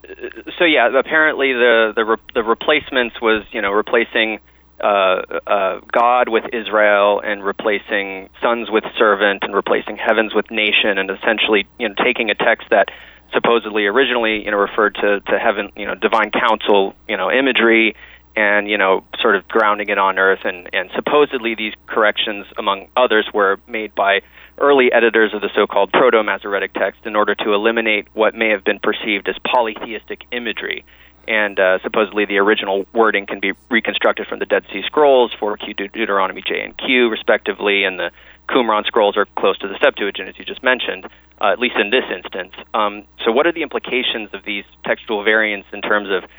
so 0.58 0.66
yeah, 0.66 0.98
apparently 0.98 1.54
the 1.54 1.94
the 1.96 2.06
re- 2.06 2.34
the 2.34 2.44
replacements 2.44 3.20
was 3.22 3.44
you 3.52 3.62
know 3.62 3.72
replacing 3.72 4.40
uh, 4.82 5.22
uh, 5.48 5.80
God 5.92 6.30
with 6.30 6.44
Israel 6.54 7.22
and 7.24 7.44
replacing 7.44 8.30
sons 8.42 8.70
with 8.70 8.84
servant 8.98 9.44
and 9.44 9.56
replacing 9.56 9.98
heavens 9.98 10.34
with 10.36 10.52
nation 10.52 10.98
and 10.98 11.10
essentially 11.10 11.68
you 11.80 11.90
know 11.90 11.96
taking 12.04 12.30
a 12.30 12.36
text 12.36 12.68
that 12.72 12.90
supposedly 13.34 13.86
originally 13.86 14.44
you 14.44 14.52
know 14.52 14.58
referred 14.58 14.96
to 14.96 15.20
to 15.22 15.40
heaven 15.40 15.72
you 15.76 15.86
know 15.86 15.96
divine 15.96 16.32
council 16.32 16.94
you 17.08 17.18
know 17.18 17.32
imagery 17.32 17.96
and 18.36 18.70
you 18.70 18.78
know 18.78 19.04
sort 19.22 19.36
of 19.36 19.48
grounding 19.48 19.90
it 19.90 19.98
on 19.98 20.20
earth 20.20 20.42
and 20.44 20.70
and 20.74 20.90
supposedly 20.96 21.56
these 21.56 21.74
corrections 21.88 22.46
among 22.58 22.88
others 22.96 23.28
were 23.34 23.60
made 23.68 23.96
by 23.96 24.22
early 24.58 24.92
editors 24.92 25.34
of 25.34 25.42
the 25.42 25.50
so-called 25.54 25.92
proto-Masoretic 25.92 26.74
text 26.74 27.06
in 27.06 27.16
order 27.16 27.36
to 27.36 27.54
eliminate 27.54 28.08
what 28.14 28.34
may 28.34 28.50
have 28.50 28.64
been 28.64 28.80
perceived 28.80 29.28
as 29.28 29.36
polytheistic 29.46 30.22
imagery. 30.32 30.86
And 31.28 31.60
uh, 31.60 31.80
supposedly 31.84 32.26
the 32.26 32.38
original 32.38 32.86
wording 32.94 33.26
can 33.26 33.40
be 33.40 33.54
reconstructed 33.70 34.28
from 34.28 34.40
the 34.40 34.46
Dead 34.46 34.64
Sea 34.72 34.84
Scrolls, 34.86 35.34
4Q 35.42 35.76
Deut- 35.76 35.92
Deuteronomy 35.92 36.42
J 36.42 36.62
and 36.62 36.78
Q, 36.78 37.10
respectively, 37.10 37.84
and 37.84 37.98
the 37.98 38.12
Qumran 38.48 38.86
Scrolls 38.86 39.18
are 39.18 39.26
close 39.38 39.58
to 39.58 39.68
the 39.68 39.78
Septuagint, 39.82 40.30
as 40.30 40.38
you 40.38 40.46
just 40.46 40.64
mentioned, 40.64 41.06
uh, 41.42 41.52
at 41.52 41.60
least 41.60 41.76
in 41.78 41.90
this 41.90 42.04
instance. 42.16 42.54
Um, 42.76 43.06
so, 43.26 43.32
what 43.32 43.48
are 43.48 43.52
the 43.52 43.64
implications 43.64 44.30
of 44.34 44.46
these 44.46 44.66
textual 44.86 45.24
variants 45.24 45.68
in 45.74 45.82
terms 45.82 46.10
of 46.12 46.30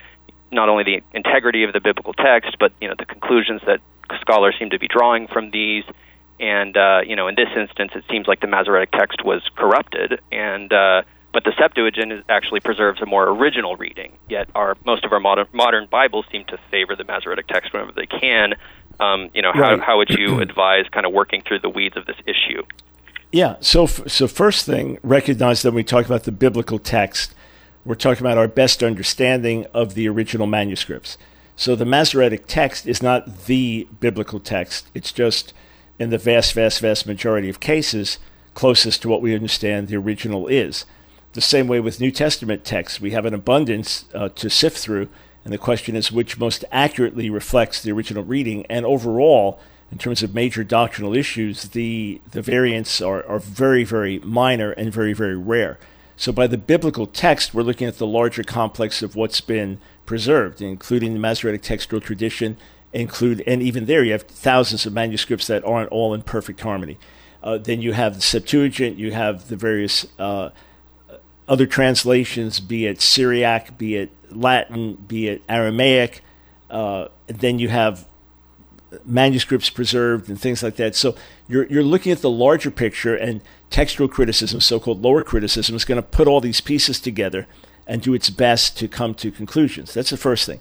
not 0.50 0.68
only 0.68 0.84
the 0.84 1.02
integrity 1.12 1.64
of 1.64 1.72
the 1.72 1.80
biblical 1.80 2.12
text, 2.12 2.56
but 2.58 2.72
you 2.80 2.88
know 2.88 2.94
the 2.98 3.06
conclusions 3.06 3.60
that 3.66 3.80
scholars 4.20 4.54
seem 4.58 4.70
to 4.70 4.78
be 4.78 4.88
drawing 4.88 5.26
from 5.28 5.50
these. 5.50 5.84
And 6.38 6.76
uh, 6.76 7.00
you 7.06 7.16
know, 7.16 7.28
in 7.28 7.34
this 7.34 7.48
instance, 7.56 7.92
it 7.94 8.04
seems 8.10 8.26
like 8.26 8.40
the 8.40 8.46
Masoretic 8.46 8.90
text 8.92 9.24
was 9.24 9.42
corrupted, 9.56 10.20
and 10.30 10.72
uh, 10.72 11.02
but 11.32 11.44
the 11.44 11.52
Septuagint 11.58 12.12
is, 12.12 12.24
actually 12.28 12.60
preserves 12.60 13.00
a 13.00 13.06
more 13.06 13.26
original 13.28 13.76
reading. 13.76 14.12
Yet, 14.28 14.48
our 14.54 14.76
most 14.84 15.04
of 15.04 15.12
our 15.12 15.20
modern 15.20 15.46
modern 15.52 15.86
Bibles 15.86 16.26
seem 16.30 16.44
to 16.46 16.58
favor 16.70 16.94
the 16.94 17.04
Masoretic 17.04 17.46
text 17.46 17.72
whenever 17.72 17.92
they 17.92 18.06
can. 18.06 18.54
Um, 19.00 19.30
you 19.34 19.42
know, 19.42 19.52
how 19.52 19.60
Right. 19.60 19.80
how 19.80 19.96
would 19.98 20.10
you 20.10 20.40
advise 20.40 20.84
kind 20.90 21.06
of 21.06 21.12
working 21.12 21.42
through 21.42 21.60
the 21.60 21.70
weeds 21.70 21.96
of 21.96 22.04
this 22.06 22.16
issue? 22.26 22.62
Yeah. 23.32 23.56
So, 23.60 23.84
f- 23.84 24.06
so 24.08 24.28
first 24.28 24.64
thing, 24.66 24.98
recognize 25.02 25.62
that 25.62 25.70
when 25.70 25.76
we 25.76 25.84
talk 25.84 26.06
about 26.06 26.24
the 26.24 26.32
biblical 26.32 26.78
text, 26.78 27.34
we're 27.86 27.94
talking 27.94 28.26
about 28.26 28.36
our 28.36 28.48
best 28.48 28.82
understanding 28.82 29.64
of 29.72 29.94
the 29.94 30.08
original 30.08 30.48
manuscripts. 30.48 31.16
So, 31.54 31.76
the 31.76 31.86
Masoretic 31.86 32.46
text 32.46 32.86
is 32.86 33.00
not 33.00 33.46
the 33.46 33.86
biblical 34.00 34.40
text. 34.40 34.88
It's 34.92 35.12
just, 35.12 35.54
in 35.98 36.10
the 36.10 36.18
vast, 36.18 36.52
vast, 36.52 36.80
vast 36.80 37.06
majority 37.06 37.48
of 37.48 37.60
cases, 37.60 38.18
closest 38.54 39.02
to 39.02 39.08
what 39.08 39.22
we 39.22 39.34
understand 39.34 39.86
the 39.86 39.96
original 39.96 40.48
is. 40.48 40.84
The 41.34 41.40
same 41.40 41.68
way 41.68 41.78
with 41.78 42.00
New 42.00 42.10
Testament 42.10 42.64
texts, 42.64 43.00
we 43.00 43.12
have 43.12 43.24
an 43.24 43.34
abundance 43.34 44.04
uh, 44.12 44.30
to 44.30 44.50
sift 44.50 44.78
through, 44.78 45.08
and 45.44 45.52
the 45.52 45.58
question 45.58 45.94
is 45.94 46.10
which 46.10 46.38
most 46.38 46.64
accurately 46.72 47.30
reflects 47.30 47.80
the 47.80 47.92
original 47.92 48.24
reading. 48.24 48.66
And 48.68 48.84
overall, 48.84 49.60
in 49.92 49.98
terms 49.98 50.24
of 50.24 50.34
major 50.34 50.64
doctrinal 50.64 51.14
issues, 51.14 51.68
the 51.68 52.20
the 52.32 52.42
variants 52.42 53.00
are, 53.00 53.24
are 53.26 53.38
very, 53.38 53.84
very 53.84 54.18
minor 54.18 54.72
and 54.72 54.92
very, 54.92 55.12
very 55.12 55.36
rare. 55.36 55.78
So 56.16 56.32
by 56.32 56.46
the 56.46 56.58
biblical 56.58 57.06
text, 57.06 57.52
we're 57.52 57.62
looking 57.62 57.86
at 57.86 57.98
the 57.98 58.06
larger 58.06 58.42
complex 58.42 59.02
of 59.02 59.14
what's 59.16 59.40
been 59.40 59.78
preserved, 60.06 60.62
including 60.62 61.12
the 61.12 61.18
Masoretic 61.20 61.62
textual 61.62 62.00
tradition, 62.00 62.56
include 62.92 63.42
and 63.46 63.62
even 63.62 63.84
there 63.84 64.02
you 64.02 64.12
have 64.12 64.22
thousands 64.22 64.86
of 64.86 64.92
manuscripts 64.92 65.46
that 65.48 65.64
aren't 65.64 65.90
all 65.90 66.14
in 66.14 66.22
perfect 66.22 66.60
harmony. 66.60 66.96
Uh, 67.42 67.58
then 67.58 67.82
you 67.82 67.92
have 67.92 68.14
the 68.14 68.22
Septuagint, 68.22 68.96
you 68.96 69.12
have 69.12 69.48
the 69.48 69.56
various 69.56 70.06
uh, 70.18 70.50
other 71.46 71.66
translations, 71.66 72.60
be 72.60 72.86
it 72.86 73.00
Syriac, 73.00 73.76
be 73.76 73.96
it 73.96 74.10
Latin, 74.30 74.94
be 74.94 75.28
it 75.28 75.42
Aramaic. 75.48 76.22
Uh, 76.70 77.08
then 77.26 77.58
you 77.58 77.68
have 77.68 78.08
manuscripts 79.04 79.68
preserved 79.68 80.28
and 80.28 80.40
things 80.40 80.62
like 80.62 80.76
that. 80.76 80.94
So 80.94 81.14
you're 81.48 81.66
you're 81.66 81.82
looking 81.82 82.12
at 82.12 82.22
the 82.22 82.30
larger 82.30 82.70
picture, 82.70 83.14
and 83.14 83.42
textual 83.70 84.08
criticism, 84.08 84.60
so-called 84.60 85.02
lower 85.02 85.22
criticism, 85.22 85.76
is 85.76 85.84
going 85.84 85.96
to 85.96 86.02
put 86.02 86.28
all 86.28 86.40
these 86.40 86.60
pieces 86.60 87.00
together 87.00 87.46
and 87.86 88.02
do 88.02 88.14
its 88.14 88.30
best 88.30 88.76
to 88.78 88.88
come 88.88 89.14
to 89.14 89.30
conclusions. 89.30 89.94
That's 89.94 90.10
the 90.10 90.16
first 90.16 90.46
thing. 90.46 90.60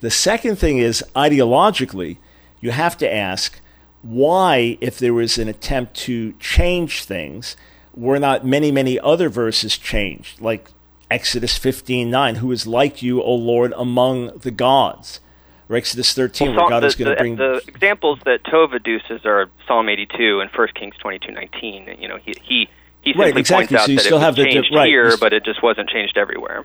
The 0.00 0.10
second 0.10 0.56
thing 0.56 0.78
is 0.78 1.04
ideologically, 1.14 2.18
you 2.60 2.70
have 2.70 2.96
to 2.98 3.12
ask 3.12 3.60
why, 4.02 4.76
if 4.80 4.98
there 4.98 5.14
was 5.14 5.38
an 5.38 5.48
attempt 5.48 5.94
to 5.94 6.32
change 6.34 7.04
things, 7.04 7.56
were 7.94 8.18
not 8.18 8.44
many, 8.44 8.70
many 8.70 8.98
other 9.00 9.28
verses 9.28 9.78
changed, 9.78 10.40
like 10.40 10.68
Exodus 11.10 11.58
15:9, 11.58 12.36
who 12.36 12.50
is 12.50 12.66
like 12.66 13.02
you, 13.02 13.22
O 13.22 13.34
Lord, 13.34 13.72
among 13.76 14.38
the 14.38 14.50
gods, 14.50 15.20
or 15.68 15.76
Exodus 15.76 16.12
13, 16.14 16.48
Well, 16.48 16.56
where 16.64 16.68
God 16.70 16.82
the, 16.82 16.86
is 16.88 16.94
going 16.94 17.10
to 17.10 17.16
bring 17.20 17.36
the 17.36 17.62
examples 17.66 18.18
that 18.24 18.42
Tov 18.44 18.72
adduces 18.72 19.24
are 19.24 19.48
Psalm 19.66 19.88
82 19.88 20.40
and 20.40 20.50
1 20.50 20.68
Kings 20.74 20.94
22:19. 21.02 22.00
You 22.00 22.08
know, 22.08 22.16
he 22.18 22.34
he 22.42 22.68
he 23.02 23.12
simply 23.12 23.24
Right, 23.32 23.36
exactly. 23.36 23.66
points 23.76 23.82
out 23.82 23.86
So 23.86 23.90
you 23.92 23.96
that 23.98 24.04
still 24.04 24.18
it 24.18 24.20
have 24.22 24.36
the- 24.36 24.44
changed 24.44 24.74
right. 24.74 24.86
here, 24.88 25.16
but 25.18 25.32
it 25.32 25.44
just 25.44 25.62
wasn't 25.62 25.88
changed 25.88 26.16
everywhere. 26.18 26.64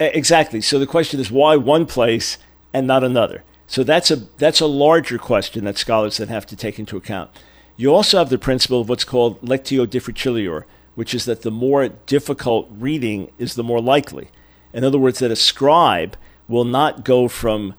Exactly. 0.00 0.60
So 0.60 0.78
the 0.78 0.86
question 0.86 1.20
is 1.20 1.30
why 1.30 1.56
one 1.56 1.86
place 1.86 2.38
and 2.72 2.86
not 2.86 3.04
another? 3.04 3.44
So 3.66 3.84
that's 3.84 4.10
a 4.10 4.16
that's 4.38 4.60
a 4.60 4.66
larger 4.66 5.18
question 5.18 5.64
that 5.64 5.78
scholars 5.78 6.16
then 6.18 6.28
have 6.28 6.46
to 6.46 6.56
take 6.56 6.78
into 6.78 6.96
account. 6.96 7.30
You 7.76 7.94
also 7.94 8.18
have 8.18 8.28
the 8.30 8.38
principle 8.38 8.80
of 8.80 8.88
what's 8.88 9.04
called 9.04 9.40
lectio 9.42 9.86
difficilior, 9.86 10.64
which 10.94 11.14
is 11.14 11.24
that 11.24 11.42
the 11.42 11.50
more 11.50 11.88
difficult 11.88 12.68
reading 12.70 13.30
is 13.38 13.54
the 13.54 13.64
more 13.64 13.80
likely. 13.80 14.28
In 14.72 14.84
other 14.84 14.98
words, 14.98 15.18
that 15.20 15.30
a 15.30 15.36
scribe 15.36 16.16
will 16.48 16.64
not 16.64 17.04
go 17.04 17.26
from 17.28 17.74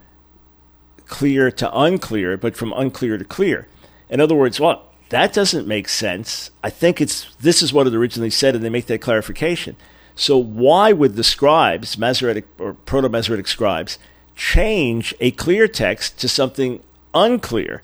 clear 1.05 1.51
to 1.51 1.77
unclear, 1.77 2.37
but 2.37 2.55
from 2.55 2.73
unclear 2.73 3.17
to 3.17 3.25
clear. 3.25 3.67
In 4.09 4.19
other 4.19 4.35
words, 4.35 4.59
well, 4.59 4.91
that 5.09 5.33
doesn't 5.33 5.67
make 5.67 5.87
sense. 5.87 6.51
I 6.63 6.69
think 6.69 6.99
it's 6.99 7.33
this 7.35 7.61
is 7.61 7.71
what 7.71 7.87
it 7.87 7.95
originally 7.95 8.29
said, 8.29 8.55
and 8.55 8.63
they 8.63 8.69
make 8.69 8.87
that 8.87 9.01
clarification. 9.01 9.75
So 10.15 10.37
why 10.37 10.93
would 10.93 11.15
the 11.15 11.23
scribes, 11.23 11.97
Masoretic 11.97 12.45
or 12.57 12.73
Proto-Masoretic 12.73 13.47
scribes, 13.47 13.99
change 14.35 15.13
a 15.19 15.31
clear 15.31 15.67
text 15.67 16.19
to 16.19 16.27
something 16.27 16.81
unclear? 17.13 17.81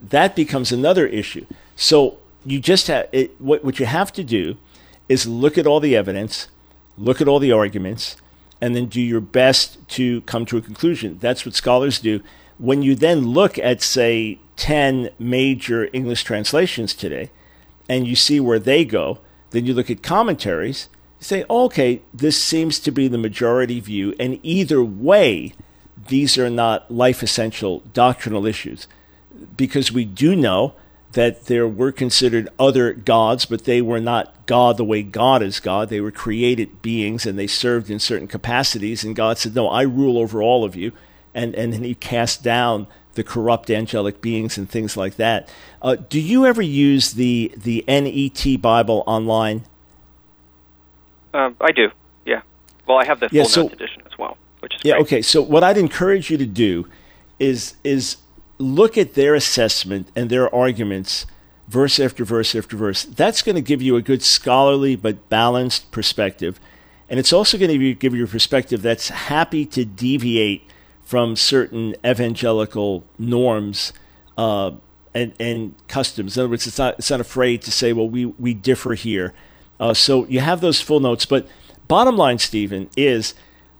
That 0.00 0.36
becomes 0.36 0.72
another 0.72 1.06
issue. 1.06 1.46
So 1.76 2.18
you 2.44 2.60
just 2.60 2.86
have 2.86 3.08
it, 3.12 3.40
what 3.40 3.64
what 3.64 3.78
you 3.78 3.86
have 3.86 4.12
to 4.12 4.24
do 4.24 4.56
is 5.08 5.26
look 5.26 5.58
at 5.58 5.66
all 5.66 5.80
the 5.80 5.96
evidence, 5.96 6.48
look 6.96 7.20
at 7.20 7.28
all 7.28 7.38
the 7.38 7.52
arguments, 7.52 8.16
and 8.60 8.76
then 8.76 8.86
do 8.86 9.00
your 9.00 9.20
best 9.20 9.76
to 9.88 10.20
come 10.22 10.46
to 10.46 10.56
a 10.56 10.60
conclusion. 10.60 11.18
That's 11.20 11.44
what 11.44 11.54
scholars 11.54 11.98
do. 11.98 12.22
When 12.60 12.82
you 12.82 12.94
then 12.94 13.28
look 13.28 13.58
at, 13.58 13.80
say, 13.80 14.38
10 14.56 15.08
major 15.18 15.88
English 15.94 16.24
translations 16.24 16.92
today, 16.92 17.30
and 17.88 18.06
you 18.06 18.14
see 18.14 18.38
where 18.38 18.58
they 18.58 18.84
go, 18.84 19.18
then 19.50 19.64
you 19.64 19.72
look 19.72 19.90
at 19.90 20.02
commentaries, 20.02 20.90
you 21.18 21.24
say, 21.24 21.44
okay, 21.48 22.02
this 22.12 22.40
seems 22.40 22.78
to 22.80 22.90
be 22.90 23.08
the 23.08 23.16
majority 23.16 23.80
view, 23.80 24.14
and 24.20 24.38
either 24.42 24.84
way, 24.84 25.54
these 26.08 26.36
are 26.36 26.50
not 26.50 26.90
life 26.90 27.22
essential 27.22 27.80
doctrinal 27.94 28.44
issues. 28.44 28.86
Because 29.56 29.90
we 29.90 30.04
do 30.04 30.36
know 30.36 30.74
that 31.12 31.46
there 31.46 31.66
were 31.66 31.92
considered 31.92 32.48
other 32.58 32.92
gods, 32.92 33.46
but 33.46 33.64
they 33.64 33.80
were 33.80 34.00
not 34.00 34.46
God 34.46 34.76
the 34.76 34.84
way 34.84 35.02
God 35.02 35.42
is 35.42 35.60
God. 35.60 35.88
They 35.88 36.00
were 36.00 36.12
created 36.12 36.82
beings 36.82 37.24
and 37.24 37.38
they 37.38 37.46
served 37.46 37.90
in 37.90 37.98
certain 37.98 38.28
capacities. 38.28 39.02
And 39.02 39.16
God 39.16 39.38
said, 39.38 39.54
No, 39.54 39.68
I 39.68 39.82
rule 39.82 40.18
over 40.18 40.42
all 40.42 40.62
of 40.62 40.76
you. 40.76 40.92
And, 41.34 41.54
and 41.54 41.72
then 41.72 41.84
he 41.84 41.94
cast 41.94 42.42
down 42.42 42.86
the 43.14 43.24
corrupt 43.24 43.70
angelic 43.70 44.20
beings 44.20 44.56
and 44.58 44.68
things 44.68 44.96
like 44.96 45.16
that. 45.16 45.48
Uh, 45.82 45.96
do 45.96 46.20
you 46.20 46.46
ever 46.46 46.62
use 46.62 47.12
the, 47.14 47.52
the 47.56 47.84
NET 47.88 48.60
Bible 48.60 49.02
online? 49.06 49.64
Um, 51.32 51.56
I 51.60 51.72
do, 51.72 51.90
yeah. 52.26 52.42
Well, 52.86 52.98
I 52.98 53.04
have 53.06 53.20
the 53.20 53.28
full 53.28 53.36
Yeah, 53.36 53.44
so- 53.44 53.62
notes 53.62 53.74
edition 53.74 54.02
as 54.10 54.18
well, 54.18 54.36
which 54.60 54.74
is 54.74 54.80
Yeah, 54.84 54.94
great. 54.94 55.02
okay. 55.02 55.22
So 55.22 55.42
what 55.42 55.62
I'd 55.62 55.78
encourage 55.78 56.30
you 56.30 56.36
to 56.38 56.46
do 56.46 56.88
is 57.38 57.74
is 57.84 58.16
look 58.58 58.98
at 58.98 59.14
their 59.14 59.34
assessment 59.34 60.08
and 60.14 60.28
their 60.28 60.52
arguments 60.54 61.26
verse 61.68 61.98
after 62.00 62.24
verse 62.24 62.54
after 62.54 62.76
verse. 62.76 63.04
That's 63.04 63.42
going 63.42 63.54
to 63.56 63.62
give 63.62 63.80
you 63.80 63.96
a 63.96 64.02
good 64.02 64.22
scholarly 64.22 64.96
but 64.96 65.28
balanced 65.28 65.90
perspective. 65.92 66.60
And 67.08 67.18
it's 67.18 67.32
also 67.32 67.56
going 67.56 67.70
to 67.78 67.94
give 67.94 68.14
you 68.14 68.24
a 68.24 68.28
perspective 68.28 68.82
that's 68.82 69.08
happy 69.08 69.64
to 69.66 69.84
deviate 69.84 70.66
from 71.10 71.34
certain 71.34 71.92
evangelical 72.06 73.04
norms 73.18 73.92
uh, 74.38 74.70
and, 75.12 75.34
and 75.40 75.74
customs. 75.88 76.36
In 76.36 76.42
other 76.42 76.50
words, 76.50 76.68
it's 76.68 76.78
not, 76.78 77.00
it's 77.00 77.10
not 77.10 77.20
afraid 77.20 77.62
to 77.62 77.72
say, 77.72 77.92
well, 77.92 78.08
we, 78.08 78.26
we 78.26 78.54
differ 78.54 78.94
here. 78.94 79.34
Uh, 79.80 79.92
so 79.92 80.24
you 80.26 80.38
have 80.38 80.60
those 80.60 80.80
full 80.80 81.00
notes. 81.00 81.26
But 81.26 81.48
bottom 81.88 82.16
line, 82.16 82.38
Stephen, 82.38 82.88
is 82.96 83.34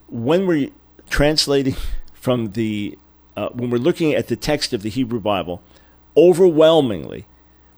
when 0.08 0.44
we're 0.44 0.70
translating 1.08 1.76
from 2.14 2.50
the, 2.54 2.98
uh, 3.36 3.50
when 3.50 3.70
we're 3.70 3.78
looking 3.78 4.12
at 4.12 4.26
the 4.26 4.34
text 4.34 4.72
of 4.72 4.82
the 4.82 4.90
Hebrew 4.90 5.20
Bible, 5.20 5.62
overwhelmingly, 6.16 7.26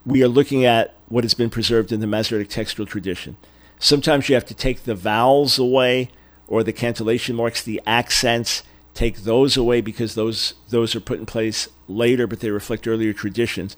we 0.07 0.23
are 0.23 0.29
looking 0.29 0.65
at 0.65 0.97
what 1.11 1.25
has 1.25 1.35
been 1.35 1.51
preserved 1.51 1.93
in 1.93 2.01
the 2.01 2.07
Masoretic 2.07 2.49
textual 2.49 2.87
tradition. 2.87 3.37
Sometimes 3.79 4.31
you 4.31 4.35
have 4.35 4.47
to 4.47 4.55
take 4.55 4.85
the 4.85 4.95
vowels 4.95 5.59
away 5.59 6.09
or 6.49 6.63
the 6.63 6.73
cantillation 6.73 7.37
marks, 7.37 7.63
the 7.63 7.83
accents, 7.85 8.63
take 8.95 9.19
those 9.19 9.57
away 9.57 9.81
because 9.81 10.15
those, 10.15 10.55
those 10.71 10.95
are 10.95 11.01
put 11.01 11.19
in 11.19 11.27
place 11.27 11.69
later, 11.89 12.27
but 12.27 12.41
they 12.41 12.51
reflect 12.51 12.87
earlier 12.87 13.13
traditions. 13.13 13.77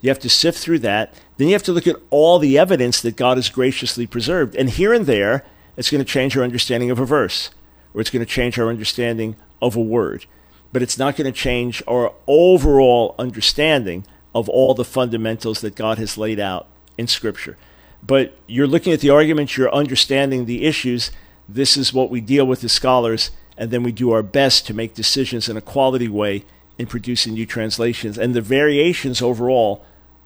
You 0.00 0.08
have 0.08 0.18
to 0.20 0.28
sift 0.28 0.58
through 0.58 0.80
that. 0.80 1.14
Then 1.36 1.48
you 1.48 1.54
have 1.54 1.62
to 1.64 1.72
look 1.72 1.86
at 1.86 1.96
all 2.10 2.38
the 2.38 2.58
evidence 2.58 3.00
that 3.02 3.16
God 3.16 3.36
has 3.36 3.48
graciously 3.48 4.06
preserved. 4.06 4.54
And 4.54 4.70
here 4.70 4.92
and 4.92 5.06
there, 5.06 5.44
it's 5.76 5.90
going 5.90 6.04
to 6.04 6.10
change 6.10 6.36
our 6.36 6.44
understanding 6.44 6.90
of 6.90 6.98
a 6.98 7.04
verse, 7.04 7.50
or 7.94 8.00
it's 8.00 8.10
going 8.10 8.24
to 8.24 8.30
change 8.30 8.58
our 8.58 8.68
understanding 8.68 9.36
of 9.60 9.76
a 9.76 9.80
word. 9.80 10.26
But 10.72 10.82
it's 10.82 10.98
not 10.98 11.16
going 11.16 11.30
to 11.30 11.38
change 11.38 11.82
our 11.86 12.14
overall 12.26 13.14
understanding 13.18 14.06
of 14.34 14.48
all 14.48 14.74
the 14.74 14.84
fundamentals 14.84 15.60
that 15.60 15.74
God 15.74 15.98
has 15.98 16.16
laid 16.16 16.38
out 16.38 16.68
in 16.96 17.06
Scripture. 17.06 17.56
But 18.02 18.36
you're 18.46 18.66
looking 18.66 18.92
at 18.92 19.00
the 19.00 19.10
arguments, 19.10 19.56
you're 19.56 19.74
understanding 19.74 20.46
the 20.46 20.64
issues. 20.64 21.10
This 21.48 21.76
is 21.76 21.92
what 21.92 22.10
we 22.10 22.20
deal 22.20 22.46
with 22.46 22.64
as 22.64 22.72
scholars, 22.72 23.30
and 23.60 23.70
then 23.70 23.82
we 23.82 23.92
do 23.92 24.10
our 24.10 24.22
best 24.22 24.66
to 24.66 24.74
make 24.74 24.94
decisions 24.94 25.46
in 25.46 25.56
a 25.56 25.60
quality 25.60 26.08
way 26.08 26.46
in 26.78 26.86
producing 26.86 27.34
new 27.34 27.44
translations. 27.44 28.16
And 28.16 28.34
the 28.34 28.40
variations 28.40 29.20
overall 29.20 29.84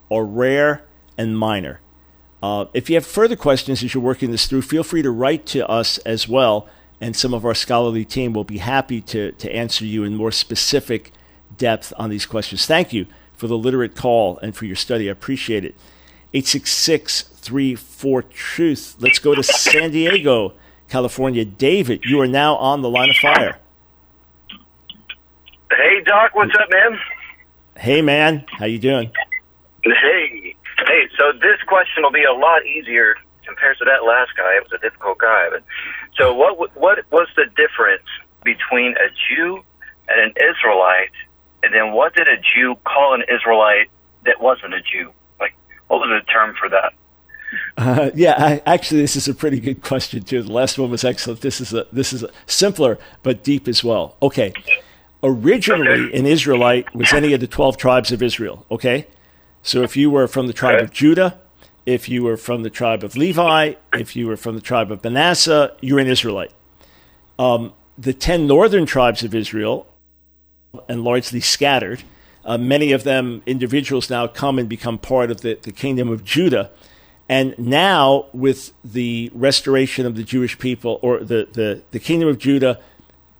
are 0.09 0.25
rare 0.25 0.85
and 1.19 1.37
minor. 1.37 1.81
Uh, 2.41 2.67
if 2.75 2.89
you 2.89 2.95
have 2.95 3.05
further 3.05 3.35
questions 3.35 3.83
as 3.83 3.93
you're 3.93 4.03
working 4.03 4.31
this 4.31 4.47
through, 4.47 4.63
feel 4.63 4.85
free 4.85 5.03
to 5.03 5.11
write 5.11 5.47
to 5.47 5.69
us 5.69 5.99
as 5.99 6.29
well, 6.29 6.69
and 7.01 7.17
some 7.17 7.35
of 7.35 7.45
our 7.45 7.55
scholarly 7.55 8.05
team 8.05 8.33
will 8.33 8.45
be 8.45 8.59
happy 8.59 9.01
to, 9.01 9.33
to 9.33 9.53
answer 9.53 9.85
you 9.85 10.05
in 10.05 10.15
more 10.15 10.31
specific 10.31 11.11
depth 11.57 11.93
on 11.97 12.11
these 12.11 12.27
questions. 12.27 12.67
Thank 12.67 12.93
you 12.93 13.07
for 13.33 13.49
the 13.49 13.59
literate 13.59 13.97
call 13.97 14.39
and 14.39 14.55
for 14.55 14.65
your 14.65 14.77
study. 14.77 15.09
I 15.09 15.13
appreciate 15.13 15.65
it. 15.65 15.75
866 16.35 17.23
34 17.23 18.23
Truth. 18.23 18.97
Let's 19.01 19.19
go 19.19 19.35
to 19.35 19.43
San 19.43 19.91
Diego, 19.91 20.55
California. 20.89 21.45
David, 21.45 22.05
you 22.05 22.21
are 22.21 22.27
now 22.27 22.57
on 22.57 22.83
the 22.83 22.91
line 22.91 23.11
of 23.11 23.17
fire. 23.17 23.59
Hey, 25.71 26.03
Doc, 26.05 26.35
what's 26.35 26.55
up, 26.55 26.71
man? 26.71 26.99
Hey, 27.77 28.03
man. 28.03 28.45
How 28.59 28.67
you 28.67 28.79
doing? 28.79 29.11
Hey, 29.83 30.55
hey. 30.87 31.09
So 31.19 31.33
this 31.33 31.61
question 31.67 32.03
will 32.03 32.13
be 32.13 32.25
a 32.25 32.33
lot 32.33 32.65
easier 32.65 33.17
compared 33.47 33.77
to 33.79 33.85
that 33.85 34.05
last 34.07 34.31
guy. 34.37 34.57
It 34.57 34.63
was 34.63 34.73
a 34.73 34.79
difficult 34.79 35.19
guy, 35.19 35.49
but 35.51 35.63
so 36.17 36.33
what? 36.33 36.57
What 36.77 36.99
was 37.11 37.29
the 37.37 37.47
difference 37.57 38.07
between 38.45 38.93
a 38.93 39.09
Jew 39.29 39.65
and 40.09 40.21
an 40.21 40.33
Israelite? 40.37 41.13
And 41.63 41.75
then 41.75 41.93
what 41.93 42.15
did 42.15 42.29
a 42.29 42.37
Jew 42.37 42.77
call 42.85 43.15
an 43.15 43.23
Israelite 43.23 43.89
that 44.27 44.41
wasn't 44.41 44.75
a 44.75 44.81
Jew? 44.81 45.13
Like, 45.41 45.55
what 45.89 45.99
was 46.01 46.09
the 46.09 46.31
term 46.31 46.55
for 46.59 46.69
that? 46.69 46.93
Uh, 47.77 48.11
yeah, 48.15 48.35
I, 48.39 48.63
actually, 48.67 49.01
this 49.01 49.17
is 49.17 49.29
a 49.29 49.35
pretty 49.35 49.61
good 49.61 49.83
question 49.83 50.23
too. 50.23 50.43
The 50.43 50.53
last 50.53 50.79
one 50.79 50.91
was 50.91 51.05
excellent. 51.05 51.41
This 51.41 51.61
is 51.61 51.73
a 51.73 51.87
this 51.93 52.13
is 52.13 52.23
a 52.23 52.31
simpler 52.47 52.99
but 53.23 53.43
deep 53.43 53.69
as 53.69 53.83
well. 53.83 54.17
Okay, 54.21 54.53
originally 55.23 56.15
an 56.15 56.27
Israelite 56.27 56.95
was 56.95 57.13
any 57.13 57.33
of 57.33 57.41
the 57.41 57.47
twelve 57.47 57.77
tribes 57.77 58.13
of 58.13 58.23
Israel. 58.23 58.65
Okay, 58.71 59.07
so 59.63 59.83
if 59.83 59.97
you 59.97 60.11
were 60.11 60.29
from 60.29 60.47
the 60.47 60.53
tribe 60.53 60.83
of 60.83 60.93
Judah, 60.93 61.41
if 61.87 62.09
you 62.09 62.23
were 62.23 62.37
from 62.37 62.63
the 62.63 62.71
tribe 62.71 63.03
of 63.05 63.17
Levi, 63.17 63.75
if 63.93 64.15
you 64.15 64.27
were 64.27 64.37
from 64.37 64.55
the 64.55 64.61
tribe 64.61 64.91
of 64.93 65.03
Manasseh, 65.03 65.73
you're 65.81 65.99
an 65.99 66.07
Israelite. 66.07 66.53
Um, 67.39 67.73
the 67.99 68.15
ten 68.15 68.47
northern 68.47 68.87
tribes 68.87 69.23
of 69.25 69.35
Israel, 69.35 69.87
and 70.89 71.05
largely 71.05 71.41
scattered, 71.41 72.03
uh, 72.45 72.59
many 72.59 72.93
of 72.93 73.05
them 73.05 73.43
individuals 73.47 74.11
now 74.11 74.27
come 74.27 74.59
and 74.59 74.69
become 74.69 74.99
part 74.99 75.31
of 75.31 75.41
the, 75.41 75.59
the 75.63 75.73
kingdom 75.73 76.09
of 76.09 76.25
Judah. 76.25 76.71
And 77.29 77.55
now, 77.59 78.27
with 78.33 78.73
the 78.85 79.31
restoration 79.35 80.05
of 80.05 80.15
the 80.15 80.23
Jewish 80.23 80.59
people, 80.59 80.99
or 81.03 81.21
the, 81.21 81.49
the, 81.53 81.83
the 81.91 81.99
kingdom 81.99 82.29
of 82.29 82.39
Judah 82.39 82.81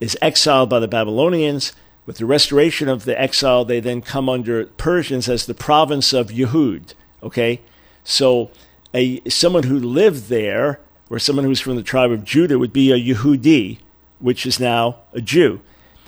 is 0.01 0.17
exiled 0.23 0.71
by 0.71 0.81
the 0.81 0.89
Babylonians. 0.89 1.73
With 2.07 2.19
the 2.19 2.27
restoration 2.27 2.89
of 2.89 3.05
the 3.05 3.19
exile, 3.21 3.65
they 3.65 3.81
then 3.81 4.01
come 4.01 4.29
under 4.29 4.67
Persians 4.67 5.29
as 5.29 5.47
the 5.47 5.55
province 5.55 6.13
of 6.13 6.29
Yehud. 6.29 6.95
Okay? 7.23 7.61
So, 8.05 8.51
a, 8.95 9.21
someone 9.29 9.65
who 9.65 9.79
lived 9.79 10.29
there, 10.29 10.81
or 11.11 11.19
someone 11.19 11.45
who's 11.45 11.61
from 11.61 11.77
the 11.77 11.83
tribe 11.83 12.11
of 12.11 12.25
Judah, 12.25 12.59
would 12.59 12.73
be 12.73 12.91
a 12.91 12.97
Yehudi, 12.97 13.79
which 14.19 14.47
is 14.47 14.59
now 14.59 15.01
a 15.13 15.21
Jew. 15.21 15.61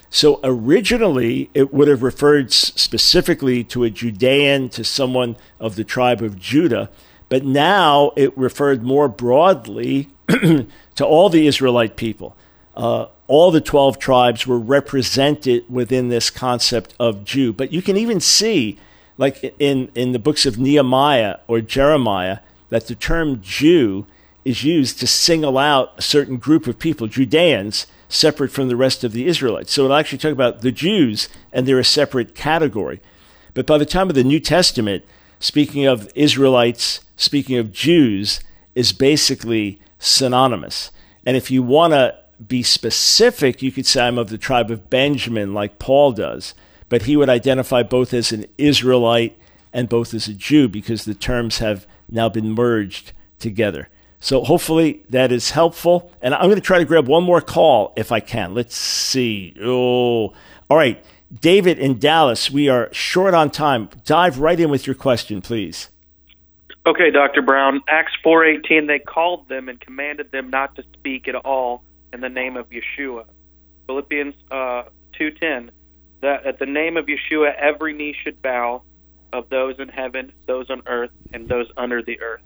So 0.09 0.41
originally, 0.45 1.51
it 1.53 1.74
would 1.74 1.89
have 1.89 2.03
referred 2.03 2.53
specifically 2.53 3.64
to 3.64 3.85
a 3.85 3.91
Judean, 3.91 4.68
to 4.70 4.85
someone 4.85 5.37
of 5.59 5.77
the 5.77 5.85
tribe 5.85 6.22
of 6.22 6.39
Judah, 6.39 6.91
but 7.29 7.45
now 7.45 8.12
it 8.16 8.37
referred 8.37 8.83
more 8.83 9.09
broadly 9.09 10.09
to 10.29 10.66
all 11.01 11.29
the 11.29 11.47
Israelite 11.47 11.97
people. 11.97 12.37
Uh, 12.77 13.07
all 13.27 13.51
the 13.51 13.61
12 13.61 13.99
tribes 13.99 14.47
were 14.47 14.59
represented 14.59 15.64
within 15.68 16.09
this 16.09 16.31
concept 16.31 16.95
of 17.01 17.24
Jew. 17.24 17.53
But 17.53 17.72
you 17.72 17.83
can 17.83 17.97
even 17.97 18.20
see, 18.20 18.79
like 19.18 19.55
in, 19.59 19.91
in 19.95 20.12
the 20.12 20.18
books 20.18 20.47
of 20.47 20.59
Nehemiah 20.59 21.39
or 21.49 21.61
Jeremiah, 21.61 22.39
that 22.68 22.87
the 22.87 22.95
term 22.95 23.41
Jew 23.43 24.07
is 24.45 24.62
used 24.62 25.01
to 25.01 25.07
single 25.07 25.59
out 25.59 25.93
a 25.97 26.03
certain 26.03 26.37
group 26.37 26.68
of 26.68 26.79
people, 26.79 27.09
Judeans, 27.09 27.87
separate 28.09 28.53
from 28.53 28.68
the 28.68 28.77
rest 28.77 29.03
of 29.03 29.12
the 29.12 29.27
Israelites. 29.27 29.72
So 29.72 29.85
it'll 29.85 29.97
actually 29.97 30.18
talk 30.18 30.33
about 30.33 30.61
the 30.61 30.70
Jews, 30.70 31.29
and 31.53 31.66
they're 31.66 31.81
a 31.81 31.85
separate 31.85 32.37
category. 32.37 33.01
But 33.55 33.66
by 33.66 33.79
the 33.79 33.87
time 33.87 34.09
of 34.09 34.14
the 34.14 34.22
New 34.22 34.39
Testament, 34.39 35.05
speaking 35.41 35.87
of 35.87 36.09
Israelites, 36.14 37.01
speaking 37.17 37.59
of 37.59 37.73
Jews, 37.73 38.41
is 38.75 38.93
basically 38.93 39.81
synonymous. 39.99 40.91
And 41.25 41.37
if 41.37 41.51
you 41.51 41.62
want 41.62 41.93
to 41.93 42.17
be 42.47 42.62
specific, 42.62 43.62
you 43.62 43.73
could 43.73 43.87
say 43.87 44.07
I'm 44.07 44.19
of 44.19 44.29
the 44.29 44.39
tribe 44.39 44.71
of 44.71 44.91
Benjamin, 44.91 45.55
like 45.55 45.79
Paul 45.79 46.12
does. 46.12 46.55
But 46.89 47.03
he 47.03 47.17
would 47.17 47.29
identify 47.29 47.83
both 47.83 48.14
as 48.14 48.31
an 48.31 48.47
Israelite 48.59 49.37
and 49.73 49.89
both 49.89 50.14
as 50.14 50.29
a 50.29 50.35
Jew 50.35 50.69
because 50.69 51.05
the 51.05 51.14
terms 51.14 51.59
have 51.59 51.87
now 52.09 52.29
been 52.29 52.53
merged 52.53 53.12
together. 53.39 53.89
So 54.21 54.45
hopefully 54.45 55.03
that 55.11 55.33
is 55.33 55.51
helpful. 55.51 56.12
And 56.23 56.35
I'm 56.35 56.45
going 56.45 56.57
to 56.57 56.61
try 56.61 56.79
to 56.79 56.85
grab 56.85 57.09
one 57.09 57.25
more 57.25 57.41
call 57.41 57.93
if 57.97 58.12
I 58.12 58.21
can. 58.21 58.55
Let's 58.55 58.77
see. 58.77 59.55
Oh, 59.62 60.33
all 60.69 60.77
right. 60.77 61.05
David 61.41 61.79
in 61.79 61.99
Dallas, 61.99 62.51
we 62.51 62.69
are 62.69 62.93
short 62.93 63.35
on 63.35 63.51
time. 63.51 63.89
Dive 64.05 64.39
right 64.39 64.59
in 64.59 64.71
with 64.71 64.87
your 64.87 64.95
question, 64.95 65.43
please. 65.43 65.89
Okay, 66.87 67.11
Dr. 67.11 67.43
Brown. 67.43 67.80
Acts 67.89 68.12
4:18 68.24 68.87
they 68.87 68.99
called 68.99 69.49
them 69.49 69.68
and 69.68 69.80
commanded 69.80 70.30
them 70.30 70.51
not 70.51 70.76
to 70.76 70.84
speak 70.95 71.28
at 71.28 71.34
all 71.34 71.82
in 72.12 72.20
the 72.20 72.28
name 72.28 72.57
of 72.57 72.66
Yeshua. 72.70 73.24
Philippians 73.87 74.34
uh, 74.51 74.84
2:10 75.18 75.70
that 76.22 76.47
at 76.47 76.59
the 76.59 76.66
name 76.66 76.97
of 76.97 77.07
Yeshua 77.07 77.55
every 77.57 77.93
knee 77.93 78.14
should 78.22 78.41
bow 78.41 78.82
of 79.32 79.49
those 79.51 79.78
in 79.78 79.89
heaven, 79.89 80.32
those 80.47 80.70
on 80.70 80.82
earth, 80.87 81.11
and 81.32 81.49
those 81.49 81.66
under 81.76 82.03
the 82.03 82.20
earth. 82.20 82.43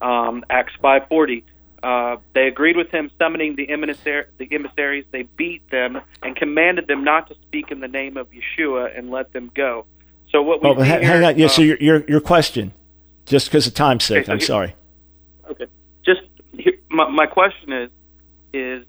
Um, 0.00 0.44
Acts 0.50 0.74
5:40 0.82 1.42
uh, 1.82 2.16
they 2.34 2.46
agreed 2.46 2.76
with 2.76 2.90
him, 2.90 3.10
summoning 3.18 3.56
the, 3.56 3.66
emissar- 3.66 4.26
the 4.38 4.48
emissaries. 4.52 5.04
They 5.10 5.22
beat 5.22 5.68
them 5.70 6.00
and 6.22 6.36
commanded 6.36 6.86
them 6.86 7.02
not 7.02 7.28
to 7.28 7.34
speak 7.42 7.70
in 7.70 7.80
the 7.80 7.88
name 7.88 8.16
of 8.16 8.28
Yeshua 8.30 8.96
and 8.96 9.10
let 9.10 9.32
them 9.32 9.50
go. 9.54 9.86
So 10.30 10.42
what 10.42 10.62
we 10.62 10.68
oh, 10.70 10.74
hang, 10.74 11.02
here, 11.02 11.24
on. 11.24 11.36
Yeah. 11.36 11.46
uh, 11.46 11.48
so 11.48 11.62
your, 11.62 11.76
your 11.78 12.04
your 12.08 12.20
question, 12.20 12.72
just 13.26 13.46
because 13.48 13.66
of 13.66 13.74
time's 13.74 14.04
sake, 14.04 14.18
Okay, 14.18 14.26
so 14.26 14.32
I'm 14.32 14.38
here- 14.38 14.46
sorry. 14.46 14.74
Okay. 15.50 15.66
Just 16.04 16.22
here, 16.56 16.74
my, 16.90 17.08
my 17.10 17.26
question 17.26 17.72
is 17.72 17.90
is 18.52 18.84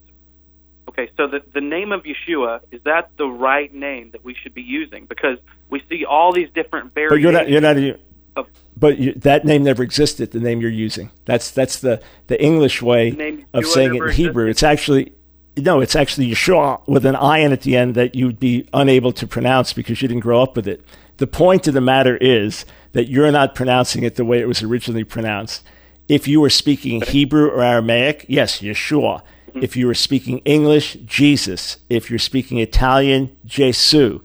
okay. 0.89 1.09
So 1.17 1.27
the 1.27 1.41
the 1.53 1.61
name 1.61 1.91
of 1.91 2.03
Yeshua 2.03 2.61
is 2.71 2.81
that 2.83 3.11
the 3.17 3.27
right 3.27 3.73
name 3.73 4.11
that 4.11 4.23
we 4.23 4.33
should 4.33 4.53
be 4.53 4.61
using? 4.63 5.05
Because 5.05 5.37
we 5.69 5.81
see 5.89 6.05
all 6.05 6.31
these 6.33 6.49
different 6.53 6.93
But 6.93 7.01
you're 7.19 7.31
variations. 7.31 7.61
not. 7.61 7.77
You're 7.79 7.91
not. 7.93 7.99
of- 8.35 8.47
But 8.75 8.97
you, 8.99 9.13
that 9.13 9.45
name 9.45 9.63
never 9.63 9.83
existed. 9.83 10.31
The 10.31 10.39
name 10.39 10.59
you're 10.61 10.71
using. 10.71 11.11
That's 11.25 11.51
that's 11.51 11.79
the 11.79 12.01
the 12.27 12.41
English 12.41 12.81
way 12.81 13.11
name 13.11 13.45
of 13.53 13.63
Yeshua 13.63 13.67
saying 13.73 13.95
it 13.95 14.03
in 14.03 14.09
Hebrew. 14.11 14.47
It's 14.47 14.63
actually 14.63 15.13
no. 15.57 15.79
It's 15.81 15.95
actually 15.95 16.29
Yeshua 16.31 16.85
with 16.87 17.05
an 17.05 17.15
I 17.15 17.39
in 17.39 17.51
at 17.51 17.61
the 17.61 17.75
end 17.77 17.93
that 17.95 18.15
you'd 18.15 18.39
be 18.39 18.67
unable 18.73 19.11
to 19.13 19.27
pronounce 19.27 19.71
because 19.73 20.01
you 20.01 20.07
didn't 20.07 20.21
grow 20.23 20.41
up 20.41 20.55
with 20.55 20.67
it. 20.67 20.81
The 21.17 21.27
point 21.27 21.67
of 21.67 21.75
the 21.75 21.81
matter 21.81 22.17
is 22.17 22.65
that 22.93 23.09
you're 23.09 23.31
not 23.31 23.55
pronouncing 23.55 24.03
it 24.03 24.15
the 24.15 24.25
way 24.25 24.39
it 24.39 24.47
was 24.47 24.63
originally 24.63 25.03
pronounced. 25.03 25.63
If 26.07 26.27
you 26.27 26.41
were 26.41 26.49
speaking 26.49 27.01
Hebrew 27.01 27.49
or 27.49 27.61
Aramaic, 27.61 28.25
yes, 28.27 28.61
Yeshua. 28.61 29.21
Mm-hmm. 29.49 29.63
If 29.63 29.75
you 29.75 29.87
were 29.87 29.93
speaking 29.93 30.39
English, 30.39 30.95
Jesus. 31.05 31.77
If 31.89 32.09
you're 32.09 32.19
speaking 32.19 32.59
Italian, 32.59 33.35
Jesu. 33.45 34.21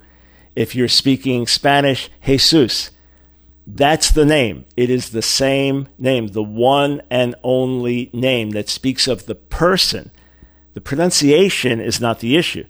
If 0.55 0.75
you're 0.75 0.89
speaking 0.89 1.47
Spanish, 1.47 2.11
Jesus. 2.25 2.91
That's 3.67 4.11
the 4.11 4.25
name. 4.25 4.65
It 4.77 4.91
is 4.91 5.11
the 5.11 5.23
same 5.23 5.89
name, 5.99 6.29
the 6.29 6.43
one 6.43 7.03
and 7.11 7.35
only 7.43 8.11
name 8.13 8.51
that 8.51 8.69
speaks 8.69 9.07
of 9.07 9.27
the 9.27 9.35
person. 9.35 10.11
The 10.75 10.81
pronunciation 10.81 11.81
is 11.81 12.01
not 12.01 12.21
the 12.21 12.37
issue. 12.37 12.65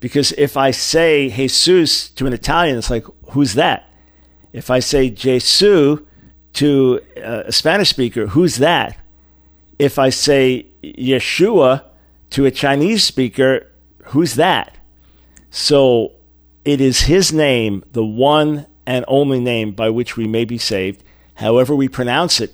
Because 0.00 0.32
if 0.32 0.56
I 0.56 0.70
say 0.70 1.28
Jesus 1.28 2.08
to 2.10 2.26
an 2.26 2.32
Italian, 2.32 2.78
it's 2.78 2.90
like, 2.90 3.04
who's 3.30 3.54
that? 3.54 3.89
If 4.52 4.70
I 4.70 4.80
say 4.80 5.10
Jesu 5.10 6.04
to 6.54 7.00
a 7.16 7.52
Spanish 7.52 7.90
speaker, 7.90 8.28
who's 8.28 8.56
that? 8.56 8.96
If 9.78 9.98
I 9.98 10.10
say 10.10 10.66
Yeshua 10.82 11.84
to 12.30 12.46
a 12.46 12.50
Chinese 12.50 13.04
speaker, 13.04 13.66
who's 14.06 14.34
that? 14.34 14.76
So 15.50 16.12
it 16.64 16.80
is 16.80 17.02
his 17.02 17.32
name, 17.32 17.84
the 17.92 18.04
one 18.04 18.66
and 18.86 19.04
only 19.08 19.40
name 19.40 19.72
by 19.72 19.90
which 19.90 20.16
we 20.16 20.26
may 20.26 20.44
be 20.44 20.58
saved, 20.58 21.02
however 21.34 21.74
we 21.74 21.88
pronounce 21.88 22.40
it. 22.40 22.52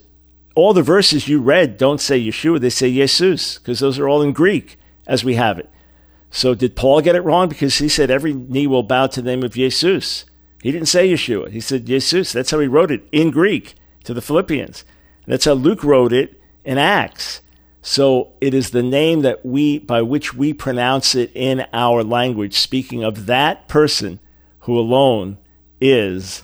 All 0.54 0.72
the 0.72 0.82
verses 0.82 1.28
you 1.28 1.40
read 1.40 1.76
don't 1.76 2.00
say 2.00 2.20
Yeshua, 2.20 2.60
they 2.60 2.70
say 2.70 2.92
Jesus, 2.92 3.58
because 3.58 3.80
those 3.80 3.98
are 3.98 4.08
all 4.08 4.22
in 4.22 4.32
Greek 4.32 4.78
as 5.06 5.24
we 5.24 5.34
have 5.34 5.58
it. 5.58 5.68
So 6.30 6.54
did 6.54 6.76
Paul 6.76 7.00
get 7.00 7.14
it 7.14 7.22
wrong? 7.22 7.48
Because 7.48 7.78
he 7.78 7.88
said 7.88 8.10
every 8.10 8.34
knee 8.34 8.66
will 8.66 8.82
bow 8.82 9.06
to 9.06 9.22
the 9.22 9.30
name 9.30 9.42
of 9.42 9.54
Jesus. 9.54 10.24
He 10.66 10.72
didn't 10.72 10.88
say 10.88 11.08
Yeshua. 11.08 11.50
He 11.52 11.60
said 11.60 11.86
Jesus. 11.86 12.32
That's 12.32 12.50
how 12.50 12.58
he 12.58 12.66
wrote 12.66 12.90
it 12.90 13.06
in 13.12 13.30
Greek 13.30 13.76
to 14.02 14.12
the 14.12 14.20
Philippians. 14.20 14.84
That's 15.24 15.44
how 15.44 15.52
Luke 15.52 15.84
wrote 15.84 16.12
it 16.12 16.42
in 16.64 16.76
Acts. 16.76 17.40
So 17.82 18.32
it 18.40 18.52
is 18.52 18.70
the 18.70 18.82
name 18.82 19.22
that 19.22 19.46
we 19.46 19.78
by 19.78 20.02
which 20.02 20.34
we 20.34 20.52
pronounce 20.52 21.14
it 21.14 21.30
in 21.36 21.66
our 21.72 22.02
language, 22.02 22.58
speaking 22.58 23.04
of 23.04 23.26
that 23.26 23.68
person 23.68 24.18
who 24.58 24.76
alone 24.76 25.38
is 25.80 26.42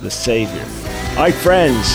the 0.00 0.10
Savior. 0.10 0.64
All 1.10 1.24
right, 1.24 1.34
friends, 1.34 1.94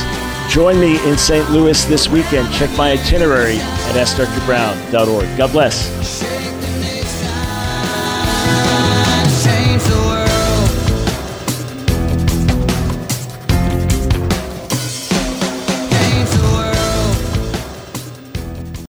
join 0.54 0.80
me 0.80 1.04
in 1.10 1.18
St. 1.18 1.50
Louis 1.50 1.86
this 1.86 2.08
weekend. 2.08 2.54
Check 2.54 2.70
my 2.78 2.92
itinerary 2.92 3.58
at 3.58 3.96
askdrbrown.org. 3.96 5.38
God 5.40 5.52
bless. 5.52 6.33